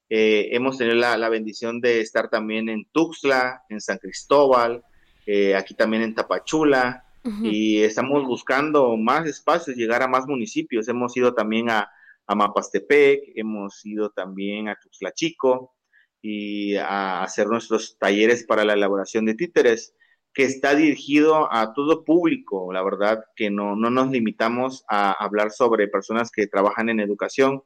eh, 0.08 0.48
hemos 0.52 0.78
tenido 0.78 0.96
la, 0.96 1.28
bendición 1.28 1.80
de 1.80 2.00
estar 2.00 2.28
también 2.30 2.68
en 2.68 2.84
Tuxtla, 2.92 3.64
en 3.68 3.80
San 3.80 3.98
Cristóbal, 3.98 4.84
eh, 5.26 5.54
aquí 5.56 5.74
también 5.74 6.02
en 6.02 6.14
Tapachula, 6.14 7.02
y 7.42 7.82
estamos 7.82 8.24
buscando 8.24 8.96
más 8.96 9.26
espacios, 9.26 9.76
llegar 9.76 10.00
a 10.00 10.06
más 10.06 10.28
municipios. 10.28 10.86
Hemos 10.86 11.16
ido 11.16 11.34
también 11.34 11.68
a, 11.70 11.90
a 12.24 12.34
Mapastepec, 12.36 13.32
hemos 13.34 13.84
ido 13.84 14.10
también 14.10 14.68
a 14.68 14.76
Tuxtla 14.76 15.10
Chico 15.12 15.74
y 16.22 16.76
a 16.76 17.24
hacer 17.24 17.48
nuestros 17.48 17.98
talleres 17.98 18.44
para 18.44 18.64
la 18.64 18.74
elaboración 18.74 19.24
de 19.26 19.34
títeres, 19.34 19.94
que 20.32 20.44
está 20.44 20.76
dirigido 20.76 21.52
a 21.52 21.72
todo 21.72 22.04
público. 22.04 22.72
La 22.72 22.84
verdad 22.84 23.24
que 23.34 23.50
no, 23.50 23.74
no 23.74 23.90
nos 23.90 24.10
limitamos 24.10 24.84
a 24.88 25.12
hablar 25.12 25.50
sobre 25.50 25.88
personas 25.88 26.30
que 26.30 26.46
trabajan 26.46 26.90
en 26.90 27.00
educación, 27.00 27.62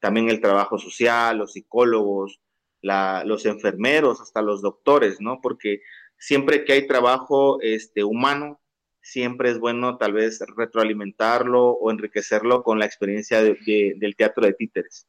también 0.00 0.28
el 0.30 0.40
trabajo 0.40 0.78
social, 0.78 1.38
los 1.38 1.52
psicólogos, 1.52 2.40
los 2.82 3.46
enfermeros, 3.46 4.20
hasta 4.20 4.42
los 4.42 4.62
doctores, 4.62 5.20
¿no? 5.20 5.40
Porque 5.42 5.80
siempre 6.18 6.64
que 6.64 6.72
hay 6.72 6.86
trabajo 6.86 7.60
este, 7.60 8.04
humano, 8.04 8.60
siempre 9.02 9.50
es 9.50 9.58
bueno 9.58 9.96
tal 9.98 10.12
vez 10.12 10.40
retroalimentarlo 10.56 11.70
o 11.70 11.90
enriquecerlo 11.90 12.62
con 12.62 12.78
la 12.78 12.86
experiencia 12.86 13.42
del 13.42 14.16
teatro 14.16 14.44
de 14.44 14.54
títeres. 14.54 15.06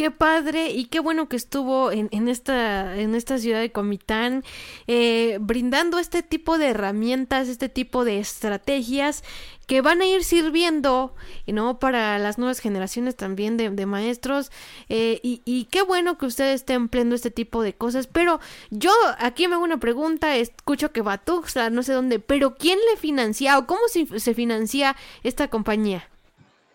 Qué 0.00 0.10
padre 0.10 0.70
y 0.70 0.86
qué 0.86 0.98
bueno 0.98 1.28
que 1.28 1.36
estuvo 1.36 1.92
en, 1.92 2.08
en 2.10 2.28
esta, 2.28 2.96
en 2.98 3.14
esta 3.14 3.36
ciudad 3.36 3.60
de 3.60 3.70
Comitán, 3.70 4.44
eh, 4.86 5.36
brindando 5.42 5.98
este 5.98 6.22
tipo 6.22 6.56
de 6.56 6.68
herramientas, 6.68 7.48
este 7.48 7.68
tipo 7.68 8.06
de 8.06 8.18
estrategias 8.18 9.22
que 9.66 9.82
van 9.82 10.00
a 10.00 10.06
ir 10.06 10.24
sirviendo, 10.24 11.14
¿no? 11.46 11.78
Para 11.78 12.18
las 12.18 12.38
nuevas 12.38 12.60
generaciones 12.60 13.14
también 13.14 13.58
de, 13.58 13.84
maestros. 13.84 14.50
Eh, 14.88 15.20
y, 15.22 15.68
qué 15.70 15.82
bueno 15.82 16.16
que 16.16 16.24
ustedes 16.24 16.62
estén 16.62 16.76
empleando 16.76 17.14
este 17.14 17.30
tipo 17.30 17.62
de 17.62 17.74
cosas. 17.74 18.06
Pero 18.06 18.40
yo 18.70 18.92
aquí 19.18 19.48
me 19.48 19.56
hago 19.56 19.64
una 19.64 19.80
pregunta, 19.80 20.34
escucho 20.34 20.92
que 20.92 21.02
Batuxa, 21.02 21.68
no 21.68 21.82
sé 21.82 21.92
dónde, 21.92 22.20
pero 22.20 22.54
¿quién 22.54 22.78
le 22.90 22.96
financia 22.98 23.58
o 23.58 23.66
cómo 23.66 23.82
se 23.88 24.34
financia 24.34 24.96
esta 25.24 25.48
compañía? 25.48 26.08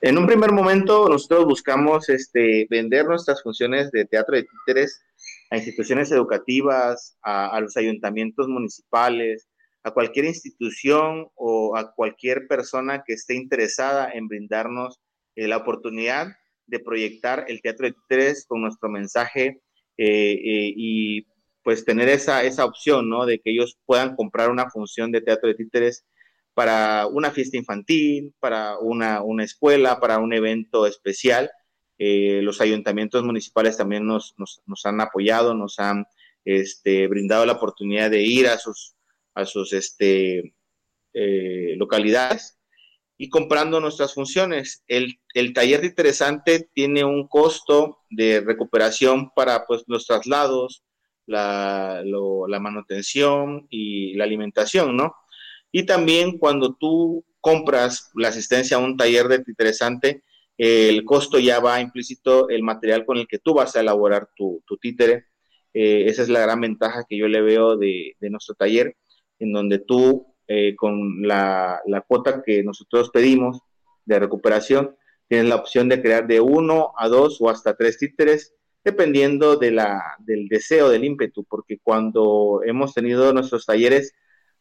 En 0.05 0.19
un 0.19 0.27
primer 0.27 0.51
momento, 0.51 1.09
nosotros 1.09 1.45
buscamos 1.45 2.09
este, 2.09 2.67
vender 2.69 3.07
nuestras 3.07 3.41
funciones 3.41 3.89
de 3.89 4.05
teatro 4.05 4.35
de 4.35 4.43
títeres 4.43 5.03
a 5.49 5.57
instituciones 5.57 6.11
educativas, 6.11 7.17
a, 7.23 7.59
los 7.59 7.75
ayuntamientos 7.75 8.47
municipales, 8.47 9.49
a 9.81 9.89
cualquier 9.89 10.25
institución 10.25 11.29
o 11.33 11.75
a 11.75 11.91
cualquier 11.95 12.47
persona 12.47 13.03
que 13.03 13.13
esté 13.13 13.33
interesada 13.33 14.11
en 14.11 14.27
brindarnos 14.27 14.99
eh, 15.35 15.47
la 15.47 15.57
oportunidad 15.57 16.27
de 16.67 16.79
proyectar 16.81 17.45
el 17.47 17.63
teatro 17.63 17.87
de 17.87 17.93
títeres 17.93 18.45
con 18.47 18.61
nuestro 18.61 18.89
mensaje 18.89 19.63
eh, 19.97 20.33
eh, 20.33 20.73
y 20.77 21.25
pues 21.63 21.83
tener 21.83 22.09
esa, 22.09 22.43
esa 22.43 22.65
opción, 22.65 23.09
¿no? 23.09 23.25
De 23.25 23.39
que 23.39 23.49
ellos 23.49 23.79
puedan 23.87 24.15
comprar 24.15 24.51
una 24.51 24.69
función 24.69 25.11
de 25.11 25.21
teatro 25.21 25.47
de 25.47 25.55
títeres 25.55 26.05
para 26.55 27.05
una 27.07 27.31
fiesta 27.31 27.57
infantil, 27.57 28.33
para 28.39 28.79
una, 28.79 29.21
escuela, 29.43 29.99
para 29.99 30.19
un 30.19 30.33
evento 30.33 30.87
especial. 30.87 31.51
Eh, 31.97 32.39
los 32.41 32.61
ayuntamientos 32.61 33.23
municipales 33.23 33.77
también 33.77 34.07
nos, 34.07 34.33
han 34.85 35.01
apoyado, 35.01 35.53
nos 35.53 35.77
han 35.79 36.05
este, 36.45 37.07
brindado 37.07 37.45
la 37.45 37.53
oportunidad 37.53 38.09
de 38.09 38.23
ir 38.23 38.47
a 38.47 38.57
sus, 38.57 38.95
a 39.33 39.45
sus 39.45 39.73
este, 39.73 40.55
eh, 41.13 41.75
localidades 41.75 42.57
y 43.17 43.29
comprando 43.29 43.81
nuestras 43.81 44.13
funciones. 44.13 44.81
El, 44.87 45.19
taller 45.53 45.81
de 45.81 45.87
interesante 45.87 46.69
tiene 46.73 47.03
un 47.03 47.27
costo 47.27 47.99
de 48.09 48.39
recuperación 48.39 49.29
para 49.35 49.65
pues, 49.65 49.83
los 49.87 50.05
traslados, 50.07 50.83
la, 51.25 52.01
la 52.05 52.59
manutención 52.61 53.67
y 53.69 54.13
la 54.13 54.23
alimentación, 54.23 54.95
¿no? 54.95 55.15
Y 55.77 55.85
también 55.85 56.37
cuando 56.37 56.73
tú 56.73 57.25
compras 57.41 58.09
la 58.15 58.29
asistencia 58.29 58.77
a 58.77 58.79
un 58.79 58.95
taller 58.95 59.27
de 59.27 59.43
interesante, 59.45 60.23
el 60.57 61.03
costo 61.03 61.37
ya 61.37 61.59
va 61.59 61.81
implícito 61.81 62.47
el 62.47 62.63
material 62.63 63.05
con 63.05 63.17
el 63.17 63.27
que 63.27 63.39
tú 63.39 63.53
vas 63.53 63.75
a 63.75 63.81
elaborar 63.81 64.29
tu, 64.37 64.63
títere. 64.79 65.25
Eh, 65.73 66.05
esa 66.07 66.21
es 66.21 66.29
la 66.29 66.39
gran 66.39 66.61
ventaja 66.61 67.03
que 67.03 67.17
yo 67.17 67.27
le 67.27 67.41
veo 67.41 67.75
de, 67.75 68.15
nuestro 68.21 68.55
taller, 68.55 68.95
en 69.37 69.51
donde 69.51 69.79
tú, 69.79 70.33
eh, 70.47 70.77
con 70.77 71.27
la, 71.27 71.81
cuota 72.07 72.41
que 72.41 72.63
nosotros 72.63 73.09
pedimos 73.09 73.59
de 74.05 74.17
recuperación, 74.17 74.95
tienes 75.27 75.49
la 75.49 75.57
opción 75.57 75.89
de 75.89 76.01
crear 76.01 76.25
de 76.25 76.39
uno 76.39 76.93
a 76.97 77.09
dos 77.09 77.41
o 77.41 77.49
hasta 77.49 77.75
tres 77.75 77.97
títeres, 77.97 78.53
dependiendo 78.81 79.57
de 79.57 79.71
la, 79.71 80.01
del 80.19 80.47
deseo, 80.47 80.87
del 80.87 81.03
ímpetu, 81.03 81.43
porque 81.43 81.79
cuando 81.83 82.61
hemos 82.65 82.93
tenido 82.93 83.33
nuestros 83.33 83.65
talleres, 83.65 84.13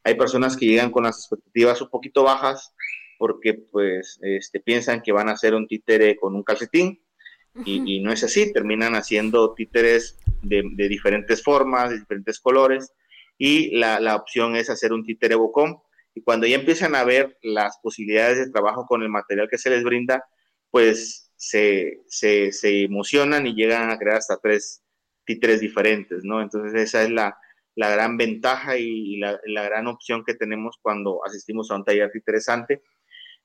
hay 0.04 0.14
personas 0.14 0.56
que 0.56 0.66
llegan 0.66 0.90
con 0.90 1.04
las 1.04 1.18
expectativas 1.18 1.80
un 1.80 1.88
poquito 1.88 2.22
bajas 2.22 2.74
porque 3.18 3.54
pues 3.54 4.18
este, 4.22 4.60
piensan 4.60 5.00
que 5.00 5.12
van 5.12 5.28
a 5.28 5.32
hacer 5.32 5.54
un 5.54 5.66
títere 5.66 6.16
con 6.16 6.34
un 6.34 6.42
calcetín 6.42 7.00
y, 7.64 8.00
no 8.00 8.12
es 8.12 8.24
así, 8.24 8.52
terminan 8.52 8.96
haciendo 8.96 9.54
títeres 9.54 10.18
de, 10.42 10.64
diferentes 10.88 11.40
formas, 11.42 11.90
de 11.90 12.00
diferentes 12.00 12.40
colores 12.40 12.92
y 13.38 13.76
la, 13.76 14.16
opción 14.16 14.56
es 14.56 14.70
hacer 14.70 14.92
un 14.92 15.04
títere 15.04 15.36
bocón 15.36 15.78
y 16.14 16.22
cuando 16.22 16.48
ya 16.48 16.56
empiezan 16.56 16.96
a 16.96 17.04
ver 17.04 17.38
las 17.42 17.78
posibilidades 17.78 18.38
de 18.38 18.50
trabajo 18.50 18.86
con 18.86 19.02
el 19.02 19.08
material 19.08 19.48
que 19.48 19.58
se 19.58 19.70
les 19.70 19.84
brinda, 19.84 20.24
pues 20.70 21.32
se, 21.36 22.02
se, 22.08 22.50
se 22.50 22.82
emocionan 22.82 23.46
y 23.46 23.54
llegan 23.54 23.90
a 23.90 23.98
crear 23.98 24.16
hasta 24.16 24.38
tres 24.42 24.82
títeres 25.24 25.60
diferentes, 25.60 26.24
¿no? 26.24 26.42
Entonces 26.42 26.74
esa 26.74 27.04
es 27.04 27.10
la, 27.10 27.38
la 27.76 27.90
gran 27.90 28.16
ventaja 28.16 28.76
y, 28.78 29.16
la, 29.18 29.38
gran 29.46 29.86
opción 29.86 30.24
que 30.24 30.34
tenemos 30.34 30.78
cuando 30.80 31.24
asistimos 31.24 31.70
a 31.70 31.76
un 31.76 31.84
taller 31.84 32.10
interesante. 32.14 32.82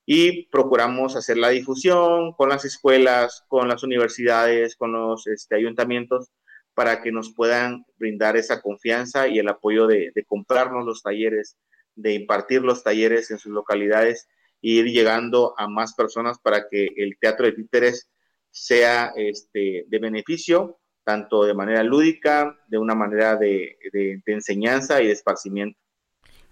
Y 0.06 0.46
procuramos 0.46 1.16
hacer 1.16 1.36
la 1.36 1.50
difusión 1.50 2.32
con 2.32 2.48
las 2.48 2.64
escuelas, 2.64 3.44
con 3.48 3.68
las 3.68 3.82
universidades, 3.82 4.76
con 4.76 4.92
los 4.92 5.26
este, 5.26 5.56
ayuntamientos 5.56 6.30
para 6.74 7.02
que 7.02 7.12
nos 7.12 7.34
puedan 7.34 7.84
brindar 7.96 8.36
esa 8.36 8.62
confianza 8.62 9.28
y 9.28 9.38
el 9.38 9.48
apoyo 9.48 9.86
de, 9.86 10.12
comprarnos 10.26 10.86
los 10.86 11.02
talleres, 11.02 11.56
de 11.94 12.14
impartir 12.14 12.62
los 12.62 12.82
talleres 12.82 13.30
en 13.30 13.38
sus 13.38 13.52
localidades 13.52 14.28
e 14.62 14.70
ir 14.70 14.86
llegando 14.86 15.54
a 15.58 15.68
más 15.68 15.94
personas 15.94 16.38
para 16.38 16.68
que 16.68 16.88
el 16.96 17.18
teatro 17.18 17.46
de 17.46 17.52
títeres 17.52 18.10
sea 18.50 19.12
este, 19.16 19.84
de 19.86 19.98
beneficio 19.98 20.79
tanto 21.04 21.44
de 21.44 21.54
manera 21.54 21.82
lúdica, 21.82 22.58
de 22.68 22.78
una 22.78 22.94
manera 22.94 23.36
de, 23.36 23.78
enseñanza 24.26 25.02
y 25.02 25.06
de 25.06 25.12
esparcimiento. 25.12 25.78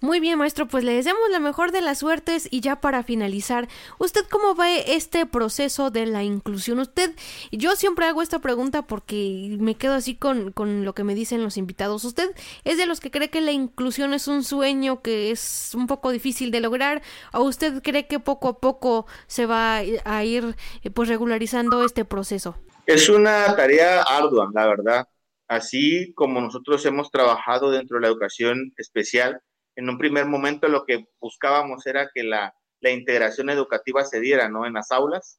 Muy 0.01 0.21
bien, 0.21 0.39
maestro, 0.39 0.69
pues 0.69 0.85
le 0.85 0.95
deseamos 0.95 1.29
la 1.29 1.41
mejor 1.41 1.73
de 1.73 1.81
las 1.81 1.99
suertes 1.99 2.47
y 2.53 2.61
ya 2.61 2.81
para 2.81 3.03
finalizar, 3.03 3.67
¿usted 3.99 4.25
cómo 4.31 4.55
ve 4.55 4.95
este 4.95 5.27
proceso 5.27 5.91
de 5.91 6.07
la 6.07 6.23
inclusión? 6.23 6.79
Usted, 6.79 7.17
yo 7.51 7.75
siempre 7.75 8.07
hago 8.07 8.23
esta 8.23 8.39
pregunta 8.39 8.83
porque 8.83 9.57
me 9.59 9.75
quedo 9.75 9.95
así 9.95 10.15
con, 10.15 10.53
con 10.53 10.85
lo 10.85 10.95
que 10.95 11.03
me 11.03 11.17
dicen 11.17 11.43
los 11.43 11.57
invitados. 11.57 12.05
¿Usted 12.05 12.31
es 12.63 12.77
de 12.77 12.87
los 12.87 13.01
que 13.01 13.11
cree 13.11 13.29
que 13.29 13.41
la 13.41 13.51
inclusión 13.51 14.15
es 14.15 14.29
un 14.29 14.45
sueño 14.45 15.03
que 15.03 15.33
es 15.33 15.73
un 15.75 15.89
poco 15.89 16.13
difícil 16.13 16.53
de 16.53 16.61
lograr 16.61 17.03
o 17.33 17.43
usted 17.43 17.83
cree 17.83 18.07
que 18.07 18.21
poco 18.21 18.47
a 18.47 18.61
poco 18.61 19.07
se 19.27 19.47
va 19.47 19.79
a 19.79 20.25
ir 20.25 20.55
pues 20.95 21.09
regularizando 21.09 21.85
este 21.85 22.05
proceso? 22.05 22.55
Es 22.89 23.11
una 23.11 23.55
tarea 23.55 24.01
ardua, 24.01 24.51
la 24.55 24.67
verdad. 24.67 25.07
Así 25.47 26.15
como 26.15 26.41
nosotros 26.41 26.87
hemos 26.87 27.11
trabajado 27.11 27.71
dentro 27.71 27.97
de 27.99 28.01
la 28.01 28.09
educación 28.09 28.73
especial, 28.79 29.43
en 29.77 29.91
un 29.91 29.99
primer 29.99 30.25
momento 30.25 30.69
lo 30.69 30.87
que 30.87 31.05
buscábamos 31.21 31.87
era 31.87 32.09
que 32.15 32.23
la, 32.23 32.55
integración 32.81 33.51
educativa 33.51 34.07
se 34.07 34.21
diera 34.21 34.49
¿no? 34.49 34.65
en 34.65 34.73
las 34.73 34.91
aulas, 34.91 35.39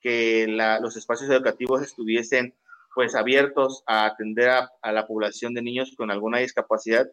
que 0.00 0.48
los 0.48 0.96
espacios 0.96 1.30
educativos 1.30 1.80
estuviesen 1.80 2.56
pues 2.92 3.14
abiertos 3.14 3.84
a 3.86 4.06
atender 4.06 4.48
a, 4.48 4.68
a, 4.82 4.90
la 4.90 5.06
población 5.06 5.54
de 5.54 5.62
niños 5.62 5.94
con 5.96 6.10
alguna 6.10 6.38
discapacidad. 6.38 7.08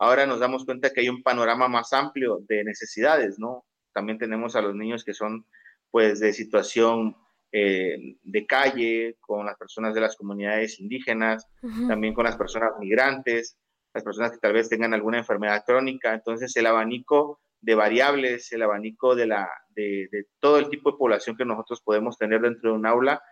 Ahora 0.00 0.26
nos 0.26 0.40
damos 0.40 0.64
cuenta 0.64 0.90
que 0.90 1.02
hay 1.02 1.08
un 1.08 1.22
panorama 1.22 1.68
más 1.68 1.92
amplio 1.92 2.40
de 2.48 2.64
necesidades, 2.64 3.38
¿no? 3.38 3.64
También 3.92 4.18
tenemos 4.18 4.56
a 4.56 4.60
los 4.60 4.74
niños 4.74 5.04
que 5.04 5.14
son 5.14 5.46
pues 5.92 6.18
de 6.18 6.32
situación 6.32 7.14
eh, 7.52 8.16
de 8.22 8.46
calle, 8.46 9.16
con 9.20 9.44
las 9.44 9.56
personas 9.56 9.94
de 9.94 10.00
las 10.00 10.16
comunidades 10.16 10.78
indígenas, 10.80 11.46
también 11.88 12.14
con 12.14 12.24
las 12.24 12.36
personas 12.36 12.72
migrantes, 12.78 13.58
las 13.92 14.04
personas 14.04 14.32
que 14.32 14.38
tal 14.38 14.52
vez 14.52 14.68
tengan 14.68 14.94
alguna 14.94 15.18
enfermedad 15.18 15.64
crónica. 15.66 16.14
Entonces, 16.14 16.56
el 16.56 16.66
abanico 16.66 17.40
de 17.60 17.74
variables, 17.74 18.52
el 18.52 18.62
abanico 18.62 19.14
de, 19.14 19.26
la, 19.26 19.48
de, 19.70 20.08
todo 20.38 20.58
el 20.58 20.70
tipo 20.70 20.92
de 20.92 20.98
población 20.98 21.36
que 21.36 21.44
nosotros 21.44 21.82
podemos 21.82 22.16
tener 22.16 22.40
dentro 22.40 22.70
de 22.70 22.76
un 22.76 22.86
aula, 22.86 23.22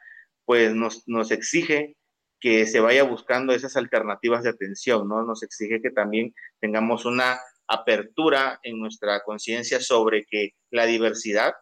pues 0.45 0.75
nos, 0.75 1.07
nos 1.07 1.31
exige 1.31 1.97
que 2.41 2.67
se 2.67 2.81
vaya 2.81 3.03
buscando 3.03 3.53
esas 3.53 3.77
alternativas 3.77 4.45
de 4.45 4.51
atención, 4.51 5.09
¿no? 5.09 5.25
Nos 5.25 5.43
exige 5.43 5.81
que 5.81 5.91
también 5.91 6.35
tengamos 6.61 7.05
una 7.05 7.39
apertura 7.67 8.59
en 8.63 8.79
nuestra 8.79 9.21
conciencia 9.25 9.81
sobre 9.81 10.25
que 10.25 10.51
la 10.71 10.87
diversidad 10.87 11.53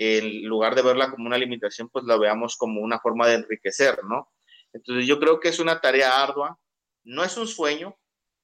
en 0.00 0.44
lugar 0.46 0.74
de 0.74 0.80
verla 0.80 1.10
como 1.10 1.26
una 1.26 1.36
limitación, 1.36 1.90
pues 1.90 2.06
la 2.06 2.16
veamos 2.16 2.56
como 2.56 2.80
una 2.80 2.98
forma 3.00 3.28
de 3.28 3.34
enriquecer, 3.34 4.02
¿no? 4.04 4.30
Entonces 4.72 5.06
yo 5.06 5.20
creo 5.20 5.40
que 5.40 5.50
es 5.50 5.58
una 5.58 5.78
tarea 5.80 6.22
ardua, 6.22 6.58
no 7.04 7.22
es 7.22 7.36
un 7.36 7.46
sueño, 7.46 7.94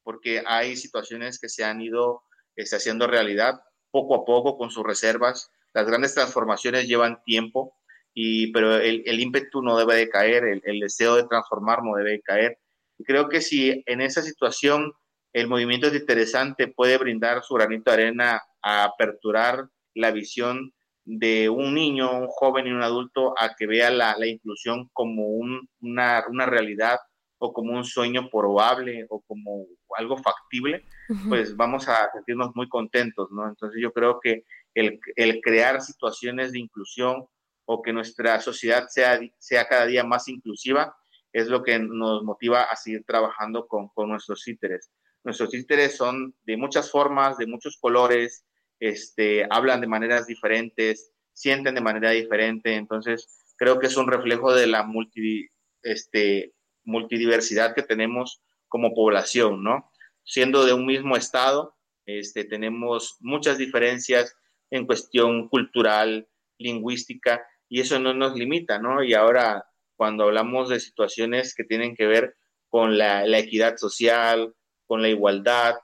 porque 0.02 0.42
hay 0.46 0.76
situaciones 0.76 1.38
que 1.40 1.48
se 1.48 1.64
han 1.64 1.80
ido 1.80 2.22
está 2.57 2.76
haciendo 2.76 3.07
realidad 3.07 3.61
poco 3.90 4.16
a 4.16 4.24
poco 4.24 4.59
con 4.59 4.70
sus 4.70 4.84
reservas. 4.84 5.50
Las 5.72 5.86
grandes 5.86 6.14
transformaciones 6.14 6.88
llevan 6.88 7.22
tiempo, 7.24 7.74
y, 8.12 8.52
pero 8.52 8.76
el, 8.76 9.20
ímpetu 9.20 9.62
no 9.62 9.78
debe 9.78 9.94
de 9.96 10.09
caer, 10.09 10.44
el, 10.44 10.62
el, 10.64 10.80
deseo 10.80 11.16
de 11.16 11.26
transformar 11.26 11.82
no 11.82 11.96
debe 11.96 12.12
de 12.12 12.22
caer. 12.22 12.59
Y 12.98 13.04
creo 13.04 13.28
que 13.28 13.40
si 13.40 13.82
en 13.86 14.00
esa 14.02 14.22
situación 14.22 14.92
el 15.32 15.48
movimiento 15.48 15.86
es 15.86 15.94
interesante, 15.94 16.68
puede 16.68 16.96
brindar 16.98 17.42
su 17.42 17.54
granito 17.54 17.90
de 17.90 17.94
arena 17.94 18.42
a 18.62 18.84
aperturar 18.84 19.68
la 19.94 20.11
visión 20.11 20.72
de 21.07 21.48
un 21.48 21.72
niño, 21.72 22.18
un 22.18 22.26
joven 22.26 22.66
y 22.66 22.72
un 22.72 22.82
adulto 22.82 23.32
a 23.38 23.54
que 23.54 23.66
vea 23.66 23.90
la, 23.90 24.16
la 24.18 24.26
inclusión 24.26 24.90
como 24.92 25.28
un, 25.28 25.68
una, 25.80 26.24
una, 26.28 26.46
realidad 26.46 26.98
o 27.38 27.52
como 27.52 27.74
un 27.74 27.84
sueño 27.84 28.28
probable 28.28 29.07
o 29.09 29.20
como 29.20 29.66
algo 29.96 30.16
factible, 30.18 30.84
pues 31.28 31.57
vamos 31.57 31.88
a 31.88 32.11
sentirnos 32.12 32.50
muy 32.57 32.68
contentos, 32.68 33.30
¿no? 33.30 33.48
Entonces 33.48 33.80
yo 33.80 33.92
creo 33.92 34.18
que 34.20 34.44
el, 34.74 34.98
el, 35.14 35.40
crear 35.40 35.80
situaciones 35.80 36.50
de 36.50 36.59
inclusión 36.59 37.24
o 37.66 37.82
que 37.82 37.92
nuestra 37.92 38.40
sociedad 38.40 38.88
sea, 38.88 39.20
sea 39.38 39.68
cada 39.68 39.86
día 39.86 40.02
más 40.02 40.26
inclusiva 40.28 40.96
es 41.32 41.46
lo 41.46 41.62
que 41.62 41.78
nos 41.78 42.24
motiva 42.24 42.62
a 42.62 42.74
seguir 42.74 43.04
trabajando 43.07 43.68
con, 43.68 43.88
con 43.88 44.09
nuestros 44.09 44.42
títeres. 44.42 44.90
Nuestros 45.22 45.50
títeres 45.50 45.96
son 45.96 46.34
de 46.44 46.57
muchas 46.57 46.90
formas, 46.90 47.36
de 47.36 47.46
muchos 47.46 47.76
colores, 47.78 48.44
este, 48.81 49.47
hablan 49.51 49.81
de 49.81 49.87
maneras 49.87 50.27
diferentes, 50.27 51.12
sienten 51.33 51.74
de 51.74 51.81
manera 51.81 52.11
diferente, 52.11 52.74
entonces 52.74 53.55
creo 53.57 53.79
que 53.79 53.87
es 53.87 53.97
un 53.97 54.07
reflejo 54.07 54.55
de 54.55 54.66
la 54.66 54.83
multi, 54.83 55.49
este, 55.83 56.55
multidiversidad 56.85 57.74
que 57.74 57.83
tenemos 57.83 58.43
como 58.68 58.95
población, 58.95 59.62
¿no? 59.62 59.91
Siendo 60.24 60.64
de 60.64 60.72
un 60.72 60.87
mismo 60.87 61.16
estado, 61.16 61.77
este, 62.07 62.45
tenemos 62.45 63.16
muchas 63.20 63.59
diferencias 63.59 64.37
en 64.70 64.87
cuestión 64.87 65.49
cultural, 65.49 66.29
lingüística, 66.59 67.45
y 67.68 67.81
eso 67.81 67.99
no 67.99 68.14
nos 68.14 68.37
limita, 68.37 68.79
¿no? 68.79 69.03
Y 69.03 69.14
ahora, 69.14 69.66
cuando 69.97 70.24
hablamos 70.24 70.68
de 70.68 70.81
situaciones 70.81 71.55
que 71.55 71.64
tienen 71.64 71.95
que 71.95 72.07
ver 72.07 72.37
con 72.68 72.99
la, 72.99 73.27
la 73.27 73.39
equidad 73.39 73.77
social, 73.77 74.55
con 74.87 75.03
la 75.03 75.09
igualdad, 75.09 75.77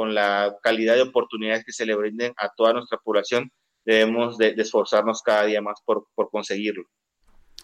con 0.00 0.14
la 0.14 0.56
calidad 0.62 0.94
de 0.94 1.02
oportunidades 1.02 1.62
que 1.62 1.72
se 1.72 1.84
le 1.84 1.94
brinden 1.94 2.32
a 2.38 2.48
toda 2.56 2.72
nuestra 2.72 2.96
población, 2.96 3.52
debemos 3.84 4.38
de, 4.38 4.54
esforzarnos 4.56 5.20
cada 5.20 5.44
día 5.44 5.60
más 5.60 5.78
por, 5.84 6.06
conseguirlo. 6.30 6.84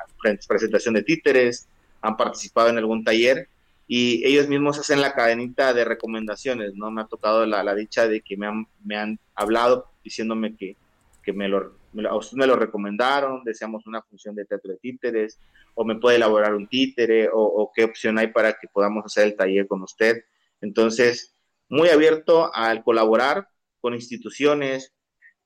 presentación 0.48 0.94
de 0.94 1.04
títeres, 1.04 1.68
han 2.02 2.18
participado 2.18 2.70
en 2.70 2.78
algún 2.78 3.04
taller 3.04 3.48
y 3.88 4.26
ellos 4.26 4.48
mismos 4.48 4.80
hacen 4.80 5.02
la 5.02 5.14
cadenita 5.14 5.74
de 5.74 5.86
recomendaciones, 5.86 6.74
¿no? 6.76 6.92
Me 6.92 7.02
ha 7.02 7.06
tocado 7.06 7.46
la, 7.46 7.64
la 7.64 7.76
dicha 7.76 8.08
de 8.08 8.22
que 8.22 8.38
me 8.38 8.48
han, 8.48 8.68
me 8.84 8.98
han 8.98 9.20
hablado 9.36 9.88
diciéndome 10.04 10.56
que, 10.56 10.76
que 11.24 11.34
me 11.34 11.48
lo, 11.48 11.78
a 12.10 12.16
usted 12.16 12.38
me 12.38 12.48
lo 12.48 12.56
recomendaron, 12.56 13.44
deseamos 13.44 13.86
una 13.88 14.02
función 14.02 14.36
de 14.36 14.46
teatro 14.46 14.72
de 14.72 14.78
títeres, 14.78 15.40
o 15.76 15.86
me 15.86 15.96
puede 15.96 16.18
elaborar 16.18 16.54
un 16.54 16.68
títere, 16.68 17.30
o, 17.30 17.40
o, 17.40 17.72
qué 17.74 17.84
opción 17.84 18.18
hay 18.20 18.28
para 18.28 18.54
que 18.54 18.68
podamos 18.68 19.06
hacer 19.06 19.26
el 19.26 19.36
taller 19.36 19.68
con 19.68 19.82
usted. 19.82 20.24
Entonces, 20.62 21.36
muy 21.70 21.90
abierto 21.90 22.54
al 22.54 22.84
colaborar 22.84 23.48
con 23.80 23.94
instituciones, 23.94 24.94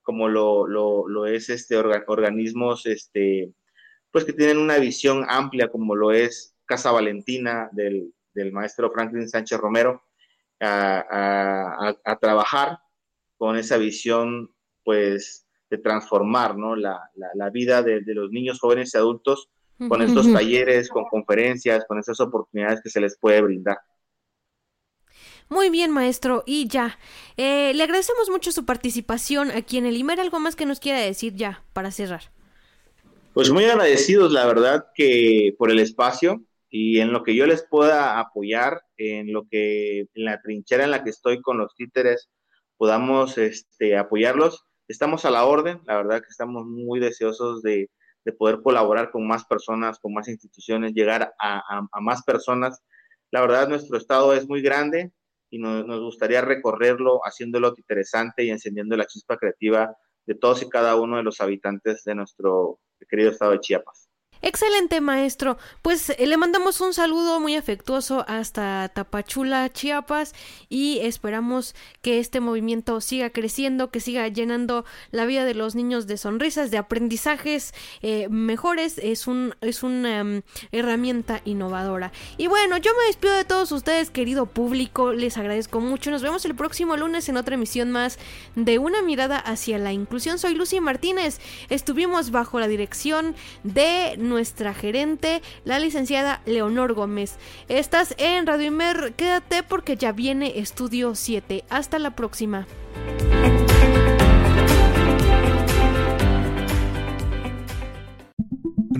como 0.08 0.30
lo, 0.30 0.66
lo, 0.66 1.06
lo 1.10 1.26
es 1.26 1.50
este 1.50 1.76
organismos 1.76 2.86
este, 2.86 3.52
pues 4.10 4.24
que 4.24 4.32
tienen 4.32 4.58
una 4.58 4.78
visión 4.78 5.26
amplia, 5.28 5.68
como 5.68 5.98
lo 5.98 6.14
es 6.14 6.56
Casa 6.66 6.94
Valentina 6.94 7.68
del, 7.74 8.14
del 8.34 8.54
maestro 8.54 8.90
Franklin 8.90 9.28
Sánchez 9.28 9.60
Romero, 9.60 10.02
a, 10.62 11.04
a, 11.12 11.98
a, 12.06 12.20
trabajar 12.20 12.80
con 13.38 13.58
esa 13.58 13.76
visión 13.76 14.50
pues 14.86 15.46
de 15.70 15.78
transformar 15.78 16.58
¿no? 16.58 16.78
la, 16.78 17.12
la, 17.16 17.28
la 17.36 17.50
vida 17.50 17.84
de, 17.84 18.00
de, 18.00 18.14
los 18.16 18.32
niños, 18.32 18.62
jóvenes 18.62 18.94
y 18.94 18.98
adultos 18.98 19.50
con 19.90 20.02
estos 20.02 20.32
talleres, 20.32 20.88
con 20.88 21.04
conferencias, 21.04 21.84
con 21.86 22.00
esas 22.00 22.18
oportunidades 22.22 22.80
que 22.82 22.90
se 22.90 23.02
les 23.02 23.20
puede 23.20 23.42
brindar. 23.42 23.78
Muy 25.50 25.70
bien, 25.70 25.92
maestro. 25.92 26.44
Y 26.46 26.68
ya, 26.68 26.98
eh, 27.38 27.74
le 27.74 27.84
agradecemos 27.84 28.30
mucho 28.30 28.52
su 28.52 28.66
participación 28.66 29.52
aquí 29.52 29.78
en 29.78 29.86
el 29.86 29.98
IMER. 29.98 30.20
¿Algo 30.20 30.40
más 30.40 30.56
que 30.56 30.66
nos 30.66 30.80
quiera 30.80 31.00
decir 31.00 31.36
ya 31.36 31.64
para 31.74 31.92
cerrar? 31.92 32.24
Pues 33.34 33.52
muy 33.52 33.66
agradecidos, 33.66 34.32
la 34.32 34.46
verdad, 34.46 34.88
que 34.96 35.54
por 35.58 35.72
el 35.72 35.80
espacio 35.80 36.44
y 36.70 37.00
en 37.00 37.14
lo 37.14 37.24
que 37.24 37.36
yo 37.36 37.46
les 37.46 37.64
pueda 37.64 38.20
apoyar, 38.20 38.82
en 38.98 39.32
lo 39.32 39.48
que, 39.50 40.02
en 40.02 40.26
la 40.26 40.42
trinchera 40.42 40.84
en 40.84 40.92
la 40.92 41.04
que 41.04 41.12
estoy 41.12 41.42
con 41.42 41.58
los 41.58 41.76
títeres, 41.76 42.30
podamos 42.78 43.38
este, 43.38 43.96
apoyarlos. 43.96 44.66
Estamos 44.88 45.24
a 45.24 45.32
la 45.32 45.46
orden, 45.46 45.82
la 45.86 45.98
verdad 45.98 46.22
que 46.22 46.30
estamos 46.30 46.66
muy 46.66 47.00
deseosos 47.00 47.62
de, 47.62 47.90
de 48.26 48.34
poder 48.34 48.62
colaborar 48.62 49.12
con 49.12 49.28
más 49.28 49.46
personas, 49.46 50.00
con 50.00 50.14
más 50.14 50.28
instituciones, 50.28 50.94
llegar 50.94 51.34
a, 51.40 51.58
a, 51.60 51.88
a 51.92 52.02
más 52.02 52.24
personas. 52.24 52.82
La 53.32 53.42
verdad, 53.42 53.70
nuestro 53.70 53.98
estado 53.98 54.34
es 54.34 54.48
muy 54.48 54.62
grande, 54.62 55.12
y 55.50 55.60
nos, 55.60 55.86
gustaría 56.02 56.42
recorrerlo 56.42 57.22
haciéndolo 57.24 57.74
interesante 57.78 58.44
y 58.44 58.50
encendiendo 58.50 58.96
la 58.98 59.06
chispa 59.06 59.38
creativa 59.38 59.96
de 60.26 60.36
todos 60.36 60.62
y 60.62 60.70
cada 60.70 60.96
uno 60.96 61.18
de 61.18 61.24
los 61.24 61.40
habitantes 61.42 62.04
de 62.04 62.16
nuestro 62.16 62.80
querido 63.10 63.32
estado 63.32 63.52
de 63.52 63.60
Chiapas. 63.60 64.07
Excelente, 64.42 65.02
maestro. 65.02 65.58
Pues 65.82 66.10
eh, 66.10 66.28
le 66.28 66.38
mandamos 66.38 66.82
un 66.82 66.94
saludo 66.94 67.40
muy 67.40 67.56
afectuoso 67.56 68.26
hasta 68.28 68.90
Tapachula, 68.90 69.72
Chiapas, 69.72 70.34
y 70.70 71.00
esperamos 71.00 71.76
que 72.02 72.20
este 72.20 72.40
movimiento 72.40 73.02
siga 73.02 73.30
creciendo, 73.30 73.90
que 73.90 74.00
siga 74.00 74.28
llenando 74.28 74.86
la 75.12 75.26
vida 75.26 75.46
de 75.46 75.54
los 75.54 75.76
niños 75.76 76.08
de 76.08 76.18
sonrisas, 76.18 76.72
de 76.72 76.78
aprendizajes 76.78 77.74
eh, 78.02 78.28
mejores. 78.30 78.98
Es, 78.98 79.28
un, 79.28 79.56
es 79.62 79.84
una 79.84 80.22
um, 80.22 80.42
herramienta 80.72 81.42
innovadora. 81.46 82.12
Y 82.38 82.48
bueno, 82.48 82.78
yo 82.78 82.92
me 83.00 83.08
despido 83.08 83.36
de 83.36 83.46
todos 83.46 83.72
ustedes, 83.72 84.12
querido 84.12 84.46
público. 84.46 85.14
Les 85.14 85.38
agradezco 85.38 85.80
mucho. 85.80 86.12
Nos 86.12 86.22
vemos 86.22 86.46
el 86.46 86.56
próximo 86.56 86.96
lunes 86.96 87.28
en 87.30 87.38
otra 87.38 87.56
emisión 87.56 87.92
más 87.92 88.20
de 88.56 88.80
Una 88.80 89.02
mirada 89.02 89.38
hacia 89.38 89.78
la 89.80 89.94
inclusión. 89.94 90.38
Soy 90.40 90.54
Lucy 90.54 90.80
Martínez. 90.80 91.40
Estuvimos 91.70 92.32
bajo 92.32 92.60
la 92.60 92.68
dirección 92.68 93.36
de 93.64 94.16
nuestra 94.30 94.74
gerente, 94.74 95.42
la 95.66 95.80
licenciada 95.80 96.42
Leonor 96.46 96.94
Gómez. 96.94 97.38
Estás 97.70 98.16
en 98.18 98.46
Radio 98.48 98.68
Imer, 98.68 99.14
quédate 99.16 99.64
porque 99.64 99.98
ya 99.98 100.12
viene 100.12 100.60
Estudio 100.60 101.16
7. 101.16 101.64
Hasta 101.70 102.00
la 102.00 102.12
próxima. 102.12 102.68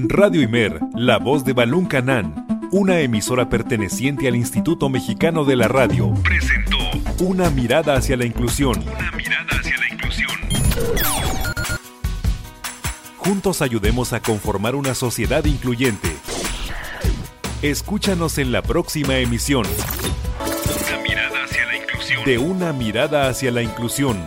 Radio 0.10 0.42
Imer, 0.42 0.80
la 0.94 1.18
voz 1.18 1.44
de 1.44 1.54
Balún 1.54 1.86
Canán, 1.86 2.48
una 2.72 3.00
emisora 3.00 3.50
perteneciente 3.50 4.28
al 4.28 4.36
Instituto 4.36 4.90
Mexicano 4.90 5.44
de 5.44 5.56
la 5.56 5.68
Radio, 5.68 6.14
presentó 6.24 6.78
Una 7.20 7.50
mirada 7.50 7.96
hacia 7.96 8.16
la 8.16 8.26
inclusión. 8.26 8.76
Una 8.80 9.12
mirada 9.14 9.48
hacia 9.60 9.67
Juntos 13.28 13.62
ayudemos 13.62 14.14
a 14.14 14.22
conformar 14.22 14.74
una 14.74 14.96
sociedad 14.96 15.44
incluyente. 15.44 16.08
Escúchanos 17.62 18.38
en 18.38 18.54
la 18.54 18.62
próxima 18.62 19.18
emisión. 19.18 19.66
Una 19.68 21.02
mirada 21.04 21.44
hacia 21.44 21.66
la 21.66 21.76
inclusión. 21.76 22.24
De 22.24 22.38
una 22.38 22.72
mirada 22.72 23.28
hacia 23.28 23.52
la 23.52 23.62
inclusión 23.62 24.26